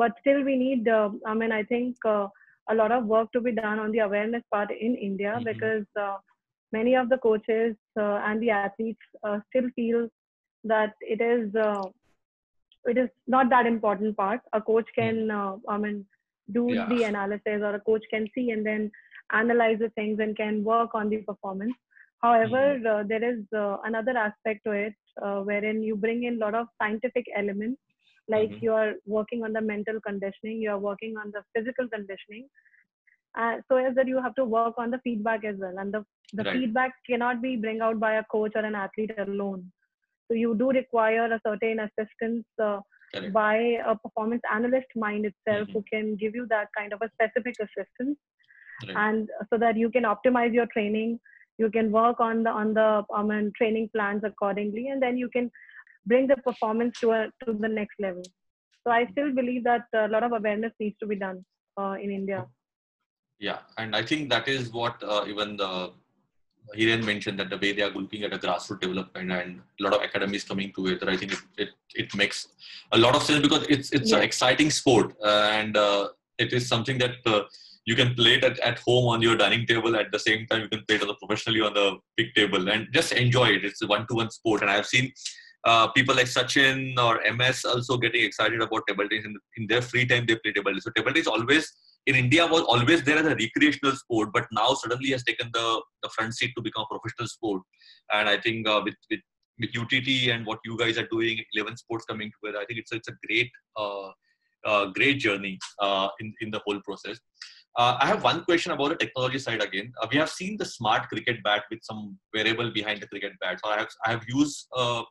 but 0.00 0.12
still 0.20 0.42
we 0.44 0.54
need. 0.56 0.88
Uh, 0.88 1.10
I 1.26 1.34
mean, 1.34 1.52
I 1.52 1.62
think 1.64 1.96
uh, 2.04 2.28
a 2.70 2.74
lot 2.74 2.92
of 2.92 3.06
work 3.06 3.30
to 3.32 3.40
be 3.40 3.52
done 3.52 3.78
on 3.78 3.92
the 3.92 4.00
awareness 4.06 4.42
part 4.54 4.70
in 4.86 4.94
India 5.08 5.32
Mhm. 5.36 5.44
because 5.50 5.86
uh, 6.06 6.16
many 6.72 6.94
of 7.02 7.08
the 7.12 7.18
coaches 7.18 7.76
uh, 8.04 8.16
and 8.28 8.42
the 8.42 8.50
athletes 8.50 9.06
uh, 9.22 9.38
still 9.48 9.68
feel 9.78 10.08
that 10.64 10.94
it 11.00 11.20
is 11.28 11.54
uh, 11.66 11.84
it 12.84 12.98
is 12.98 13.08
not 13.26 13.48
that 13.50 13.66
important 13.66 14.16
part. 14.16 14.40
A 14.52 14.60
coach 14.60 14.88
can, 14.94 15.30
uh, 15.30 15.56
I 15.68 15.78
mean, 15.78 16.04
do 16.52 16.64
Yeah. 16.74 16.88
the 16.88 17.02
analysis, 17.04 17.62
or 17.68 17.74
a 17.74 17.80
coach 17.80 18.04
can 18.10 18.28
see 18.34 18.50
and 18.50 18.64
then 18.64 18.90
analyze 19.32 19.78
the 19.80 19.90
things 19.90 20.18
and 20.20 20.36
can 20.36 20.64
work 20.64 20.90
on 20.94 21.08
the 21.10 21.18
performance. 21.18 21.72
However, 22.18 22.78
uh, 22.88 23.02
there 23.02 23.22
is 23.22 23.40
uh, 23.56 23.78
another 23.84 24.16
aspect 24.16 24.64
to 24.64 24.72
it 24.72 24.94
uh, 25.22 25.40
wherein 25.42 25.82
you 25.82 25.96
bring 25.96 26.24
in 26.24 26.34
a 26.36 26.38
lot 26.38 26.54
of 26.54 26.66
scientific 26.80 27.26
elements, 27.36 27.80
like 28.28 28.52
Mhm. 28.52 28.60
you 28.60 28.72
are 28.72 28.94
working 29.06 29.44
on 29.44 29.52
the 29.52 29.60
mental 29.60 30.00
conditioning, 30.06 30.60
you 30.60 30.70
are 30.70 30.78
working 30.78 31.16
on 31.16 31.32
the 31.32 31.42
physical 31.54 31.88
conditioning, 31.88 32.48
uh, 33.38 33.56
so 33.68 33.76
as 33.76 33.94
that 33.96 34.08
you 34.08 34.20
have 34.22 34.34
to 34.36 34.44
work 34.44 34.70
on 34.72 34.84
the 34.84 34.94
feedback 34.98 35.38
as 35.38 35.50
well, 35.52 35.72
and 35.72 35.86
the 35.88 35.98
the 36.32 36.44
Right. 36.44 36.52
feedback 36.52 36.92
cannot 37.08 37.40
be 37.42 37.56
bring 37.56 37.80
out 37.80 37.98
by 38.00 38.14
a 38.14 38.24
coach 38.32 38.52
or 38.56 38.64
an 38.64 38.74
athlete 38.74 39.12
alone. 39.16 39.62
So 40.28 40.34
you 40.34 40.54
do 40.54 40.70
require 40.70 41.26
a 41.32 41.40
certain 41.46 41.78
assistance 41.80 42.44
uh, 42.62 42.80
by 43.28 43.56
a 43.86 43.94
performance 43.96 44.42
analyst 44.52 44.88
mind 44.96 45.26
itself 45.26 45.68
Mhm. 45.68 45.74
who 45.74 45.84
can 45.92 46.16
give 46.16 46.34
you 46.34 46.46
that 46.48 46.68
kind 46.76 46.92
of 46.92 47.00
a 47.02 47.10
specific 47.14 47.56
assistance 47.60 48.18
Right. 48.86 48.96
and 48.96 49.30
so 49.50 49.58
that 49.58 49.76
you 49.76 49.90
can 49.90 50.04
optimize 50.04 50.52
your 50.52 50.66
training 50.66 51.18
you 51.58 51.70
can 51.70 51.90
work 51.90 52.20
on 52.20 52.42
the 52.42 52.50
on 52.50 52.74
the 52.74 53.04
um, 53.14 53.30
and 53.30 53.54
training 53.54 53.88
plans 53.94 54.22
accordingly 54.24 54.88
and 54.88 55.02
then 55.02 55.16
you 55.16 55.28
can 55.28 55.50
bring 56.06 56.26
the 56.26 56.36
performance 56.36 56.98
to 57.00 57.12
a 57.12 57.26
to 57.44 57.52
the 57.52 57.68
next 57.68 57.96
level. 57.98 58.22
So 58.84 58.92
i 58.92 59.06
still 59.12 59.32
believe 59.34 59.64
that 59.64 59.86
a 59.94 60.08
lot 60.08 60.22
of 60.22 60.32
awareness 60.32 60.72
needs 60.78 60.96
to 61.00 61.06
be 61.06 61.16
done 61.16 61.44
uh, 61.80 61.96
in 62.02 62.10
india. 62.10 62.46
Yeah, 63.38 63.58
and 63.76 63.94
I 63.94 64.02
think 64.02 64.30
that 64.30 64.48
is 64.48 64.72
what 64.72 65.02
uh, 65.02 65.24
even 65.28 65.56
the 65.56 65.90
Hiren 66.74 67.04
mentioned 67.04 67.38
that 67.38 67.50
the 67.50 67.58
way 67.58 67.72
they 67.72 67.82
are 67.82 67.90
looking 67.90 68.22
at 68.22 68.32
a 68.32 68.38
grassroots 68.38 68.80
development 68.80 69.30
and 69.30 69.60
a 69.78 69.82
lot 69.82 69.94
of 69.94 70.00
academies 70.02 70.44
coming 70.44 70.72
to 70.76 70.86
it, 70.88 71.02
I 71.06 71.16
think 71.16 71.32
it, 71.32 71.38
it, 71.58 71.68
it 71.94 72.14
makes 72.14 72.48
a 72.92 72.98
lot 72.98 73.14
of 73.14 73.22
sense 73.22 73.42
because 73.42 73.66
it's 73.68 73.92
it's 73.92 74.12
an 74.12 74.22
exciting 74.22 74.70
sport 74.70 75.14
uh, 75.22 75.50
and 75.52 75.76
uh, 75.76 76.08
it 76.38 76.52
is 76.52 76.66
something 76.66 76.98
that 76.98 77.16
uh, 77.26 77.42
you 77.86 77.94
can 77.94 78.14
play 78.14 78.34
it 78.34 78.44
at, 78.44 78.58
at 78.58 78.78
home 78.80 79.06
on 79.08 79.22
your 79.22 79.36
dining 79.36 79.64
table 79.66 79.96
at 79.96 80.10
the 80.12 80.18
same 80.18 80.46
time 80.46 80.62
you 80.62 80.68
can 80.68 80.84
play 80.86 80.96
it 80.96 81.02
on 81.02 81.08
the 81.08 81.14
professionally 81.14 81.60
on 81.60 81.72
the 81.72 81.96
big 82.16 82.34
table 82.34 82.68
and 82.68 82.88
just 82.92 83.12
enjoy 83.12 83.46
it. 83.46 83.64
It's 83.64 83.82
a 83.82 83.86
one-to-one 83.86 84.30
sport, 84.30 84.62
and 84.62 84.70
I've 84.70 84.86
seen 84.86 85.12
uh, 85.64 85.88
people 85.88 86.14
like 86.14 86.26
Sachin 86.26 86.98
or 86.98 87.20
MS 87.32 87.64
also 87.64 87.96
getting 87.96 88.24
excited 88.24 88.60
about 88.60 88.82
table 88.86 89.08
tennis. 89.08 89.24
In, 89.24 89.36
in 89.56 89.66
their 89.66 89.82
free 89.82 90.06
time, 90.06 90.26
they 90.26 90.36
play 90.36 90.52
table 90.52 90.70
tennis. 90.70 90.84
So 90.84 90.90
table 90.90 91.12
tennis 91.12 91.26
always 91.26 91.72
in 92.06 92.14
India 92.14 92.46
was 92.46 92.62
always 92.62 93.02
there 93.02 93.18
as 93.18 93.26
a 93.26 93.34
recreational 93.34 93.96
sport, 93.96 94.30
but 94.32 94.46
now 94.52 94.74
suddenly 94.74 95.10
has 95.10 95.24
taken 95.24 95.50
the, 95.52 95.82
the 96.02 96.08
front 96.10 96.34
seat 96.34 96.52
to 96.56 96.62
become 96.62 96.84
a 96.84 96.98
professional 96.98 97.28
sport. 97.28 97.62
And 98.12 98.28
I 98.28 98.38
think 98.38 98.68
uh, 98.68 98.82
with, 98.84 98.94
with 99.10 99.20
with 99.58 99.70
UTT 99.74 100.30
and 100.30 100.44
what 100.44 100.58
you 100.64 100.76
guys 100.76 100.98
are 100.98 101.06
doing, 101.06 101.40
11 101.54 101.78
sports 101.78 102.04
coming 102.04 102.30
together, 102.30 102.62
I 102.62 102.66
think 102.66 102.80
it's 102.80 102.92
it's 102.92 103.08
a 103.08 103.16
great 103.26 103.50
uh, 103.76 104.10
uh, 104.66 104.86
great 104.86 105.18
journey 105.18 105.58
uh, 105.80 106.08
in 106.20 106.32
in 106.40 106.50
the 106.50 106.60
whole 106.64 106.80
process. 106.84 107.18
Uh, 107.76 107.96
I 108.00 108.06
have 108.06 108.24
one 108.24 108.42
question 108.44 108.72
about 108.72 108.88
the 108.88 108.96
technology 108.96 109.38
side 109.38 109.62
again. 109.62 109.92
Uh, 110.00 110.06
we 110.10 110.16
have 110.16 110.30
seen 110.30 110.56
the 110.56 110.64
smart 110.64 111.08
cricket 111.08 111.42
bat 111.44 111.64
with 111.70 111.80
some 111.82 112.18
wearable 112.32 112.70
behind 112.72 113.02
the 113.02 113.06
cricket 113.06 113.32
bat. 113.40 113.60
So 113.62 113.70
I 113.70 113.78
have 113.78 113.88
I 114.06 114.10
have 114.12 114.24
used 114.26 114.66
a, 114.74 115.02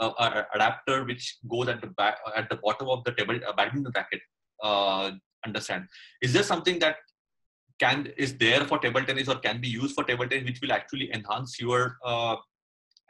a 0.00 0.46
adapter 0.54 1.04
which 1.04 1.36
goes 1.48 1.68
at 1.68 1.80
the 1.80 1.88
back 1.88 2.18
at 2.36 2.50
the 2.50 2.56
bottom 2.56 2.88
of 2.88 3.04
the 3.04 3.12
table 3.12 3.38
uh, 3.46 3.52
badminton 3.52 3.92
racket. 3.94 4.20
Uh, 4.62 5.12
understand? 5.46 5.86
Is 6.20 6.32
there 6.32 6.42
something 6.42 6.80
that 6.80 6.96
can 7.78 8.12
is 8.16 8.36
there 8.36 8.64
for 8.64 8.78
table 8.80 9.02
tennis 9.04 9.28
or 9.28 9.36
can 9.36 9.60
be 9.60 9.68
used 9.68 9.94
for 9.94 10.02
table 10.02 10.26
tennis 10.26 10.44
which 10.44 10.60
will 10.60 10.72
actually 10.72 11.12
enhance 11.14 11.60
your 11.60 11.96
uh, 12.04 12.34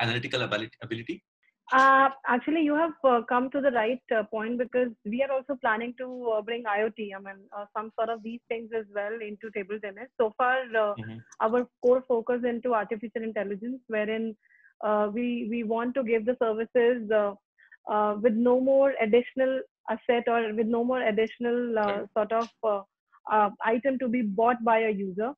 analytical 0.00 0.42
ability? 0.42 1.22
Uh, 1.70 2.08
actually, 2.26 2.62
you 2.62 2.74
have 2.74 2.94
uh, 3.04 3.20
come 3.28 3.50
to 3.50 3.60
the 3.60 3.70
right 3.72 4.00
uh, 4.16 4.22
point 4.24 4.56
because 4.56 4.88
we 5.04 5.22
are 5.22 5.30
also 5.30 5.54
planning 5.60 5.94
to 5.98 6.30
uh, 6.30 6.40
bring 6.40 6.64
IoT, 6.64 7.10
I 7.14 7.20
mean, 7.20 7.44
uh, 7.56 7.66
some 7.76 7.90
sort 7.98 8.08
of 8.08 8.22
these 8.22 8.40
things 8.48 8.70
as 8.74 8.86
well 8.94 9.12
into 9.20 9.50
table 9.54 9.78
tennis. 9.78 10.08
So 10.18 10.32
far, 10.38 10.62
uh, 10.74 10.94
Mhm. 10.96 11.24
our 11.40 11.68
core 11.82 12.02
focus 12.08 12.42
into 12.44 12.74
artificial 12.74 13.22
intelligence, 13.22 13.82
wherein 13.88 14.34
uh, 14.82 15.10
we 15.12 15.46
we 15.50 15.62
want 15.64 15.94
to 15.96 16.04
give 16.04 16.24
the 16.24 16.36
services 16.42 17.10
uh, 17.10 17.34
uh, 17.92 18.14
with 18.22 18.32
no 18.32 18.60
more 18.60 18.94
additional 19.00 19.60
asset 19.90 20.24
or 20.26 20.54
with 20.54 20.66
no 20.66 20.84
more 20.84 21.02
additional 21.02 21.78
uh, 21.78 22.06
sort 22.16 22.32
of 22.32 22.48
uh, 22.62 22.82
uh, 23.30 23.50
item 23.64 23.98
to 23.98 24.08
be 24.08 24.22
bought 24.22 24.62
by 24.64 24.78
a 24.80 24.90
user 24.90 25.32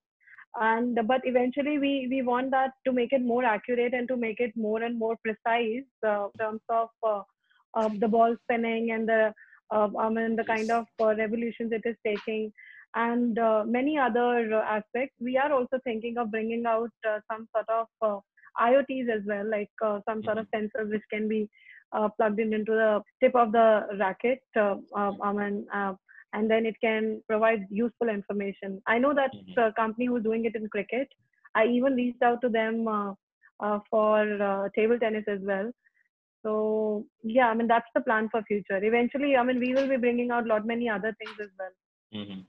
and 0.60 0.98
but 1.06 1.20
eventually 1.24 1.78
we 1.78 2.08
we 2.10 2.22
want 2.22 2.50
that 2.50 2.72
to 2.86 2.92
make 2.92 3.12
it 3.12 3.22
more 3.22 3.44
accurate 3.44 3.94
and 3.94 4.08
to 4.08 4.16
make 4.16 4.40
it 4.40 4.52
more 4.56 4.82
and 4.82 4.98
more 4.98 5.16
precise 5.24 5.84
uh, 6.06 6.24
in 6.24 6.38
terms 6.38 6.60
of 6.68 6.88
uh, 7.06 7.22
uh, 7.74 7.88
the 7.98 8.08
ball 8.08 8.34
spinning 8.42 8.90
and 8.90 9.08
the 9.08 9.32
uh, 9.70 9.88
I 9.98 10.08
mean 10.08 10.34
the 10.36 10.44
kind 10.44 10.70
of 10.70 10.86
uh, 11.00 11.14
revolutions 11.14 11.72
it 11.72 11.82
is 11.84 11.96
taking 12.04 12.52
and 12.94 13.38
uh, 13.38 13.64
many 13.66 13.98
other 13.98 14.52
uh, 14.54 14.62
aspects. 14.62 15.14
We 15.20 15.36
are 15.36 15.52
also 15.52 15.78
thinking 15.84 16.18
of 16.18 16.30
bringing 16.30 16.66
out 16.66 16.90
uh, 17.08 17.20
some 17.30 17.48
sort 17.54 17.68
of 17.68 17.86
uh, 18.02 18.18
IoTs 18.60 19.08
as 19.08 19.22
well, 19.26 19.48
like 19.48 19.70
uh, 19.84 20.00
some 20.08 20.22
sort 20.24 20.38
of 20.38 20.46
sensors 20.54 20.90
which 20.90 21.02
can 21.10 21.28
be 21.28 21.48
uh, 21.92 22.08
plugged 22.16 22.40
in 22.40 22.52
into 22.52 22.72
the 22.72 23.00
tip 23.20 23.34
of 23.34 23.52
the 23.52 23.86
racket. 23.98 24.40
Uh, 24.56 24.76
uh, 24.96 25.12
I 25.22 25.32
mean, 25.32 25.66
uh, 25.72 25.94
and 26.32 26.50
then 26.50 26.66
it 26.66 26.76
can 26.80 27.22
provide 27.28 27.66
useful 27.70 28.08
information. 28.08 28.80
I 28.86 28.98
know 28.98 29.14
that 29.14 29.32
Mhm. 29.34 29.58
uh, 29.58 29.70
company 29.76 30.06
who's 30.06 30.22
doing 30.22 30.44
it 30.44 30.54
in 30.54 30.68
cricket. 30.68 31.08
I 31.54 31.66
even 31.66 31.94
reached 31.94 32.22
out 32.22 32.40
to 32.42 32.48
them 32.48 32.86
uh, 32.88 33.14
uh, 33.60 33.80
for 33.90 34.20
uh, 34.50 34.68
table 34.76 34.98
tennis 34.98 35.24
as 35.28 35.40
well. 35.42 35.70
So 36.44 37.04
yeah, 37.22 37.48
I 37.48 37.54
mean 37.54 37.66
that's 37.66 37.90
the 37.94 38.00
plan 38.00 38.28
for 38.30 38.42
future. 38.42 38.82
Eventually, 38.82 39.36
I 39.36 39.42
mean 39.42 39.60
we 39.60 39.74
will 39.74 39.88
be 39.88 39.96
bringing 39.96 40.30
out 40.30 40.46
lot 40.46 40.66
many 40.66 40.88
other 40.88 41.14
things 41.18 41.36
as 41.42 41.50
well 41.58 41.74
Mhm. 42.14 42.44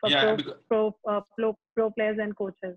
for 0.00 0.10
Yeah, 0.10 0.22
pro, 0.22 0.36
because, 0.36 0.54
pro, 0.68 0.96
uh, 1.08 1.20
pro 1.38 1.58
pro 1.74 1.90
players 1.90 2.18
and 2.18 2.36
coaches. 2.36 2.76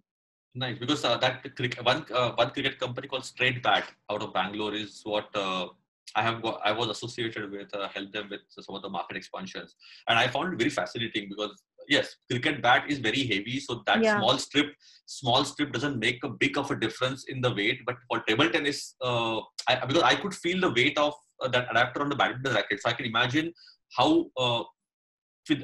nice 0.56 0.78
because 0.78 1.04
uh, 1.04 1.18
that 1.18 1.44
cricket, 1.56 1.84
one 1.84 2.06
uh, 2.12 2.32
one 2.34 2.52
cricket 2.52 2.80
company 2.80 3.08
called 3.08 3.26
Straight 3.26 3.62
Bat 3.64 3.92
out 4.12 4.22
of 4.22 4.34
Bangalore 4.34 4.74
is 4.76 5.02
what 5.04 5.36
uh, 5.36 5.68
I 6.16 6.22
have 6.22 6.42
got, 6.42 6.62
I 6.64 6.72
was 6.72 6.90
associated 6.90 7.52
with, 7.52 7.74
uh, 7.76 7.88
helped 7.88 8.14
them 8.14 8.28
with 8.30 8.42
some 8.50 8.76
of 8.76 8.82
the 8.82 8.90
market 8.90 9.18
expansions, 9.18 9.76
and 10.08 10.20
I 10.20 10.28
found 10.28 10.54
it 10.54 10.58
very 10.58 10.70
fascinating 10.70 11.30
because 11.30 11.62
yes, 11.88 12.16
cricket 12.30 12.62
bat 12.62 12.86
is 12.90 13.00
very 13.00 13.24
heavy, 13.24 13.60
so 13.60 13.84
that 13.88 14.04
Yeah. 14.04 14.18
small 14.18 14.38
strip, 14.38 14.74
small 15.06 15.44
strip 15.44 15.72
doesn't 15.74 16.00
make 16.00 16.24
a 16.24 16.30
big 16.30 16.58
of 16.58 16.72
a 16.72 16.80
difference 16.80 17.26
in 17.26 17.42
the 17.42 17.54
weight. 17.54 17.82
But 17.86 17.98
for 18.08 18.22
table 18.22 18.50
tennis, 18.50 18.96
uh, 19.02 19.40
I, 19.68 19.86
because 19.86 20.04
I 20.04 20.16
could 20.16 20.34
feel 20.34 20.62
the 20.62 20.72
weight 20.72 20.98
of 20.98 21.14
uh, 21.42 21.48
that 21.50 21.68
adapter 21.72 22.02
on 22.02 22.10
the 22.10 22.16
badminton 22.16 22.54
racket, 22.54 22.82
so 22.82 22.90
I 22.90 22.94
can 22.94 23.06
imagine 23.06 23.54
how. 23.98 24.12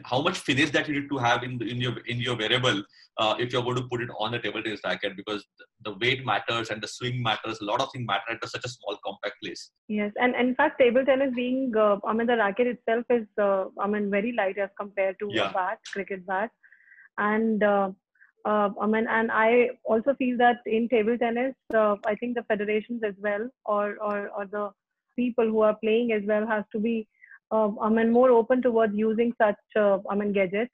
How 0.04 0.22
much 0.22 0.40
finish 0.40 0.72
that 0.72 0.88
you 0.88 1.00
need 1.00 1.10
to 1.10 1.18
have 1.18 1.44
in 1.44 1.62
in 1.62 1.80
your 1.80 1.98
in 2.08 2.20
your 2.20 2.36
wearable 2.36 2.84
uh, 3.18 3.36
if 3.40 3.54
you're 3.54 3.64
going 3.64 3.78
to 3.78 3.84
put 3.84 4.02
it 4.02 4.10
on 4.18 4.32
the 4.32 4.40
table 4.40 4.62
tennis 4.64 4.82
racket 4.84 5.16
because 5.16 5.46
the, 5.58 5.66
the 5.90 5.98
weight 6.00 6.26
matters 6.26 6.70
and 6.70 6.82
the 6.82 6.88
swing 6.88 7.22
matters 7.22 7.60
a 7.62 7.66
lot 7.66 7.82
of 7.82 7.92
things 7.92 8.06
matter 8.08 8.32
at 8.32 8.50
such 8.50 8.66
a 8.66 8.70
small 8.70 8.98
compact 9.06 9.36
place 9.44 9.72
Yes, 9.88 10.12
and, 10.22 10.36
and 10.36 10.50
in 10.50 10.56
fact, 10.56 10.80
table 10.80 11.04
tennis 11.04 11.34
being, 11.36 11.74
uh, 11.76 11.98
I 12.06 12.14
mean, 12.14 12.28
the 12.28 12.38
racket 12.38 12.68
itself 12.68 13.06
is, 13.10 13.26
uh, 13.42 13.66
I 13.80 13.88
mean, 13.88 14.12
very 14.12 14.34
light 14.34 14.60
as 14.60 14.70
compared 14.80 15.18
to 15.20 15.32
Yeah. 15.34 15.50
a 15.50 15.54
bat, 15.54 15.80
cricket 15.92 16.28
bat, 16.28 16.52
and 17.18 17.64
uh, 17.64 17.90
uh, 18.46 18.70
I 18.80 18.86
mean, 18.86 19.08
and 19.08 19.32
I 19.32 19.72
also 19.84 20.14
feel 20.14 20.38
that 20.38 20.58
in 20.68 20.90
table 20.90 21.18
tennis, 21.18 21.56
uh, 21.74 21.96
I 22.06 22.16
think 22.16 22.36
the 22.36 22.44
federations 22.44 23.02
as 23.04 23.16
well, 23.18 23.50
or 23.66 23.98
or 24.00 24.30
or 24.30 24.46
the 24.46 24.70
people 25.16 25.46
who 25.46 25.62
are 25.62 25.76
playing 25.84 26.12
as 26.12 26.24
well, 26.26 26.46
has 26.48 26.64
to 26.72 26.80
be, 26.80 27.08
uh, 27.52 27.70
I 27.82 27.90
mean, 27.90 28.12
more 28.12 28.30
open 28.32 28.62
towards 28.62 28.96
using 28.96 29.34
such, 29.42 29.56
uh, 29.76 30.00
I 30.10 30.16
mean, 30.16 30.34
gadgets. 30.34 30.74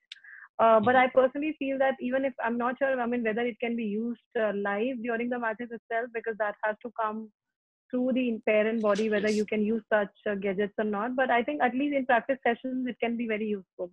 Uh, 0.58 0.80
but 0.80 0.96
Mhm. 0.96 1.00
I 1.04 1.08
personally 1.08 1.56
feel 1.60 1.78
that 1.80 1.96
even 2.00 2.24
if 2.26 2.34
I'm 2.44 2.58
not 2.58 2.78
sure, 2.78 3.00
I 3.00 3.06
mean, 3.06 3.24
whether 3.24 3.42
it 3.42 3.60
can 3.60 3.76
be 3.76 3.84
used 3.84 4.40
uh, 4.40 4.54
live 4.56 5.02
during 5.04 5.30
the 5.30 5.40
matches 5.40 5.70
itself, 5.72 6.08
because 6.14 6.38
that 6.38 6.56
has 6.64 6.78
to 6.84 6.92
come 7.02 7.32
through 7.92 8.14
the 8.14 8.40
parent 8.46 8.82
body 8.82 9.10
whether 9.10 9.30
you 9.30 9.46
can 9.46 9.64
use 9.64 9.84
such 9.92 10.14
uh, 10.30 10.36
gadgets 10.36 10.74
or 10.78 10.86
not. 10.86 11.16
But 11.16 11.30
I 11.30 11.44
think 11.44 11.62
at 11.62 11.74
least 11.74 11.96
in 11.96 12.06
practice 12.06 12.40
sessions, 12.46 12.88
it 12.88 12.98
can 13.00 13.18
be 13.18 13.28
very 13.28 13.48
useful. 13.48 13.92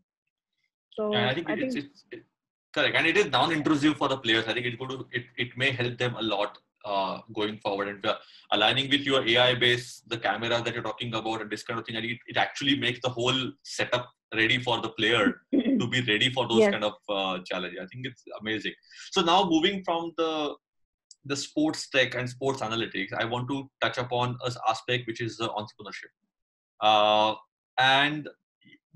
So 0.97 1.12
and 1.14 1.27
i 1.27 1.35
think, 1.35 1.49
it, 1.49 1.59
it's, 1.61 1.77
it's 1.77 2.05
it, 2.11 2.25
correct 2.75 2.97
and 2.97 3.07
it 3.07 3.16
is 3.16 3.31
non-intrusive 3.31 3.97
for 3.97 4.09
the 4.09 4.16
players 4.16 4.45
i 4.47 4.53
think 4.53 4.66
it's 4.66 4.77
going 4.77 4.90
to 4.90 5.07
it, 5.12 5.25
it 5.37 5.57
may 5.57 5.71
help 5.71 5.97
them 5.99 6.14
a 6.16 6.23
lot 6.23 6.59
uh, 6.85 7.21
going 7.35 7.59
forward 7.59 7.88
and 7.88 8.05
uh, 8.07 8.16
aligning 8.53 8.90
with 8.90 9.03
your 9.03 9.27
ai 9.27 9.55
base 9.55 10.03
the 10.09 10.18
camera 10.18 10.61
that 10.62 10.75
you're 10.75 10.83
talking 10.83 11.14
about 11.14 11.40
and 11.40 11.51
this 11.51 11.62
kind 11.62 11.79
of 11.79 11.87
thing 11.87 11.97
think 11.97 12.12
it, 12.12 12.18
it 12.27 12.37
actually 12.37 12.77
makes 12.79 13.01
the 13.03 13.09
whole 13.09 13.40
setup 13.62 14.11
ready 14.35 14.59
for 14.59 14.81
the 14.81 14.88
player 14.90 15.40
to 15.53 15.87
be 15.88 16.01
ready 16.03 16.31
for 16.31 16.49
those 16.49 16.61
Yes. 16.61 16.73
kind 16.73 16.85
of 16.85 16.95
uh, 17.09 17.38
challenges. 17.45 17.79
I 17.83 17.87
think 17.87 18.07
it's 18.07 18.23
amazing. 18.40 18.73
So 19.11 19.21
now 19.23 19.49
moving 19.49 19.83
from 19.85 20.12
the 20.16 20.55
the 21.25 21.37
sports 21.37 21.88
tech 21.88 22.14
and 22.16 22.29
sports 22.29 22.61
analytics, 22.61 23.12
I 23.16 23.25
want 23.25 23.49
to 23.49 23.71
touch 23.81 23.99
upon 23.99 24.37
an 24.45 24.53
aspect 24.68 25.07
which 25.07 25.21
is 25.21 25.38
entrepreneurship. 25.38 26.11
Uh, 26.81 27.35
and 27.79 28.29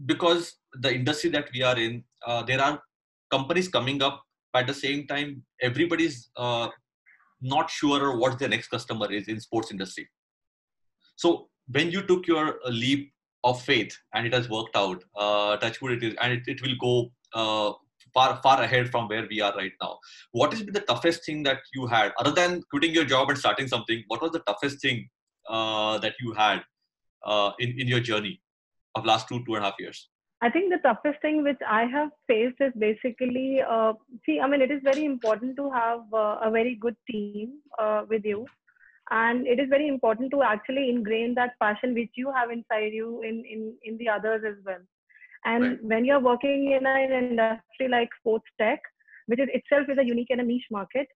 because 0.06 0.56
the 0.80 0.92
industry 0.92 1.30
that 1.30 1.48
we 1.54 1.62
are 1.62 1.78
in, 1.78 2.02
uh, 2.26 2.42
there 2.42 2.60
are 2.60 2.82
companies 3.30 3.68
coming 3.68 4.02
up. 4.02 4.22
At 4.54 4.66
the 4.66 4.74
same 4.74 5.06
time, 5.06 5.42
everybody's 5.60 6.30
uh, 6.36 6.68
not 7.40 7.70
sure 7.70 8.16
what 8.16 8.38
their 8.38 8.48
next 8.48 8.68
customer 8.68 9.10
is 9.12 9.28
in 9.28 9.40
sports 9.40 9.70
industry. 9.70 10.08
So 11.16 11.48
when 11.68 11.90
you 11.90 12.02
took 12.02 12.26
your 12.26 12.58
uh, 12.64 12.70
leap 12.70 13.12
of 13.44 13.60
faith 13.62 13.96
and 14.14 14.26
it 14.26 14.34
has 14.34 14.48
worked 14.48 14.76
out, 14.76 15.04
uh, 15.16 15.56
touchwood 15.56 15.92
it 15.92 16.02
is, 16.02 16.14
and 16.20 16.32
it, 16.32 16.42
it 16.46 16.62
will 16.62 16.76
go 16.80 17.12
uh, 17.34 17.72
far 18.14 18.40
far 18.42 18.62
ahead 18.62 18.90
from 18.90 19.08
where 19.08 19.26
we 19.28 19.40
are 19.40 19.54
right 19.56 19.72
now. 19.80 19.98
What 20.32 20.52
has 20.52 20.62
been 20.62 20.74
the 20.74 20.80
toughest 20.80 21.24
thing 21.24 21.42
that 21.44 21.60
you 21.74 21.86
had, 21.86 22.12
other 22.18 22.32
than 22.32 22.62
quitting 22.70 22.94
your 22.94 23.04
job 23.04 23.28
and 23.30 23.38
starting 23.38 23.68
something? 23.68 24.02
What 24.08 24.22
was 24.22 24.32
the 24.32 24.40
toughest 24.40 24.80
thing 24.80 25.08
uh, 25.48 25.98
that 25.98 26.14
you 26.20 26.32
had 26.32 26.62
uh, 27.24 27.52
in 27.58 27.78
in 27.78 27.88
your 27.88 28.00
journey 28.00 28.40
of 28.94 29.04
last 29.04 29.28
two 29.28 29.44
two 29.44 29.54
and 29.54 29.64
a 29.64 29.68
half 29.68 29.74
years? 29.78 30.08
I 30.46 30.50
think 30.50 30.72
the 30.72 30.78
toughest 30.78 31.20
thing 31.22 31.42
which 31.42 31.62
I 31.68 31.86
have 31.86 32.10
faced 32.28 32.60
is 32.60 32.72
basically, 32.78 33.60
uh, 33.68 33.94
see, 34.24 34.38
I 34.38 34.46
mean, 34.46 34.62
it 34.62 34.70
is 34.70 34.80
very 34.84 35.04
important 35.04 35.56
to 35.56 35.70
have 35.70 36.02
uh, 36.12 36.38
a 36.40 36.50
very 36.52 36.76
good 36.76 36.96
team 37.10 37.54
uh, 37.80 38.02
with 38.08 38.24
you. 38.24 38.46
And 39.10 39.46
it 39.46 39.58
is 39.58 39.68
very 39.68 39.88
important 39.88 40.30
to 40.32 40.42
actually 40.42 40.88
ingrain 40.88 41.34
that 41.34 41.58
passion 41.60 41.94
which 41.94 42.10
you 42.14 42.32
have 42.32 42.50
inside 42.50 42.92
you 42.92 43.22
in, 43.22 43.42
in, 43.54 43.74
in 43.82 43.98
the 43.98 44.08
others 44.08 44.42
as 44.46 44.54
well. 44.64 44.84
And 45.44 45.64
right. 45.64 45.84
when 45.84 46.04
you're 46.04 46.20
working 46.20 46.70
in 46.78 46.86
an 46.86 47.12
industry 47.12 47.88
like 47.88 48.10
sports 48.20 48.46
tech, 48.60 48.80
which 49.26 49.40
is 49.40 49.48
itself 49.52 49.88
is 49.88 49.98
a 49.98 50.04
unique 50.04 50.30
and 50.30 50.40
a 50.40 50.44
niche 50.44 50.70
market, 50.70 51.08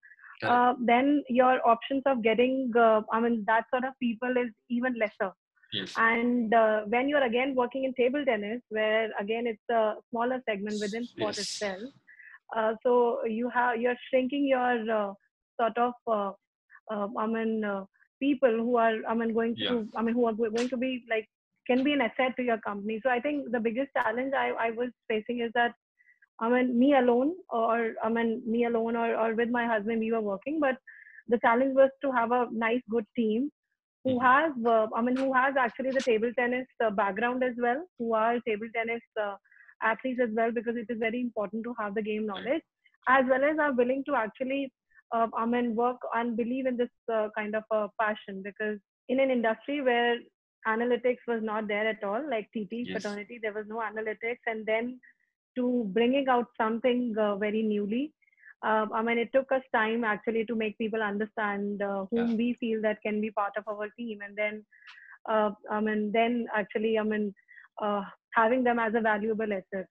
uh, 0.43 0.75
then 0.85 1.23
your 1.29 1.65
options 1.69 2.03
of 2.07 2.23
getting, 2.23 2.73
uh, 2.77 3.03
I 3.13 3.21
mean, 3.21 3.45
that 3.47 3.65
sort 3.71 3.85
of 3.85 3.93
people 4.01 4.31
is 4.31 4.51
even 4.71 4.95
lesser. 4.99 5.33
Yes. 5.73 5.95
And 5.97 6.53
uh, 6.53 6.83
when 6.87 7.09
you're 7.09 7.23
again 7.23 7.55
working 7.55 7.85
in 7.85 7.95
table 7.95 8.25
tennis, 8.25 8.61
where 8.71 9.11
again 9.21 9.47
it's 9.47 9.69
a 9.71 9.95
smaller 10.11 10.43
segment 10.49 10.81
within 10.81 11.05
sport 11.05 11.37
yes. 11.37 11.47
itself, 11.47 11.83
uh, 12.57 12.75
so 12.83 13.25
you 13.25 13.49
have 13.51 13.81
you're 13.81 13.97
shrinking 14.09 14.47
your 14.49 14.91
uh, 14.91 15.13
sort 15.61 15.79
of 15.79 15.93
uh, 16.09 16.33
uh, 16.93 17.09
I 17.17 17.27
mean 17.27 17.65
uh, 17.65 17.85
people 18.21 18.51
who 18.51 18.77
are 18.77 18.97
I 19.09 19.15
mean 19.15 19.33
going 19.33 19.55
to 19.57 19.63
yeah. 19.63 19.83
I 19.97 20.03
mean 20.03 20.15
who 20.15 20.27
are 20.27 20.33
going 20.33 20.69
to 20.69 20.77
be 20.77 21.05
like 21.09 21.29
can 21.67 21.85
be 21.85 21.93
an 21.93 22.01
asset 22.01 22.35
to 22.37 22.43
your 22.43 22.59
company. 22.59 23.01
So 23.03 23.11
I 23.11 23.21
think 23.21 23.53
the 23.53 23.61
biggest 23.61 23.91
challenge 23.95 24.33
I, 24.37 24.51
I 24.59 24.71
was 24.71 24.91
facing 25.09 25.41
is 25.41 25.53
that 25.55 25.73
I 26.41 26.49
mean 26.49 26.77
me 26.77 26.95
alone 26.97 27.35
or 27.49 27.95
I 28.03 28.09
mean 28.09 28.43
me 28.45 28.65
alone 28.65 28.97
or, 28.97 29.15
or 29.15 29.35
with 29.35 29.51
my 29.51 29.67
husband 29.67 30.01
we 30.01 30.11
were 30.11 30.21
working, 30.21 30.59
but 30.59 30.77
the 31.29 31.39
challenge 31.39 31.77
was 31.77 31.91
to 32.03 32.11
have 32.11 32.33
a 32.33 32.49
nice 32.51 32.83
good 32.91 33.07
team 33.15 33.53
who 34.05 34.15
mm-hmm. 34.15 34.25
has 34.25 34.53
uh, 34.67 34.87
i 34.97 35.03
mean 35.03 35.17
who 35.17 35.33
has 35.33 35.55
actually 35.57 35.91
the 35.91 36.01
table 36.01 36.33
tennis 36.39 36.67
uh, 36.85 36.91
background 36.91 37.45
as 37.45 37.55
well 37.59 37.85
who 37.99 38.15
are 38.15 38.41
table 38.49 38.69
tennis 38.75 39.03
uh, 39.23 39.35
athletes 39.83 40.21
as 40.23 40.31
well 40.35 40.51
because 40.51 40.77
it 40.77 40.87
is 40.89 40.99
very 40.99 41.21
important 41.21 41.65
to 41.65 41.75
have 41.79 41.95
the 41.95 42.03
game 42.03 42.27
knowledge 42.27 42.63
as 43.09 43.25
well 43.29 43.45
as 43.45 43.59
are 43.59 43.73
willing 43.73 44.03
to 44.05 44.15
actually 44.15 44.73
uh, 45.15 45.27
i 45.37 45.47
mean 45.47 45.75
work 45.75 45.97
and 46.15 46.37
believe 46.37 46.67
in 46.67 46.77
this 46.77 46.95
uh, 47.13 47.29
kind 47.37 47.55
of 47.55 47.65
a 47.79 47.89
passion 48.01 48.43
because 48.43 48.79
in 49.09 49.21
an 49.21 49.31
industry 49.31 49.81
where 49.81 50.19
analytics 50.69 51.25
was 51.27 51.43
not 51.43 51.67
there 51.69 51.89
at 51.89 52.05
all 52.05 52.23
like 52.31 52.49
tt 52.57 52.73
yes. 52.73 52.93
fraternity 52.93 53.39
there 53.43 53.57
was 53.59 53.67
no 53.67 53.83
analytics 53.91 54.45
and 54.47 54.67
then 54.67 54.99
to 55.57 55.85
bringing 55.95 56.29
out 56.29 56.47
something 56.57 57.15
uh, 57.19 57.37
very 57.37 57.63
newly 57.63 58.13
uh, 58.63 58.87
I 58.93 59.03
mean, 59.03 59.19
it 59.19 59.31
took 59.33 59.51
us 59.53 59.63
time 59.75 60.05
actually 60.05 60.45
to 60.45 60.55
make 60.55 60.77
people 60.77 61.03
understand 61.03 61.83
uh, 61.83 62.05
whom 62.11 62.31
yeah. 62.31 62.37
we 62.37 62.57
feel 62.61 62.83
that 62.83 63.01
can 63.03 63.21
be 63.21 63.31
part 63.31 63.53
of 63.57 63.65
our 63.67 63.89
team, 63.99 64.19
and 64.23 64.37
then, 64.37 64.65
uh, 65.31 65.51
I 65.71 65.81
mean, 65.81 66.13
then 66.13 66.47
actually, 66.55 66.99
I 66.99 67.03
mean, 67.03 67.35
uh, 67.81 68.03
having 68.35 68.63
them 68.63 68.79
as 68.79 68.95
a 68.95 69.01
valuable 69.01 69.51
asset. 69.51 69.87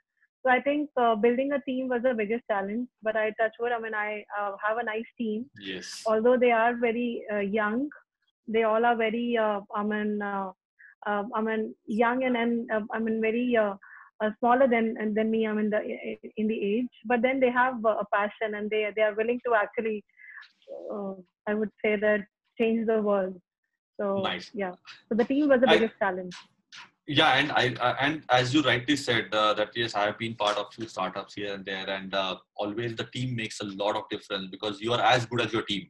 So 0.45 0.51
I 0.51 0.62
think 0.62 0.89
uh, 0.95 1.15
building 1.15 1.51
a 1.51 1.62
team 1.62 1.89
was 1.89 2.03
the 2.03 2.13
biggest 2.13 2.43
challenge. 2.49 2.88
But 3.01 3.17
I 3.17 3.32
touch 3.32 3.53
wood. 3.60 3.73
I 3.73 3.79
mean, 3.79 3.93
I 3.93 4.23
uh, 4.39 4.51
have 4.65 4.77
a 4.77 4.84
nice 4.84 5.10
team. 5.17 5.49
Yes. 5.60 6.03
Although 6.05 6.38
they 6.38 6.51
are 6.51 6.75
very 6.77 7.25
young, 7.41 7.89
they 8.47 8.63
all 8.63 8.86
are 8.86 8.95
very. 8.95 9.38
I 9.38 9.84
mean, 9.84 10.21
I 10.21 11.41
mean, 11.41 11.75
young 11.88 12.23
and 12.23 12.38
and 12.38 12.71
I 12.93 12.99
mean 12.99 13.19
very 13.19 13.58
uh, 14.21 14.29
smaller 14.39 14.67
than 14.67 15.13
than 15.13 15.32
me. 15.32 15.45
I'm 15.47 15.60
in 15.60 15.69
the 15.69 15.82
in 16.38 16.47
the 16.47 16.60
age, 16.62 16.89
but 17.05 17.21
then 17.21 17.39
they 17.39 17.51
have 17.51 17.84
a 17.86 18.05
passion 18.13 18.55
and 18.55 18.69
they 18.69 18.89
they 18.95 19.01
are 19.01 19.13
willing 19.13 19.41
to 19.45 19.53
actually, 19.55 20.03
uh, 20.93 21.13
I 21.47 21.53
would 21.53 21.71
say 21.84 21.95
that 21.95 22.25
change 22.60 22.88
the 22.88 23.01
world. 23.01 23.39
So 23.99 24.21
nice. 24.21 24.51
yeah, 24.53 24.71
so 25.08 25.15
the 25.15 25.25
team 25.25 25.49
was 25.49 25.62
the 25.62 25.67
biggest 25.67 25.95
I, 26.01 26.05
challenge. 26.05 26.36
Yeah, 27.08 27.34
and 27.34 27.51
I 27.51 27.73
uh, 27.82 27.95
and 27.99 28.23
as 28.29 28.53
you 28.53 28.62
rightly 28.62 28.95
said 28.95 29.34
uh, 29.34 29.53
that 29.55 29.71
yes, 29.75 29.95
I 29.95 30.05
have 30.05 30.17
been 30.17 30.36
part 30.36 30.58
of 30.58 30.73
few 30.73 30.88
startups 30.88 31.34
here 31.34 31.53
and 31.53 31.65
there, 31.65 31.89
and 31.89 32.13
uh, 32.13 32.36
always 32.55 32.95
the 32.95 33.05
team 33.05 33.36
makes 33.36 33.62
a 33.62 33.65
lot 33.65 33.95
of 33.95 34.03
difference 34.10 34.47
because 34.51 34.79
you 34.79 34.93
are 34.93 35.01
as 35.01 35.25
good 35.25 35.41
as 35.41 35.53
your 35.53 35.63
team 35.63 35.89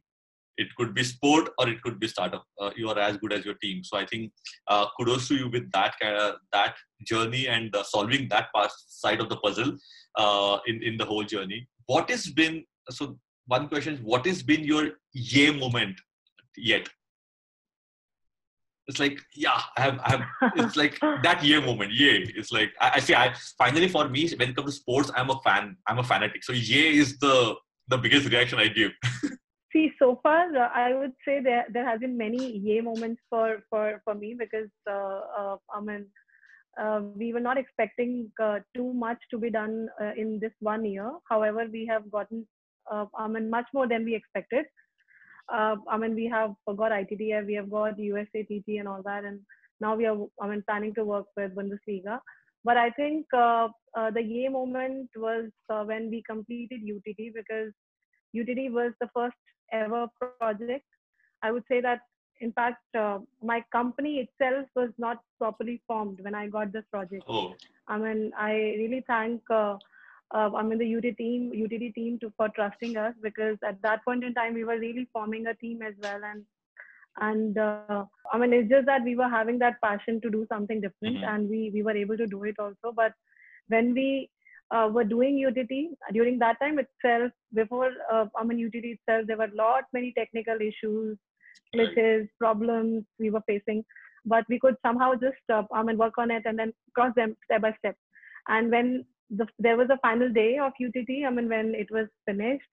it 0.60 0.74
could 0.76 0.94
be 0.94 1.02
sport 1.02 1.50
or 1.58 1.68
it 1.68 1.80
could 1.82 1.98
be 1.98 2.08
startup 2.08 2.44
uh, 2.60 2.70
you 2.76 2.88
are 2.90 2.98
as 2.98 3.16
good 3.16 3.32
as 3.32 3.44
your 3.44 3.54
team 3.64 3.82
so 3.82 3.96
i 3.96 4.04
think 4.04 4.32
uh, 4.68 4.86
kudos 4.96 5.28
to 5.28 5.36
you 5.40 5.48
with 5.48 5.70
that 5.76 5.94
kind 6.00 6.16
of 6.16 6.34
that 6.52 6.74
journey 7.10 7.46
and 7.48 7.74
uh, 7.74 7.82
solving 7.82 8.28
that 8.28 8.52
part 8.54 8.70
side 8.86 9.20
of 9.20 9.28
the 9.32 9.36
puzzle 9.36 9.72
uh, 10.16 10.58
in 10.66 10.82
in 10.82 10.96
the 10.96 11.08
whole 11.10 11.24
journey. 11.34 11.60
What 11.86 12.10
has 12.10 12.26
been 12.40 12.64
so 12.98 13.18
one 13.46 13.68
question 13.68 13.94
is 13.94 14.00
what 14.00 14.26
has 14.26 14.42
been 14.42 14.64
your 14.64 14.84
yay 15.12 15.50
moment 15.64 16.00
yet? 16.56 16.88
It's 18.88 18.98
like 18.98 19.18
yeah 19.34 19.60
i 19.76 19.82
have, 19.82 19.98
I 20.04 20.10
have 20.10 20.22
it's 20.56 20.76
like 20.76 20.98
that 21.26 21.44
year 21.44 21.60
moment 21.60 21.92
yay. 21.92 22.16
It's 22.40 22.52
like 22.58 22.72
I, 22.80 22.92
I 22.96 23.00
see 23.00 23.14
i 23.14 23.32
finally 23.58 23.88
for 23.96 24.08
me 24.08 24.28
when 24.38 24.50
it 24.50 24.56
comes 24.56 24.74
to 24.74 24.80
sports 24.80 25.12
i'm 25.16 25.30
a 25.30 25.40
fan 25.44 25.76
i'm 25.86 26.00
a 26.04 26.06
fanatic. 26.12 26.42
So 26.44 26.52
yay 26.52 26.88
is 27.02 27.18
the 27.18 27.36
the 27.88 27.98
biggest 27.98 28.28
reaction 28.28 28.58
i 28.58 28.68
give. 28.68 28.92
See, 29.72 29.92
so 30.00 30.18
far, 30.22 30.54
uh, 30.56 30.68
I 30.74 30.94
would 30.94 31.12
say 31.24 31.40
there 31.40 31.64
there 31.72 31.88
has 31.88 32.00
been 32.00 32.16
many 32.16 32.58
yay 32.58 32.80
moments 32.80 33.20
for 33.30 33.62
for 33.70 34.02
for 34.04 34.14
me 34.14 34.34
because 34.36 34.70
uh, 34.90 35.20
uh, 35.38 35.56
I 35.72 35.80
mean 35.80 36.06
uh, 36.78 37.00
we 37.16 37.32
were 37.32 37.40
not 37.40 37.58
expecting 37.58 38.30
uh, 38.42 38.58
too 38.76 38.92
much 38.92 39.18
to 39.30 39.38
be 39.38 39.50
done 39.50 39.88
uh, 40.00 40.12
in 40.16 40.38
this 40.40 40.52
one 40.60 40.84
year. 40.84 41.10
However, 41.28 41.66
we 41.70 41.86
have 41.86 42.10
gotten 42.10 42.46
I 42.90 43.28
mean 43.28 43.48
much 43.48 43.66
more 43.72 43.86
than 43.86 44.04
we 44.04 44.14
expected. 44.16 44.64
I 45.48 45.96
mean 45.98 46.14
we 46.14 46.26
have 46.26 46.54
got 46.66 46.92
ITTF, 46.92 47.46
we 47.46 47.54
have 47.54 47.70
got 47.70 47.98
USA 47.98 48.42
TT 48.42 48.78
and 48.78 48.88
all 48.88 49.02
that, 49.04 49.24
and 49.24 49.40
now 49.80 49.94
we 49.94 50.06
are 50.06 50.16
I 50.40 50.48
mean 50.48 50.64
planning 50.68 50.94
to 50.94 51.04
work 51.04 51.26
with 51.36 51.54
Bundesliga. 51.54 52.18
But 52.64 52.76
I 52.76 52.90
think 52.90 53.26
the 53.30 54.22
yay 54.22 54.48
moment 54.48 55.08
was 55.16 55.50
when 55.68 56.10
we 56.10 56.22
completed 56.28 56.80
UTT 56.82 57.34
because 57.34 57.72
UTT 58.34 58.72
was 58.72 58.92
the 59.00 59.08
first 59.14 59.36
ever 59.72 60.06
project. 60.38 60.84
I 61.42 61.52
would 61.52 61.64
say 61.70 61.80
that, 61.80 62.00
in 62.40 62.52
fact, 62.52 62.82
uh, 62.96 63.18
my 63.42 63.62
company 63.72 64.28
itself 64.28 64.66
was 64.74 64.90
not 64.98 65.18
properly 65.38 65.80
formed 65.86 66.20
when 66.22 66.34
I 66.34 66.46
got 66.48 66.72
this 66.72 66.84
project. 66.90 67.24
Oh. 67.28 67.54
I 67.88 67.98
mean, 67.98 68.32
I 68.38 68.52
really 68.52 69.04
thank. 69.06 69.42
Uh, 69.50 69.76
uh, 70.32 70.50
I 70.56 70.62
mean 70.62 70.78
the 70.78 70.96
UTT 70.96 71.16
team, 71.16 71.52
UTT 71.52 71.94
team 71.94 72.18
to 72.20 72.32
for 72.36 72.48
trusting 72.50 72.96
us 72.96 73.14
because 73.20 73.58
at 73.66 73.82
that 73.82 74.04
point 74.04 74.22
in 74.22 74.32
time 74.32 74.54
we 74.54 74.64
were 74.64 74.78
really 74.78 75.08
forming 75.12 75.46
a 75.48 75.54
team 75.54 75.82
as 75.82 75.94
well, 76.00 76.20
and 76.24 76.44
and 77.20 77.58
uh, 77.58 78.04
I 78.32 78.38
mean 78.38 78.52
it's 78.52 78.70
just 78.70 78.86
that 78.86 79.02
we 79.02 79.16
were 79.16 79.28
having 79.28 79.58
that 79.58 79.80
passion 79.82 80.20
to 80.20 80.30
do 80.30 80.46
something 80.48 80.80
different, 80.80 81.16
mm-hmm. 81.16 81.34
and 81.34 81.50
we 81.50 81.70
we 81.74 81.82
were 81.82 81.96
able 81.96 82.16
to 82.16 82.28
do 82.28 82.44
it 82.44 82.54
also. 82.60 82.92
But 82.94 83.12
when 83.66 83.92
we 83.92 84.30
uh, 84.70 84.88
were 84.92 85.04
doing 85.04 85.44
UTT 85.44 86.12
during 86.12 86.38
that 86.38 86.60
time 86.60 86.78
itself. 86.78 87.32
Before 87.52 87.90
uh, 88.12 88.26
I 88.38 88.44
mean 88.44 88.64
UTT 88.64 88.98
itself, 88.98 89.26
there 89.26 89.36
were 89.36 89.48
lot 89.52 89.84
many 89.92 90.12
technical 90.16 90.58
issues, 90.60 91.18
glitches, 91.74 92.28
problems 92.38 93.04
we 93.18 93.30
were 93.30 93.42
facing, 93.46 93.84
but 94.24 94.44
we 94.48 94.58
could 94.58 94.76
somehow 94.84 95.14
just 95.14 95.44
uh, 95.52 95.62
I 95.72 95.82
mean 95.82 95.98
work 95.98 96.18
on 96.18 96.30
it 96.30 96.42
and 96.46 96.58
then 96.58 96.72
cross 96.94 97.12
them 97.16 97.36
step 97.44 97.62
by 97.62 97.74
step. 97.78 97.96
And 98.48 98.70
when 98.70 99.04
the, 99.30 99.46
there 99.58 99.76
was 99.76 99.88
a 99.90 99.98
final 99.98 100.30
day 100.32 100.58
of 100.58 100.72
UTT, 100.80 101.26
I 101.26 101.30
mean 101.30 101.48
when 101.48 101.74
it 101.74 101.90
was 101.90 102.08
finished, 102.26 102.68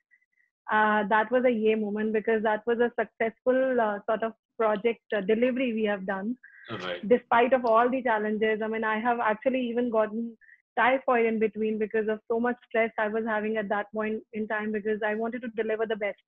uh, 0.72 1.04
that 1.08 1.32
was 1.32 1.46
a 1.46 1.52
yay 1.52 1.76
moment 1.76 2.14
because 2.14 2.44
that 2.44 2.64
was 2.66 2.80
a 2.80 2.92
successful 3.00 3.80
uh, 3.80 4.00
sort 4.10 4.24
of 4.24 4.34
project 4.58 5.02
uh, 5.16 5.22
delivery 5.22 5.74
we 5.74 5.84
have 5.86 6.06
done. 6.06 6.36
Right. 6.70 7.08
Despite 7.08 7.54
of 7.54 7.66
all 7.66 7.90
the 7.90 8.04
challenges, 8.04 8.62
I 8.64 8.68
mean 8.68 8.84
I 8.84 9.00
have 9.00 9.20
actually 9.20 9.62
even 9.70 9.90
gotten 9.90 10.36
typhoid 10.78 11.26
in 11.26 11.40
between 11.40 11.80
because 11.80 12.08
of 12.08 12.20
so 12.28 12.40
much 12.40 12.56
stress 12.68 12.92
I 13.00 13.08
was 13.08 13.26
having 13.26 13.58
at 13.58 13.70
that 13.70 13.92
point 13.94 14.22
in 14.34 14.48
time 14.48 14.72
because 14.72 15.00
I 15.06 15.16
wanted 15.16 15.42
to 15.42 15.50
deliver 15.62 15.86
the 15.86 15.96
best. 15.96 16.20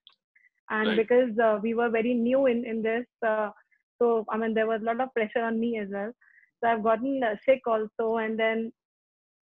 And 0.69 0.89
right. 0.89 0.97
because 0.97 1.37
uh, 1.39 1.59
we 1.61 1.73
were 1.73 1.89
very 1.89 2.13
new 2.13 2.45
in, 2.45 2.65
in 2.65 2.81
this, 2.81 3.05
uh, 3.25 3.49
so 4.01 4.25
I 4.29 4.37
mean, 4.37 4.53
there 4.53 4.67
was 4.67 4.81
a 4.81 4.85
lot 4.85 5.01
of 5.01 5.13
pressure 5.13 5.43
on 5.43 5.59
me 5.59 5.79
as 5.79 5.87
well. 5.91 6.11
So 6.61 6.69
I've 6.69 6.83
gotten 6.83 7.21
uh, 7.23 7.35
sick 7.47 7.61
also. 7.65 8.17
And 8.17 8.39
then, 8.39 8.71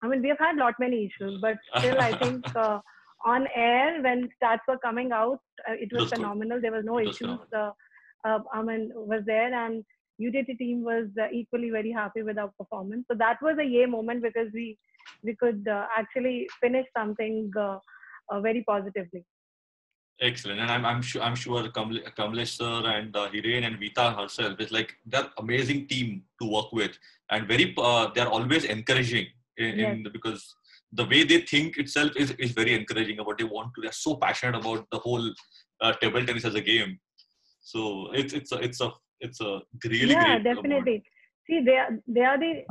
I 0.01 0.07
mean, 0.07 0.21
we 0.21 0.29
have 0.29 0.39
had 0.39 0.55
lot 0.55 0.75
many 0.79 1.05
issues, 1.05 1.39
but 1.41 1.57
still, 1.77 1.99
I 1.99 2.17
think 2.17 2.43
uh, 2.55 2.79
on 3.25 3.47
air, 3.55 4.01
when 4.01 4.29
stats 4.41 4.59
were 4.67 4.77
coming 4.77 5.11
out, 5.11 5.39
uh, 5.67 5.73
it 5.73 5.91
was 5.91 6.09
phenomenal. 6.09 6.61
There 6.61 6.71
was 6.71 6.85
no 6.85 6.99
issues. 6.99 7.39
Uh, 7.55 7.71
I 8.23 8.61
mean, 8.61 8.91
was 8.93 9.23
there. 9.25 9.53
And 9.53 9.83
UTT 10.19 10.57
team 10.57 10.83
was 10.83 11.07
uh, 11.21 11.27
equally 11.31 11.69
very 11.69 11.91
happy 11.91 12.23
with 12.23 12.37
our 12.37 12.51
performance. 12.57 13.05
So 13.09 13.17
that 13.17 13.37
was 13.41 13.57
a 13.59 13.63
yay 13.65 13.85
moment 13.85 14.23
because 14.23 14.47
we 14.53 14.77
we 15.23 15.35
could 15.35 15.67
uh, 15.67 15.85
actually 15.97 16.47
finish 16.59 16.85
something 16.95 17.51
uh, 17.57 17.77
uh, 18.29 18.41
very 18.41 18.63
positively. 18.67 19.23
Excellent, 20.19 20.59
and 20.59 20.71
I'm, 20.71 20.83
I'm 20.83 21.01
sure 21.03 21.21
I'm 21.21 21.35
sure 21.35 21.61
Kamlesh 21.69 22.57
sir 22.57 22.81
and 22.89 23.15
uh, 23.15 23.29
Hiren 23.29 23.67
and 23.67 23.79
Vita 23.79 24.11
herself 24.19 24.59
is 24.59 24.71
like 24.71 24.95
they're 25.05 25.29
amazing 25.37 25.87
team 25.87 26.23
to 26.41 26.49
work 26.49 26.71
with, 26.71 26.97
and 27.29 27.47
very 27.47 27.75
uh, 27.77 28.09
they're 28.15 28.27
always 28.27 28.63
encouraging 28.63 29.27
in, 29.57 29.77
yes. 29.77 29.93
in, 29.93 30.07
because 30.11 30.55
the 30.91 31.05
way 31.05 31.23
they 31.23 31.41
think 31.41 31.77
itself 31.77 32.11
is, 32.15 32.31
is 32.31 32.51
very 32.51 32.73
encouraging 32.73 33.19
about 33.19 33.37
they 33.37 33.43
want 33.43 33.75
to 33.75 33.81
they're 33.81 33.91
so 33.91 34.15
passionate 34.15 34.55
about 34.55 34.87
the 34.91 34.97
whole 34.97 35.31
uh, 35.81 35.93
table 36.01 36.25
tennis 36.25 36.45
as 36.45 36.55
a 36.55 36.61
game. 36.61 36.99
So 37.61 38.09
it's 38.11 38.33
it's 38.33 38.51
a 38.51 38.57
it's 38.57 38.81
a 38.81 38.91
it's 39.19 39.39
a 39.39 39.61
really 39.85 40.13
yeah 40.13 40.39
definitely. 40.39 41.03
see 41.45 41.61
they 41.63 41.77
are 41.77 41.89
they 42.07 42.21
are 42.21 42.39
the 42.39 42.63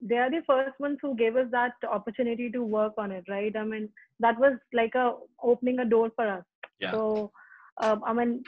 they 0.00 0.16
are 0.16 0.30
the 0.30 0.42
first 0.44 0.80
ones 0.80 0.98
who 1.00 1.14
gave 1.14 1.36
us 1.36 1.46
that 1.52 1.72
opportunity 1.88 2.50
to 2.50 2.64
work 2.64 2.94
on 2.98 3.12
it 3.12 3.24
right? 3.28 3.56
I 3.56 3.64
mean 3.64 3.90
that 4.18 4.38
was 4.40 4.58
like 4.72 4.96
a 4.96 5.12
opening 5.40 5.78
a 5.78 5.84
door 5.84 6.10
for 6.16 6.28
us 6.28 6.44
yeah. 6.80 6.92
so 6.92 7.30
um, 7.82 8.02
i 8.06 8.12
mean 8.12 8.42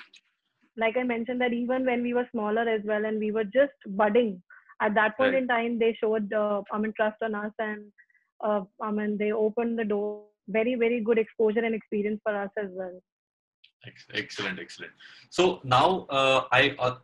like 0.76 0.96
i 0.96 1.02
mentioned 1.02 1.40
that 1.40 1.52
even 1.52 1.84
when 1.84 2.02
we 2.02 2.14
were 2.14 2.28
smaller 2.32 2.68
as 2.68 2.82
well 2.84 3.04
and 3.04 3.18
we 3.18 3.30
were 3.30 3.44
just 3.44 3.72
budding 3.88 4.42
at 4.80 4.94
that 4.94 5.16
point 5.16 5.32
right. 5.32 5.42
in 5.42 5.48
time 5.48 5.78
they 5.78 5.96
showed 6.00 6.32
uh, 6.32 6.62
i 6.72 6.78
mean 6.78 6.92
trust 6.96 7.16
on 7.22 7.34
us 7.34 7.52
and 7.58 7.84
uh, 8.44 8.60
i 8.82 8.90
mean 8.90 9.16
they 9.18 9.32
opened 9.32 9.78
the 9.78 9.84
door. 9.84 10.24
Very 10.48 10.76
very 10.76 11.00
good 11.00 11.18
exposure 11.18 11.64
and 11.64 11.74
experience 11.74 12.20
for 12.22 12.32
us 12.40 12.50
as 12.56 12.68
well. 12.70 13.00
Excellent 14.14 14.60
excellent. 14.60 14.92
So 15.30 15.60
now 15.64 16.06
uh, 16.08 16.44
i 16.52 16.76
uh, 16.78 16.98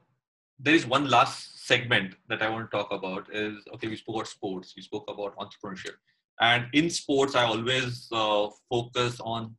there 0.60 0.76
is 0.76 0.86
one 0.86 1.08
last 1.10 1.66
segment 1.66 2.14
that 2.28 2.40
i 2.40 2.48
want 2.48 2.70
to 2.70 2.76
talk 2.76 2.92
about 2.92 3.26
is 3.34 3.56
okay 3.74 3.88
we 3.88 3.96
spoke 3.96 4.14
about 4.14 4.28
sports 4.28 4.74
we 4.76 4.82
spoke 4.82 5.10
about 5.10 5.36
entrepreneurship. 5.36 5.96
And 6.40 6.66
in 6.72 6.88
sports 6.88 7.34
i 7.34 7.44
always 7.44 8.06
uh, 8.12 8.48
focus 8.70 9.18
on 9.18 9.56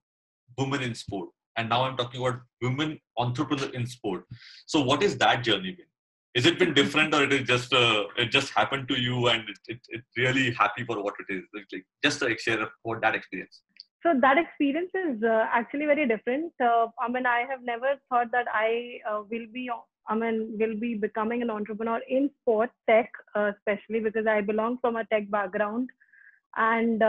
women 0.58 0.82
in 0.82 0.96
sport 0.96 1.30
and 1.58 1.70
now 1.70 1.84
i'm 1.84 1.98
talking 1.98 2.22
about 2.22 2.40
women 2.62 3.00
entrepreneur 3.18 3.70
in 3.74 3.86
sport. 3.86 4.26
So 4.66 4.82
what 4.82 5.04
is 5.04 5.18
that 5.18 5.44
journey 5.44 5.72
been? 5.72 5.86
Is 6.34 6.48
it 6.48 6.58
been 6.58 6.74
different 6.74 7.14
or 7.14 7.24
it 7.24 7.34
is 7.34 7.48
just 7.48 7.74
uh, 7.74 8.06
it 8.18 8.32
just 8.32 8.52
happened 8.52 8.88
to 8.88 9.00
you 9.00 9.28
and 9.28 9.48
it, 9.48 9.58
it, 9.68 9.80
it 9.90 10.04
really 10.18 10.52
happy 10.52 10.84
for 10.84 11.02
what 11.04 11.14
it 11.20 11.34
is? 11.34 11.44
Like 11.54 11.86
just 12.04 12.22
a 12.24 12.36
share 12.38 12.62
about 12.62 13.02
that 13.02 13.16
experience. 13.16 13.62
So 14.02 14.14
that 14.20 14.38
experience 14.38 14.92
is 14.96 15.24
uh, 15.24 15.46
actually 15.52 15.86
very 15.86 16.08
different. 16.08 16.52
Uh, 16.60 16.88
i 17.00 17.08
mean 17.08 17.26
i 17.26 17.42
have 17.50 17.64
never 17.64 17.92
thought 18.10 18.32
that 18.32 18.48
i 18.54 19.00
uh, 19.10 19.22
will 19.32 19.46
be 19.54 19.70
i 20.08 20.16
mean 20.16 20.40
will 20.60 20.78
be 20.80 20.96
becoming 20.96 21.42
an 21.42 21.50
entrepreneur 21.50 22.00
in 22.10 22.30
sports 22.42 22.74
tech 22.90 23.12
uh, 23.36 23.52
especially 23.56 24.02
because 24.08 24.28
i 24.28 24.42
belong 24.42 24.78
from 24.82 24.98
a 24.98 25.06
tech 25.06 25.30
background. 25.30 25.90
And 26.56 27.02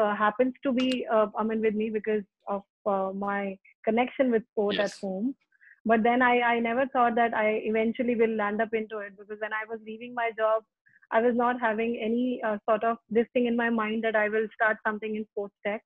uh, 0.00 0.14
happens 0.14 0.54
to 0.62 0.72
be 0.72 1.06
i 1.12 1.42
mean 1.42 1.60
with 1.60 1.74
me 1.74 1.90
because 1.90 2.22
of 2.48 2.62
my 3.14 3.56
connection 3.84 4.30
with 4.30 4.42
sport 4.52 4.74
yes. 4.76 4.94
at 4.94 5.00
home 5.00 5.34
but 5.86 6.02
then 6.02 6.22
I, 6.22 6.40
I 6.40 6.60
never 6.60 6.86
thought 6.86 7.14
that 7.16 7.34
i 7.34 7.60
eventually 7.64 8.14
will 8.16 8.36
land 8.36 8.60
up 8.60 8.72
into 8.72 8.98
it 8.98 9.16
because 9.18 9.40
when 9.40 9.52
i 9.52 9.64
was 9.68 9.80
leaving 9.86 10.14
my 10.14 10.30
job 10.36 10.62
i 11.10 11.20
was 11.20 11.34
not 11.34 11.60
having 11.60 11.98
any 12.02 12.40
uh, 12.46 12.58
sort 12.68 12.84
of 12.84 12.98
this 13.10 13.26
thing 13.32 13.46
in 13.46 13.56
my 13.56 13.70
mind 13.70 14.04
that 14.04 14.16
i 14.16 14.28
will 14.28 14.46
start 14.54 14.78
something 14.86 15.16
in 15.16 15.26
sports 15.32 15.54
tech 15.66 15.82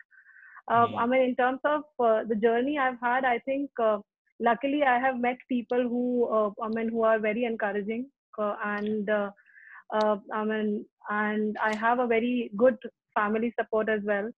uh, 0.70 0.86
mm. 0.86 0.98
i 0.98 1.06
mean 1.06 1.22
in 1.22 1.34
terms 1.36 1.60
of 1.64 1.82
uh, 2.00 2.22
the 2.28 2.36
journey 2.36 2.78
i've 2.78 3.00
had 3.00 3.24
i 3.24 3.38
think 3.40 3.70
uh, 3.82 3.98
luckily 4.40 4.82
i 4.82 4.98
have 4.98 5.18
met 5.18 5.36
people 5.48 5.82
who 5.82 6.28
uh, 6.28 6.50
i 6.62 6.68
mean 6.68 6.88
who 6.88 7.02
are 7.02 7.18
very 7.18 7.44
encouraging 7.44 8.08
uh, 8.38 8.54
and 8.64 9.10
i 10.32 10.44
mean 10.44 10.84
and 11.10 11.56
i 11.62 11.74
have 11.74 11.98
a 11.98 12.06
very 12.06 12.50
good 12.56 12.76
family 13.20 13.52
support 13.59 13.88
as 13.96 14.00
well 14.12 14.31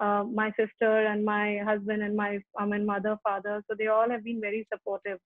uh, 0.00 0.24
my 0.24 0.50
sister 0.58 1.06
and 1.06 1.24
my 1.24 1.58
husband 1.64 2.02
and 2.02 2.16
my 2.16 2.38
I 2.58 2.66
mean 2.66 2.86
mother, 2.86 3.16
father. 3.22 3.62
So 3.68 3.76
they 3.78 3.86
all 3.86 4.10
have 4.10 4.24
been 4.24 4.40
very 4.40 4.66
supportive. 4.72 5.18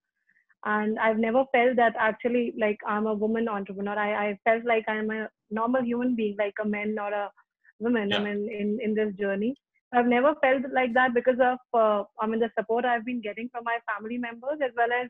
And 0.64 0.98
I've 0.98 1.18
never 1.18 1.44
felt 1.52 1.76
that 1.76 1.94
actually 1.98 2.52
like 2.60 2.78
I'm 2.86 3.06
a 3.06 3.14
woman 3.14 3.48
entrepreneur. 3.48 3.96
I, 3.96 4.28
I 4.28 4.38
felt 4.44 4.64
like 4.64 4.84
I'm 4.88 5.10
a 5.10 5.28
normal 5.50 5.82
human 5.82 6.16
being, 6.16 6.36
like 6.38 6.54
a 6.60 6.66
man 6.66 6.96
or 6.98 7.12
a 7.12 7.30
woman. 7.78 8.10
Yeah. 8.10 8.18
I 8.18 8.24
mean, 8.24 8.48
in, 8.50 8.78
in 8.82 8.94
this 8.94 9.14
journey. 9.14 9.54
I've 9.94 10.06
never 10.06 10.34
felt 10.42 10.64
like 10.70 10.92
that 10.92 11.14
because 11.14 11.38
of 11.40 11.58
uh, 11.72 12.04
I 12.20 12.26
mean 12.26 12.40
the 12.40 12.50
support 12.58 12.84
I've 12.84 13.06
been 13.06 13.22
getting 13.22 13.48
from 13.50 13.64
my 13.64 13.78
family 13.90 14.18
members 14.18 14.58
as 14.62 14.72
well 14.76 14.92
as 14.92 15.08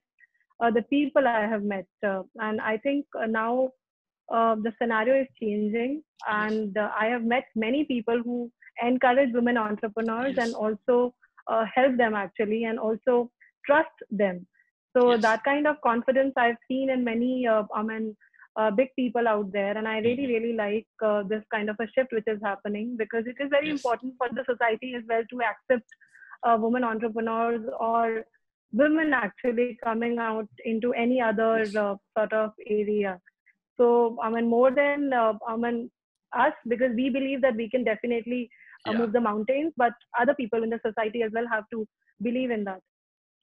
uh, 0.60 0.70
the 0.70 0.82
people 0.82 1.26
I 1.26 1.46
have 1.46 1.64
met. 1.64 1.86
Uh, 2.06 2.22
and 2.36 2.60
I 2.60 2.76
think 2.76 3.06
uh, 3.20 3.26
now 3.26 3.70
uh, 4.32 4.54
the 4.56 4.72
scenario 4.80 5.22
is 5.22 5.28
changing, 5.40 6.02
and 6.28 6.76
uh, 6.76 6.90
I 6.98 7.06
have 7.06 7.24
met 7.24 7.44
many 7.54 7.84
people 7.84 8.20
who 8.24 8.50
encourage 8.82 9.32
women 9.32 9.56
entrepreneurs 9.56 10.34
yes. 10.36 10.46
and 10.46 10.54
also 10.54 11.14
uh, 11.48 11.64
help 11.74 11.96
them 11.96 12.14
actually 12.14 12.64
and 12.64 12.78
also 12.78 13.30
trust 13.66 13.98
them 14.10 14.46
so 14.96 15.12
yes. 15.12 15.22
that 15.22 15.42
kind 15.44 15.66
of 15.66 15.80
confidence 15.82 16.32
i've 16.36 16.62
seen 16.68 16.90
in 16.90 17.04
many 17.04 17.46
uh, 17.46 17.62
i 17.74 17.82
mean 17.82 18.16
uh, 18.56 18.70
big 18.70 18.88
people 18.96 19.28
out 19.28 19.50
there 19.52 19.76
and 19.76 19.86
i 19.86 19.98
really 19.98 20.24
mm-hmm. 20.24 20.32
really 20.32 20.52
like 20.54 20.86
uh, 21.04 21.22
this 21.28 21.42
kind 21.52 21.70
of 21.70 21.76
a 21.80 21.88
shift 21.94 22.12
which 22.12 22.24
is 22.26 22.40
happening 22.42 22.96
because 22.96 23.24
it 23.26 23.36
is 23.42 23.50
very 23.50 23.68
yes. 23.68 23.78
important 23.78 24.14
for 24.18 24.28
the 24.32 24.44
society 24.50 24.94
as 24.96 25.04
well 25.08 25.22
to 25.30 25.40
accept 25.50 25.88
uh, 26.46 26.56
women 26.58 26.84
entrepreneurs 26.84 27.62
or 27.80 28.24
women 28.72 29.12
actually 29.14 29.78
coming 29.82 30.18
out 30.18 30.48
into 30.64 30.92
any 30.92 31.20
other 31.20 31.64
uh, 31.84 31.94
sort 32.16 32.32
of 32.32 32.50
area 32.66 33.18
so 33.78 34.16
i 34.22 34.30
mean 34.30 34.48
more 34.48 34.70
than 34.70 35.12
i 35.12 35.56
mean 35.56 35.90
us 36.44 36.52
because 36.72 36.92
we 36.94 37.08
believe 37.08 37.40
that 37.40 37.56
we 37.56 37.68
can 37.70 37.84
definitely 37.84 38.50
uh, 38.86 38.90
yeah. 38.90 38.98
move 38.98 39.12
the 39.12 39.20
mountains 39.20 39.72
but 39.76 39.92
other 40.20 40.34
people 40.34 40.62
in 40.62 40.70
the 40.70 40.80
society 40.86 41.22
as 41.22 41.32
well 41.32 41.46
have 41.50 41.64
to 41.72 41.86
believe 42.22 42.50
in 42.50 42.64
that. 42.64 42.80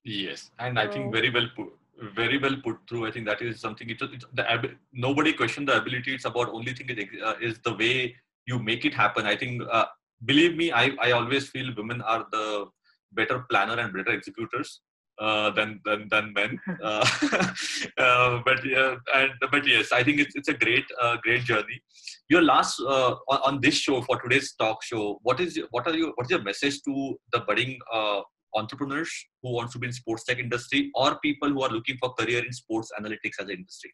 Yes 0.03 0.51
and 0.59 0.77
so, 0.77 0.83
i 0.83 0.87
think 0.87 1.11
very 1.11 1.31
well 1.35 1.47
put 1.55 1.69
very 2.15 2.37
well 2.37 2.55
put 2.63 2.77
through. 2.87 3.07
I 3.07 3.11
think 3.11 3.25
that 3.25 3.41
is 3.41 3.59
something 3.59 3.89
it's, 3.89 4.01
it's 4.01 4.25
the 4.33 4.71
nobody 4.91 5.33
question 5.33 5.65
the 5.65 5.77
ability 5.77 6.13
it's 6.13 6.25
about 6.25 6.49
only 6.49 6.73
thing 6.73 6.89
is, 6.89 7.21
uh, 7.23 7.35
is 7.41 7.59
the 7.59 7.73
way 7.73 8.15
you 8.45 8.59
make 8.59 8.85
it 8.85 8.93
happen. 8.93 9.25
I 9.25 9.35
think 9.35 9.61
uh, 9.71 9.85
believe 10.25 10.55
me 10.57 10.71
I, 10.71 10.91
I 11.01 11.11
always 11.11 11.49
feel 11.49 11.73
women 11.75 12.01
are 12.01 12.27
the 12.31 12.65
better 13.13 13.45
planner 13.49 13.79
and 13.79 13.93
better 13.93 14.11
executors 14.11 14.81
uh, 15.19 15.49
than 15.51 15.79
than 15.85 16.07
than 16.09 16.33
men. 16.33 16.59
Uh, 16.83 17.05
uh, 17.97 18.41
but 18.45 18.63
yeah, 18.65 18.95
and 19.15 19.31
but 19.51 19.65
yes, 19.65 19.91
I 19.91 20.03
think 20.03 20.19
it's 20.19 20.35
it's 20.35 20.49
a 20.49 20.53
great 20.53 20.85
uh, 21.01 21.17
great 21.23 21.43
journey. 21.43 21.81
Your 22.29 22.41
last 22.41 22.79
uh, 22.81 23.15
on, 23.29 23.39
on, 23.45 23.61
this 23.61 23.75
show 23.75 24.01
for 24.01 24.19
today's 24.21 24.53
talk 24.53 24.83
show, 24.83 25.19
what 25.23 25.39
is 25.39 25.59
what 25.71 25.87
are 25.87 25.95
you 25.95 26.11
what 26.15 26.25
is 26.25 26.31
your 26.31 26.43
message 26.43 26.81
to 26.83 27.15
the 27.31 27.39
budding 27.39 27.79
uh, 27.93 28.21
entrepreneurs 28.55 29.11
who 29.41 29.53
wants 29.53 29.73
to 29.73 29.79
be 29.79 29.87
in 29.87 29.93
sports 29.93 30.23
tech 30.25 30.39
industry 30.39 30.91
or 30.95 31.17
people 31.19 31.49
who 31.49 31.61
are 31.61 31.69
looking 31.69 31.97
for 31.97 32.13
career 32.13 32.45
in 32.45 32.51
sports 32.53 32.91
analytics 32.99 33.39
as 33.39 33.47
an 33.47 33.51
industry? 33.51 33.93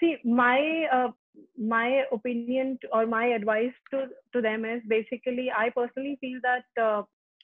see, 0.00 0.16
my 0.24 1.10
my 1.58 2.02
opinion 2.12 2.78
or 2.92 3.06
my 3.06 3.26
advice 3.26 3.72
to 3.90 4.06
to 4.34 4.42
them 4.42 4.64
is 4.64 4.82
basically 4.88 5.50
I 5.50 5.70
personally 5.70 6.18
feel 6.20 6.40
that 6.42 6.64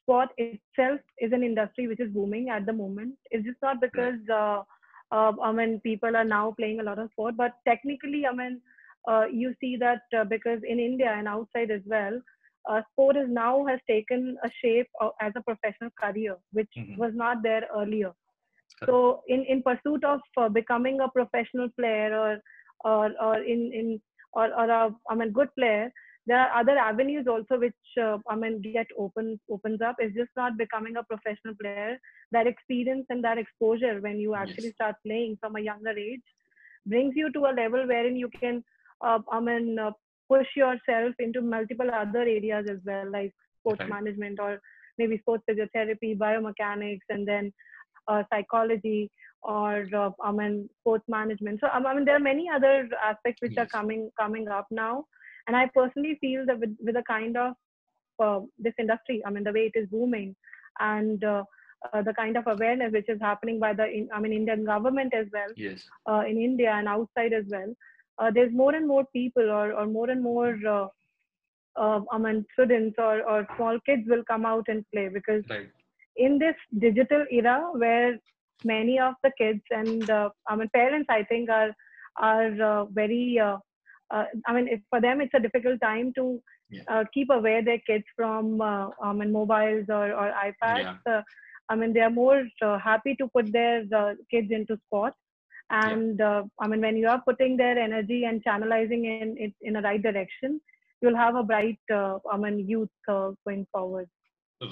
sport 0.08 0.30
itself 0.38 1.00
is 1.18 1.32
an 1.32 1.42
industry 1.42 1.86
which 1.86 2.00
is 2.00 2.10
booming 2.10 2.48
at 2.48 2.64
the 2.64 2.72
moment. 2.72 3.14
It's 3.30 3.44
just 3.44 3.60
not 3.62 3.80
because 3.80 4.20
uh, 4.32 4.62
uh, 5.12 5.32
I 5.42 5.52
mean 5.52 5.80
people 5.80 6.16
are 6.16 6.24
now 6.24 6.54
playing 6.58 6.80
a 6.80 6.82
lot 6.82 6.98
of 6.98 7.10
sport, 7.10 7.36
but 7.36 7.52
technically, 7.66 8.24
I 8.26 8.34
mean 8.34 8.60
uh, 9.06 9.26
you 9.30 9.54
see 9.60 9.76
that 9.76 10.02
uh, 10.18 10.24
because 10.24 10.60
in 10.66 10.78
India 10.78 11.12
and 11.14 11.28
outside 11.28 11.70
as 11.70 11.82
well, 11.84 12.20
uh, 12.70 12.80
sport 12.92 13.16
is 13.16 13.28
now 13.28 13.66
has 13.66 13.80
taken 13.86 14.36
a 14.44 14.50
shape 14.62 14.88
of, 15.00 15.12
as 15.20 15.32
a 15.36 15.42
professional 15.42 15.90
career, 16.00 16.36
which 16.52 16.70
mm-hmm. 16.76 16.96
was 16.96 17.12
not 17.14 17.42
there 17.42 17.64
earlier. 17.76 18.12
So 18.86 19.22
in 19.28 19.44
in 19.44 19.62
pursuit 19.62 20.04
of 20.04 20.20
uh, 20.36 20.48
becoming 20.48 21.00
a 21.00 21.08
professional 21.08 21.68
player 21.78 22.16
or 22.16 22.38
or 22.84 23.10
or 23.20 23.38
in 23.42 23.72
in 23.72 24.00
or 24.32 24.46
or 24.54 24.70
a 24.70 24.94
I 25.10 25.14
mean 25.14 25.32
good 25.32 25.54
player, 25.54 25.92
there 26.28 26.38
are 26.38 26.60
other 26.60 26.76
avenues 26.76 27.26
also 27.26 27.58
which 27.58 27.84
uh, 28.00 28.18
I 28.28 28.36
mean 28.36 28.60
get 28.60 28.86
open 28.98 29.40
opens 29.50 29.80
up. 29.80 29.96
It's 29.98 30.14
just 30.14 30.30
not 30.36 30.58
becoming 30.58 30.96
a 30.96 31.02
professional 31.02 31.54
player. 31.60 31.98
That 32.32 32.46
experience 32.46 33.06
and 33.08 33.24
that 33.24 33.38
exposure 33.38 34.00
when 34.02 34.20
you 34.20 34.34
actually 34.34 34.72
yes. 34.72 34.74
start 34.74 34.96
playing 35.06 35.38
from 35.40 35.56
a 35.56 35.60
younger 35.60 35.96
age 35.98 36.28
brings 36.86 37.14
you 37.16 37.32
to 37.32 37.46
a 37.46 37.56
level 37.62 37.86
wherein 37.86 38.14
you 38.16 38.28
can 38.40 38.62
uh, 39.00 39.20
I 39.32 39.40
mean 39.40 39.78
uh, 39.78 39.92
push 40.28 40.46
yourself 40.54 41.14
into 41.18 41.40
multiple 41.40 41.90
other 41.90 42.20
areas 42.20 42.66
as 42.70 42.78
well, 42.84 43.10
like 43.10 43.34
sports 43.60 43.80
okay. 43.80 43.90
management 43.90 44.38
or 44.38 44.60
maybe 44.98 45.18
sports 45.18 45.44
physiotherapy, 45.48 46.16
biomechanics, 46.18 47.08
and 47.08 47.26
then 47.26 47.52
uh, 48.06 48.22
psychology 48.30 49.10
or 49.42 49.86
uh, 49.96 50.10
I 50.22 50.32
mean 50.32 50.68
sports 50.80 51.04
management. 51.08 51.60
So 51.60 51.68
I 51.68 51.94
mean 51.94 52.04
there 52.04 52.16
are 52.16 52.30
many 52.32 52.50
other 52.54 52.86
aspects 53.02 53.40
which 53.40 53.54
yes. 53.56 53.64
are 53.64 53.78
coming 53.78 54.10
coming 54.20 54.48
up 54.48 54.66
now 54.70 55.04
and 55.48 55.56
I 55.56 55.68
personally 55.74 56.16
feel 56.20 56.46
that 56.46 56.60
with, 56.60 56.76
with 56.80 56.96
a 56.96 57.02
kind 57.02 57.36
of 57.36 57.54
uh, 58.22 58.40
this 58.58 58.74
industry, 58.78 59.22
I 59.26 59.30
mean, 59.30 59.44
the 59.44 59.52
way 59.52 59.70
it 59.74 59.78
is 59.78 59.88
booming, 59.88 60.36
and 60.78 61.22
uh, 61.24 61.44
uh, 61.92 62.02
the 62.02 62.14
kind 62.14 62.36
of 62.36 62.46
awareness 62.46 62.92
which 62.92 63.08
is 63.08 63.20
happening 63.20 63.58
by 63.58 63.72
the 63.72 64.06
I 64.12 64.20
mean 64.20 64.32
Indian 64.32 64.64
government 64.64 65.14
as 65.14 65.26
well 65.32 65.48
yes 65.56 65.84
uh, 66.08 66.22
in 66.28 66.38
India 66.38 66.72
and 66.72 66.88
outside 66.88 67.32
as 67.32 67.44
well. 67.48 67.74
Uh, 68.18 68.30
there's 68.32 68.52
more 68.52 68.74
and 68.74 68.86
more 68.86 69.04
people 69.12 69.48
or, 69.48 69.72
or 69.72 69.86
more 69.86 70.10
and 70.10 70.22
more 70.22 70.58
uh, 70.68 70.88
uh, 71.76 72.00
I 72.10 72.18
mean 72.18 72.44
students 72.52 72.96
or, 72.98 73.22
or 73.28 73.46
small 73.56 73.78
kids 73.86 74.02
will 74.06 74.24
come 74.24 74.44
out 74.44 74.64
and 74.68 74.84
play 74.92 75.08
because 75.08 75.44
right 75.48 75.68
in 76.16 76.38
this 76.38 76.56
digital 76.78 77.24
era 77.30 77.70
where 77.72 78.18
many 78.64 78.98
of 78.98 79.14
the 79.22 79.30
kids 79.38 79.62
and 79.70 80.10
uh, 80.10 80.30
I 80.48 80.56
mean 80.56 80.68
parents 80.74 81.06
I 81.08 81.22
think 81.22 81.48
are 81.48 81.70
are 82.20 82.62
uh, 82.62 82.84
very 82.86 83.40
uh, 84.14 84.24
I 84.46 84.52
mean 84.54 84.68
if 84.68 84.80
for 84.90 85.00
them 85.00 85.20
it's 85.20 85.34
a 85.34 85.44
difficult 85.48 85.80
time 85.90 86.12
to 86.20 86.26
Yeah. 86.76 86.86
uh, 86.94 87.04
keep 87.14 87.30
away 87.34 87.52
their 87.66 87.80
kids 87.88 88.08
from 88.16 88.60
uh, 88.60 88.86
I 89.02 89.12
mean 89.18 89.30
mobiles 89.36 89.86
or, 89.98 90.06
or 90.20 90.26
iPads. 90.48 90.98
Uh, 91.12 91.22
I 91.70 91.76
mean 91.80 91.94
they 91.94 92.02
are 92.06 92.16
more 92.16 92.40
uh, 92.66 92.76
happy 92.88 93.14
to 93.20 93.28
put 93.36 93.46
their 93.54 93.76
uh, 94.00 94.12
kids 94.32 94.50
into 94.56 94.76
sports. 94.86 95.16
And 95.70 96.20
uh, 96.30 96.42
I 96.62 96.68
mean 96.72 96.82
when 96.86 96.98
you 97.02 97.08
are 97.12 97.22
putting 97.28 97.56
their 97.62 97.78
energy 97.84 98.18
and 98.24 98.44
channelizing 98.48 99.02
in 99.22 99.30
it 99.46 99.54
in 99.70 99.76
a 99.76 99.82
right 99.88 100.02
direction, 100.08 100.60
you'll 101.00 101.22
have 101.24 101.36
a 101.36 101.46
bright 101.52 101.80
uh, 102.00 102.18
I 102.34 102.36
mean 102.44 102.60
youth 102.74 102.96
uh, 103.16 103.30
going 103.46 103.64
forward. 103.72 104.08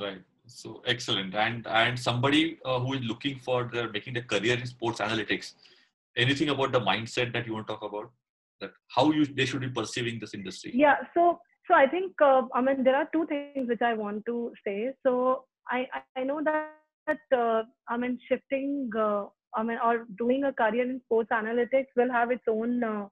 Right. 0.05 0.22
So 0.61 0.82
excellent. 0.95 1.34
And 1.47 1.66
and 1.66 1.99
somebody 1.99 2.43
uh, 2.64 2.78
who 2.84 2.93
is 3.01 3.03
looking 3.14 3.39
for 3.49 3.59
their 3.72 3.89
making 3.97 4.14
their 4.20 4.28
career 4.34 4.61
in 4.62 4.66
sports 4.66 5.01
analytics, 5.09 5.55
anything 6.26 6.55
about 6.59 6.72
the 6.78 6.84
mindset 6.93 7.32
that 7.32 7.47
you 7.47 7.55
want 7.55 7.68
to 7.68 7.74
talk 7.74 7.91
about? 7.91 8.11
That 8.61 8.70
how 8.88 9.12
you 9.12 9.26
they 9.26 9.44
should 9.44 9.61
be 9.61 9.68
perceiving 9.68 10.18
this 10.20 10.34
industry? 10.34 10.72
Yeah. 10.74 10.96
So 11.14 11.38
so 11.68 11.74
I 11.74 11.86
think 11.86 12.12
uh, 12.22 12.42
I 12.54 12.61
mean 12.61 12.84
there 12.84 12.96
are 12.96 13.09
two 13.12 13.26
things 13.26 13.68
which 13.68 13.82
I 13.82 13.94
want 13.94 14.24
to 14.26 14.52
say. 14.66 14.92
So 15.04 15.44
I 15.68 15.86
I 16.16 16.24
know 16.24 16.42
that 16.44 17.18
uh, 17.36 17.62
I 17.88 17.96
mean 17.96 18.18
shifting 18.28 18.90
uh, 18.98 19.26
I 19.54 19.62
mean 19.62 19.78
or 19.84 20.07
doing 20.18 20.44
a 20.44 20.52
career 20.52 20.88
in 20.88 21.00
sports 21.04 21.30
analytics 21.32 21.86
will 21.96 22.11
have 22.11 22.30
its 22.30 22.44
own 22.48 22.82
uh, 22.82 23.07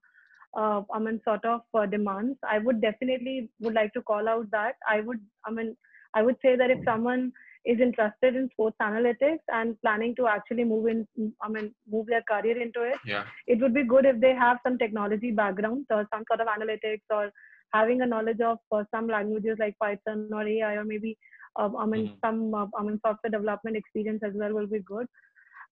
uh, 0.56 0.82
I 0.92 0.98
mean 0.98 1.20
sort 1.24 1.44
of 1.44 1.62
uh, 1.74 1.86
demands. 1.86 2.38
I 2.48 2.58
would 2.58 2.80
definitely 2.80 3.50
would 3.60 3.74
like 3.74 3.92
to 3.94 4.02
call 4.02 4.28
out 4.28 4.50
that 4.52 4.76
I 4.88 5.00
would 5.00 5.20
I 5.46 5.50
mean 5.50 5.76
I 6.14 6.22
would 6.22 6.36
say 6.42 6.56
that 6.56 6.70
if 6.70 6.78
someone 6.84 7.32
is 7.64 7.80
interested 7.80 8.36
in 8.36 8.48
sports 8.52 8.76
analytics 8.82 9.44
and 9.52 9.80
planning 9.82 10.14
to 10.16 10.26
actually 10.26 10.64
move 10.64 10.86
in 10.86 11.06
I 11.42 11.48
mean 11.48 11.74
move 11.90 12.06
their 12.06 12.22
career 12.30 12.60
into 12.60 12.82
it 12.82 12.98
Yeah. 13.04 13.24
it 13.46 13.60
would 13.60 13.74
be 13.74 13.84
good 13.84 14.04
if 14.06 14.20
they 14.20 14.34
have 14.34 14.58
some 14.66 14.78
technology 14.78 15.30
background 15.30 15.86
or 15.90 16.06
some 16.12 16.24
sort 16.30 16.40
of 16.40 16.48
analytics 16.56 17.02
or 17.10 17.30
having 17.72 18.02
a 18.02 18.06
knowledge 18.06 18.40
of 18.40 18.58
uh, 18.72 18.84
some 18.94 19.08
languages 19.08 19.56
like 19.58 19.76
Python 19.80 20.22
or 20.22 20.32
AI 20.36 20.62
or 20.64 20.72
maybe 20.84 21.16
um, 21.56 21.76
I 21.76 21.86
mean 21.86 22.04
Mhm. 22.06 22.18
some 22.24 22.54
uh, 22.54 22.66
I 22.78 22.82
mean 22.82 23.00
software 23.06 23.30
development 23.36 23.76
experience 23.76 24.22
as 24.24 24.34
well 24.34 24.52
will 24.54 24.66
be 24.66 24.80
good, 24.92 25.06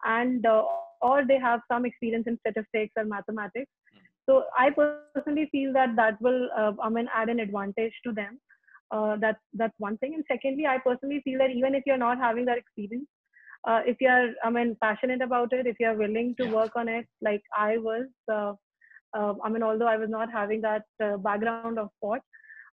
and 0.04 0.44
uh, 0.46 0.62
or 1.02 1.24
they 1.26 1.38
have 1.38 1.60
some 1.70 1.84
experience 1.86 2.26
in 2.26 2.38
statistics 2.40 2.92
or 2.96 3.04
mathematics. 3.04 3.70
So 4.28 4.44
I 4.58 4.70
personally 4.70 5.18
feel 5.18 5.72
that 5.74 5.94
that 5.96 6.20
will 6.20 6.48
uh, 6.56 6.72
I 6.82 6.88
mean 6.88 7.08
add 7.14 7.28
an 7.28 7.40
advantage 7.40 7.94
to 8.04 8.12
them. 8.12 8.40
Uh, 8.92 9.16
that's 9.20 9.40
that's 9.54 9.74
one 9.78 9.96
thing. 9.98 10.14
And 10.14 10.24
secondly, 10.30 10.66
I 10.66 10.78
personally 10.84 11.20
feel 11.24 11.38
that 11.40 11.50
even 11.50 11.74
if 11.74 11.84
you're 11.86 11.96
not 12.04 12.18
having 12.18 12.46
that 12.46 12.58
experience, 12.58 13.08
uh, 13.68 13.80
if 13.86 13.96
you're 14.00 14.32
I 14.44 14.50
mean 14.50 14.76
passionate 14.82 15.22
about 15.22 15.52
it, 15.52 15.66
if 15.66 15.76
you're 15.80 15.96
willing 16.02 16.34
to 16.38 16.44
Yeah. 16.44 16.54
work 16.58 16.72
on 16.76 16.88
it, 16.88 17.06
like 17.22 17.42
I 17.56 17.78
was, 17.78 18.06
uh, 18.32 18.52
uh, 19.18 19.34
I 19.44 19.50
mean 19.50 19.62
although 19.62 19.88
I 19.88 19.96
was 19.96 20.10
not 20.10 20.30
having 20.32 20.60
that 20.62 20.84
uh, 21.02 21.16
background 21.18 21.66
of 21.78 21.78
sport, 21.96 22.22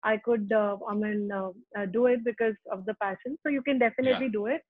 I 0.04 0.18
could 0.18 0.52
uh, 0.52 0.78
I 0.90 0.96
mean 0.96 1.30
uh, 1.32 1.50
uh, 1.78 1.86
do 1.86 2.08
it 2.08 2.24
because 2.24 2.56
of 2.72 2.86
the 2.86 2.96
passion. 3.02 3.38
So 3.44 3.50
you 3.50 3.62
can 3.62 3.80
definitely 3.80 4.30
do 4.30 4.48
it. 4.48 4.62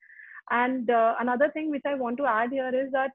And 0.52 0.90
uh, 0.90 1.16
another 1.20 1.50
thing 1.52 1.70
which 1.72 1.86
I 1.88 1.96
want 1.96 2.18
to 2.18 2.26
add 2.26 2.52
here 2.52 2.72
is 2.84 2.92
that 2.94 3.12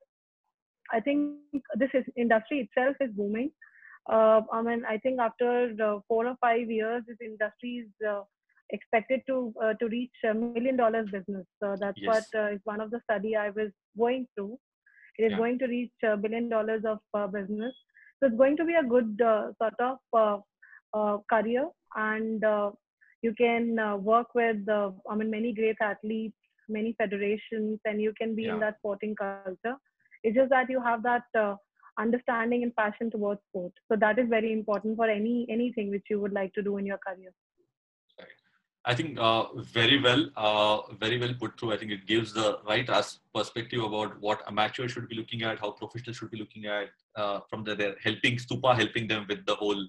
I 0.93 1.01
think 1.01 1.31
this 1.77 1.91
is, 1.95 2.05
industry 2.17 2.61
itself 2.61 2.97
is 3.01 3.11
booming. 3.15 3.51
Uh, 4.11 4.43
I 4.53 4.63
mean, 4.63 4.85
I 4.89 4.99
think 4.99 5.21
after 5.21 5.73
uh, 5.83 6.01
four 6.09 6.27
or 6.27 6.37
five 6.41 6.71
years, 6.71 7.03
this 7.07 7.17
industry 7.25 7.85
is 7.87 8.07
uh, 8.07 8.23
expected 8.71 9.21
to 9.29 9.53
uh, 9.63 9.75
to 9.81 9.89
reach 9.89 10.13
a 10.25 10.35
million 10.35 10.77
dollars 10.77 10.97
business. 11.11 11.47
So 11.63 11.77
that's 11.81 11.97
Yes. 11.97 12.15
what 12.15 12.25
uh, 12.35 12.49
is 12.53 12.61
one 12.65 12.81
of 12.81 12.91
the 12.91 13.01
study 13.05 13.37
I 13.37 13.51
was 13.51 13.71
going 13.99 14.27
through. 14.35 14.59
It 15.19 15.25
is 15.25 15.31
Yeah. 15.31 15.37
going 15.37 15.59
to 15.61 15.67
reach 15.67 15.93
a 16.05 16.17
billion 16.17 16.49
dollars 16.49 16.83
of 16.85 17.33
business. 17.33 17.75
So 18.21 18.27
it's 18.27 18.37
going 18.37 18.57
to 18.57 18.65
be 18.65 18.75
a 18.75 18.83
good 18.83 19.21
uh, 19.25 19.53
sort 19.61 19.75
of 19.81 19.99
uh, 20.13 20.39
uh, 20.99 21.19
career, 21.31 21.69
and 21.97 22.45
uh, 22.45 22.71
you 23.23 23.35
can 23.37 23.79
uh, 23.79 23.97
work 23.97 24.35
with 24.35 24.69
uh, 24.69 24.91
I 25.11 25.15
mean 25.17 25.31
many 25.31 25.53
great 25.53 25.77
athletes, 25.81 26.37
many 26.69 26.95
federations, 26.99 27.81
and 27.85 28.01
you 28.01 28.13
can 28.21 28.35
be 28.35 28.47
Yeah. 28.47 28.55
in 28.55 28.61
that 28.61 28.77
sporting 28.79 29.15
culture. 29.17 29.77
It's 30.23 30.37
just 30.37 30.51
that 30.51 30.69
you 30.71 30.81
have 30.83 31.03
that 31.03 31.23
uh, 31.39 31.57
understanding 31.99 32.63
and 32.63 32.75
passion 32.77 33.11
towards 33.11 33.41
sport. 33.49 33.73
So 33.91 33.97
that 33.97 34.19
is 34.19 34.29
very 34.29 34.53
important 34.53 34.97
for 34.97 35.09
any 35.09 35.47
anything 35.49 35.91
which 35.91 36.07
you 36.11 36.21
would 36.21 36.33
like 36.33 36.53
to 36.55 36.63
do 36.63 36.77
in 36.79 36.87
your 36.87 36.99
career. 36.99 37.33
I 38.87 38.95
think 38.95 39.19
uh, 39.19 39.47
very 39.63 39.99
well, 40.01 40.29
uh, 40.37 40.93
very 41.01 41.19
well 41.19 41.33
put 41.41 41.59
through. 41.59 41.73
I 41.73 41.79
think 41.79 41.91
it 41.91 42.07
gives 42.07 42.35
the 42.35 42.59
right 42.69 42.87
perspective 43.35 43.83
about 43.83 44.21
what 44.21 44.43
amateur 44.47 44.89
should 44.89 45.09
be 45.09 45.17
looking 45.17 45.43
at, 45.43 45.59
how 45.59 45.71
professional 45.71 46.15
should 46.15 46.31
be 46.31 46.39
looking 46.39 46.67
at. 46.67 46.91
Uh, 47.17 47.41
from 47.49 47.65
the 47.65 47.75
they're 47.75 47.97
helping 48.03 48.37
Stupa, 48.37 48.77
helping 48.77 49.09
them 49.09 49.25
with 49.29 49.47
the 49.47 49.55
whole 49.55 49.87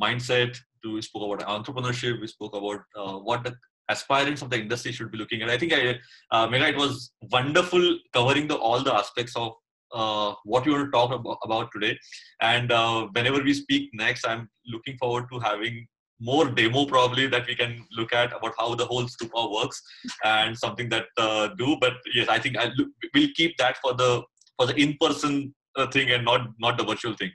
mindset. 0.00 0.56
To 0.84 0.94
we 0.94 1.02
spoke 1.02 1.24
about 1.24 1.48
entrepreneurship. 1.48 2.20
We 2.20 2.28
spoke 2.28 2.54
about 2.54 2.82
uh, 2.94 3.18
what 3.18 3.42
the 3.42 3.56
aspirants 3.88 4.42
of 4.42 4.50
the 4.50 4.60
industry 4.60 4.92
should 4.92 5.10
be 5.10 5.18
looking 5.18 5.42
at. 5.42 5.50
I 5.50 5.58
think 5.58 5.72
I, 5.72 5.98
uh, 6.30 6.46
Megha, 6.46 6.70
it 6.70 6.76
was 6.76 7.12
wonderful 7.32 7.98
covering 8.12 8.46
the 8.46 8.56
all 8.56 8.82
the 8.82 8.94
aspects 8.94 9.34
of 9.34 9.54
uh, 9.92 10.34
what 10.44 10.66
you 10.66 10.72
want 10.72 10.86
to 10.86 10.90
talk 10.90 11.12
about, 11.12 11.38
about 11.44 11.70
today. 11.72 11.98
And 12.40 12.72
uh, 12.72 13.08
whenever 13.12 13.42
we 13.42 13.54
speak 13.54 13.90
next, 13.92 14.26
I'm 14.26 14.48
looking 14.66 14.96
forward 14.98 15.26
to 15.32 15.38
having 15.38 15.86
more 16.20 16.46
demo 16.50 16.86
probably 16.86 17.26
that 17.26 17.46
we 17.46 17.54
can 17.54 17.84
look 17.92 18.12
at 18.12 18.32
about 18.32 18.54
how 18.58 18.74
the 18.74 18.84
whole 18.84 19.04
stupa 19.04 19.52
works 19.52 19.82
and 20.24 20.56
something 20.56 20.88
that 20.88 21.06
uh, 21.18 21.48
do 21.58 21.76
but 21.80 21.94
yes 22.14 22.26
i 22.28 22.38
think 22.38 22.56
i 22.56 22.70
we'll 23.14 23.28
keep 23.34 23.56
that 23.58 23.76
for 23.78 23.92
the 23.92 24.22
for 24.56 24.66
the 24.66 24.74
in-person 24.80 25.54
uh, 25.76 25.86
thing 25.88 26.10
and 26.10 26.24
not 26.24 26.48
not 26.58 26.78
the 26.78 26.84
virtual 26.84 27.14
thing 27.14 27.30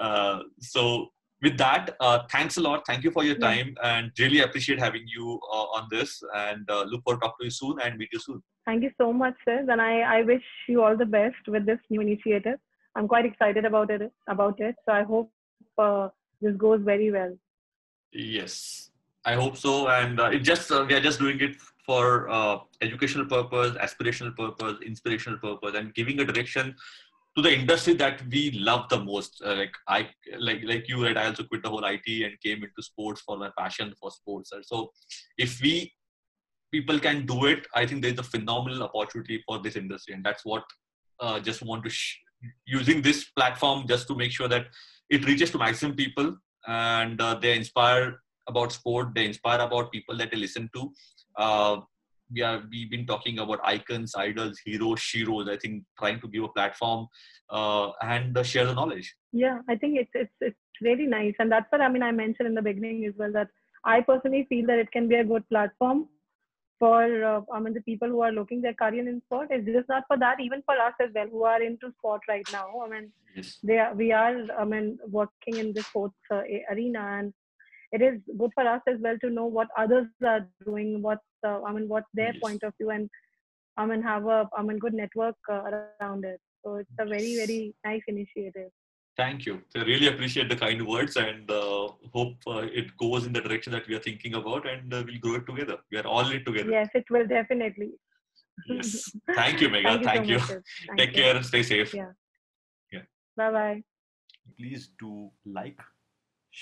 uh, 0.00 0.40
so 0.60 1.08
with 1.46 1.56
that 1.58 1.94
uh, 2.00 2.18
thanks 2.34 2.56
a 2.60 2.62
lot 2.66 2.82
thank 2.88 3.04
you 3.06 3.12
for 3.16 3.24
your 3.28 3.38
Yeah. 3.40 3.48
time 3.48 3.70
and 3.92 4.10
really 4.24 4.40
appreciate 4.46 4.80
having 4.88 5.04
you 5.14 5.26
uh, 5.56 5.66
on 5.78 5.86
this 5.94 6.10
and 6.46 6.70
uh, 6.76 6.82
look 6.90 7.02
forward 7.04 7.20
to 7.20 7.26
talk 7.26 7.38
to 7.40 7.46
you 7.50 7.54
soon 7.62 7.80
and 7.86 7.98
meet 8.02 8.12
you 8.18 8.22
soon 8.28 8.42
Thank 8.66 8.82
you 8.82 8.90
so 8.98 9.12
much, 9.12 9.34
sir. 9.44 9.56
And 9.68 9.80
I, 9.80 10.00
I 10.00 10.22
wish 10.22 10.42
you 10.68 10.82
all 10.82 10.96
the 10.96 11.04
best 11.04 11.42
with 11.54 11.66
this 11.66 11.78
new 11.90 12.00
initiative. 12.00 12.58
I'm 12.96 13.06
quite 13.06 13.26
excited 13.26 13.64
about 13.66 13.90
it. 13.90 14.10
About 14.26 14.58
it. 14.58 14.74
So 14.86 14.92
I 14.92 15.02
hope 15.02 15.30
uh, 15.76 16.08
this 16.40 16.56
goes 16.56 16.80
very 16.82 17.10
well. 17.10 17.36
Yes, 18.12 18.90
I 19.24 19.34
hope 19.34 19.56
so. 19.56 19.88
And 19.88 20.18
uh, 20.18 20.30
it 20.36 20.38
just 20.38 20.70
uh, 20.70 20.84
we 20.88 20.94
are 20.94 21.00
just 21.00 21.18
doing 21.18 21.40
it 21.40 21.56
for 21.84 22.30
uh, 22.30 22.58
educational 22.80 23.26
purpose, 23.26 23.72
aspirational 23.72 24.34
purpose, 24.34 24.76
inspirational 24.80 25.38
purpose, 25.38 25.74
and 25.74 25.92
giving 25.94 26.20
a 26.20 26.24
direction 26.24 26.74
to 27.36 27.42
the 27.42 27.52
industry 27.52 27.94
that 27.94 28.22
we 28.30 28.52
love 28.52 28.88
the 28.88 29.00
most. 29.00 29.42
Uh, 29.44 29.56
like 29.56 29.74
I, 29.88 30.08
like 30.38 30.62
like 30.64 30.88
you, 30.88 31.04
right? 31.04 31.16
I 31.16 31.26
also 31.26 31.44
quit 31.44 31.62
the 31.62 31.70
whole 31.70 31.84
IT 31.84 32.06
and 32.06 32.40
came 32.40 32.62
into 32.62 32.82
sports 32.82 33.20
for 33.22 33.36
my 33.36 33.50
passion 33.58 33.92
for 34.00 34.10
sports. 34.10 34.52
And 34.52 34.64
so, 34.64 34.90
if 35.36 35.60
we 35.60 35.92
people 36.72 36.98
can 36.98 37.26
do 37.26 37.46
it, 37.46 37.66
I 37.74 37.86
think 37.86 38.02
there's 38.02 38.18
a 38.18 38.22
phenomenal 38.22 38.82
opportunity 38.82 39.42
for 39.46 39.58
this 39.58 39.76
industry, 39.76 40.14
and 40.14 40.24
that's 40.24 40.44
what 40.44 40.64
uh, 41.20 41.40
just 41.40 41.62
want 41.62 41.84
to 41.84 41.90
sh- 41.90 42.18
using 42.66 43.02
this 43.02 43.24
platform 43.36 43.86
just 43.88 44.06
to 44.08 44.14
make 44.14 44.32
sure 44.32 44.48
that 44.48 44.66
it 45.10 45.26
reaches 45.26 45.50
to 45.50 45.58
maximum 45.58 45.96
people 45.96 46.36
and 46.66 47.20
uh, 47.20 47.34
they 47.34 47.54
inspire 47.56 48.20
about 48.48 48.72
sport 48.72 49.08
they 49.14 49.24
inspire 49.24 49.60
about 49.60 49.92
people 49.92 50.16
that 50.16 50.30
they 50.30 50.36
listen 50.36 50.68
to 50.74 50.92
uh, 51.38 51.76
we 52.32 52.42
are 52.42 52.62
we've 52.70 52.90
been 52.90 53.06
talking 53.06 53.38
about 53.38 53.60
icons 53.64 54.14
idols 54.16 54.58
heroes 54.64 55.00
sheroes 55.00 55.48
i 55.48 55.56
think 55.56 55.84
trying 55.98 56.20
to 56.20 56.28
give 56.28 56.44
a 56.44 56.48
platform 56.48 57.06
uh, 57.50 57.90
and 58.02 58.36
uh, 58.38 58.42
share 58.42 58.66
the 58.66 58.74
knowledge 58.74 59.14
Yeah, 59.32 59.58
I 59.68 59.74
think 59.76 59.98
it's 60.00 60.10
it's 60.14 60.36
it's 60.48 60.82
really 60.86 61.06
nice, 61.06 61.34
and 61.38 61.50
that's 61.52 61.70
what 61.70 61.80
I 61.80 61.88
mean. 61.88 62.04
I 62.08 62.12
mentioned 62.12 62.48
in 62.50 62.54
the 62.54 62.62
beginning 62.62 63.04
as 63.08 63.14
well 63.16 63.32
that 63.32 63.48
I 63.84 64.00
personally 64.00 64.46
feel 64.48 64.66
that 64.66 64.78
it 64.78 64.92
can 64.92 65.08
be 65.08 65.16
a 65.16 65.24
good 65.32 65.48
platform 65.48 66.08
for 66.78 67.02
uh, 67.30 67.40
I 67.52 67.60
mean 67.60 67.74
the 67.74 67.82
people 67.82 68.08
who 68.08 68.22
are 68.22 68.32
looking 68.32 68.62
their 68.62 68.74
career 68.74 69.08
in 69.08 69.20
sport. 69.26 69.48
It's 69.50 69.66
just 69.66 69.88
not 69.88 70.04
for 70.08 70.18
that, 70.24 70.40
even 70.40 70.62
for 70.68 70.76
us 70.86 70.94
as 71.06 71.10
well 71.14 71.28
who 71.34 71.44
are 71.44 71.62
into 71.62 71.92
sport 71.98 72.22
right 72.28 72.48
now. 72.52 72.66
I 72.84 72.88
mean, 72.94 73.12
yes 73.36 73.58
they 73.62 73.78
are, 73.78 73.92
we 74.02 74.12
are 74.12 74.36
I 74.58 74.64
mean 74.64 74.98
working 75.20 75.56
in 75.64 75.72
the 75.72 75.82
sports 75.82 76.32
uh, 76.38 76.42
arena, 76.72 77.04
and 77.18 77.32
it 77.96 78.02
is 78.08 78.20
good 78.40 78.52
for 78.58 78.64
us 78.74 78.82
as 78.92 78.98
well 79.06 79.18
to 79.24 79.30
know 79.36 79.46
what 79.58 79.68
others 79.82 80.06
are 80.32 80.42
doing, 80.68 80.94
what 81.08 81.20
uh, 81.48 81.58
I 81.68 81.72
mean 81.76 81.88
what's 81.94 82.12
their 82.20 82.32
Yes. 82.34 82.42
point 82.44 82.62
of 82.68 82.72
view, 82.78 82.90
and 82.96 83.08
I 83.76 83.86
mean 83.90 84.02
have 84.12 84.26
a 84.36 84.40
I 84.58 84.62
mean 84.68 84.78
good 84.86 84.96
network 85.02 85.36
uh, 85.56 85.62
around 85.74 86.24
it. 86.32 86.40
So 86.64 86.76
it's 86.84 86.98
a 87.04 87.06
very 87.16 87.34
very 87.42 87.60
nice 87.90 88.04
initiative. 88.16 88.72
thank 89.18 89.44
you 89.46 89.52
i 89.80 89.82
really 89.88 90.08
appreciate 90.12 90.48
the 90.52 90.56
kind 90.62 90.80
words 90.92 91.16
and 91.22 91.50
uh, 91.56 91.82
hope 92.16 92.48
uh, 92.54 92.62
it 92.80 92.88
goes 93.02 93.26
in 93.28 93.32
the 93.36 93.42
direction 93.44 93.74
that 93.76 93.84
we 93.90 93.94
are 93.98 94.02
thinking 94.06 94.34
about 94.38 94.64
and 94.72 94.96
uh, 94.98 95.02
we'll 95.08 95.20
grow 95.26 95.34
it 95.40 95.44
together 95.50 95.76
we 95.92 95.98
are 96.00 96.06
all 96.14 96.30
in 96.30 96.36
it 96.38 96.44
together 96.48 96.72
Yes, 96.78 96.88
it 97.00 97.12
will 97.16 97.28
definitely. 97.34 97.90
Yes. 98.70 98.90
Thank 99.40 99.60
you, 99.64 99.68
Megha. 99.74 99.92
Thank 99.92 100.04
Thank 100.08 100.28
you. 100.28 100.34
you. 100.34 100.40
So 100.40 100.54
much, 100.54 100.64
Sid. 100.64 100.64
Thank 100.88 100.98
Take 101.00 101.14
you. 101.16 101.22
care 101.22 101.36
and 101.40 101.46
stay 101.52 101.62
safe. 101.70 101.94
Yeah. 102.00 102.10
Yeah. 102.96 103.04
Bye 103.42 103.50
bye. 103.58 103.78
Please 104.58 104.88
do 105.04 105.12
like, 105.58 105.80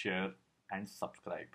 share, 0.01 0.31
and 0.73 0.89
subscribe. 0.89 1.49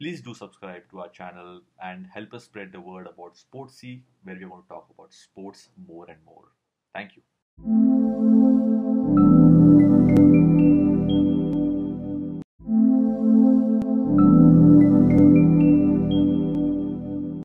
Please 0.00 0.22
do 0.22 0.34
subscribe 0.34 0.82
to 0.90 1.00
our 1.00 1.08
channel 1.08 1.60
and 1.82 2.06
help 2.06 2.32
us 2.34 2.44
spread 2.44 2.72
the 2.72 2.80
word 2.80 3.06
about 3.06 3.36
Sportsy, 3.36 4.02
where 4.24 4.36
we 4.36 4.46
want 4.46 4.64
to 4.64 4.68
talk 4.68 4.88
about 4.94 5.12
sports 5.12 5.68
more 5.86 6.06
and 6.08 6.18
more. 6.24 6.48
Thank 6.94 7.12
you. 7.16 8.39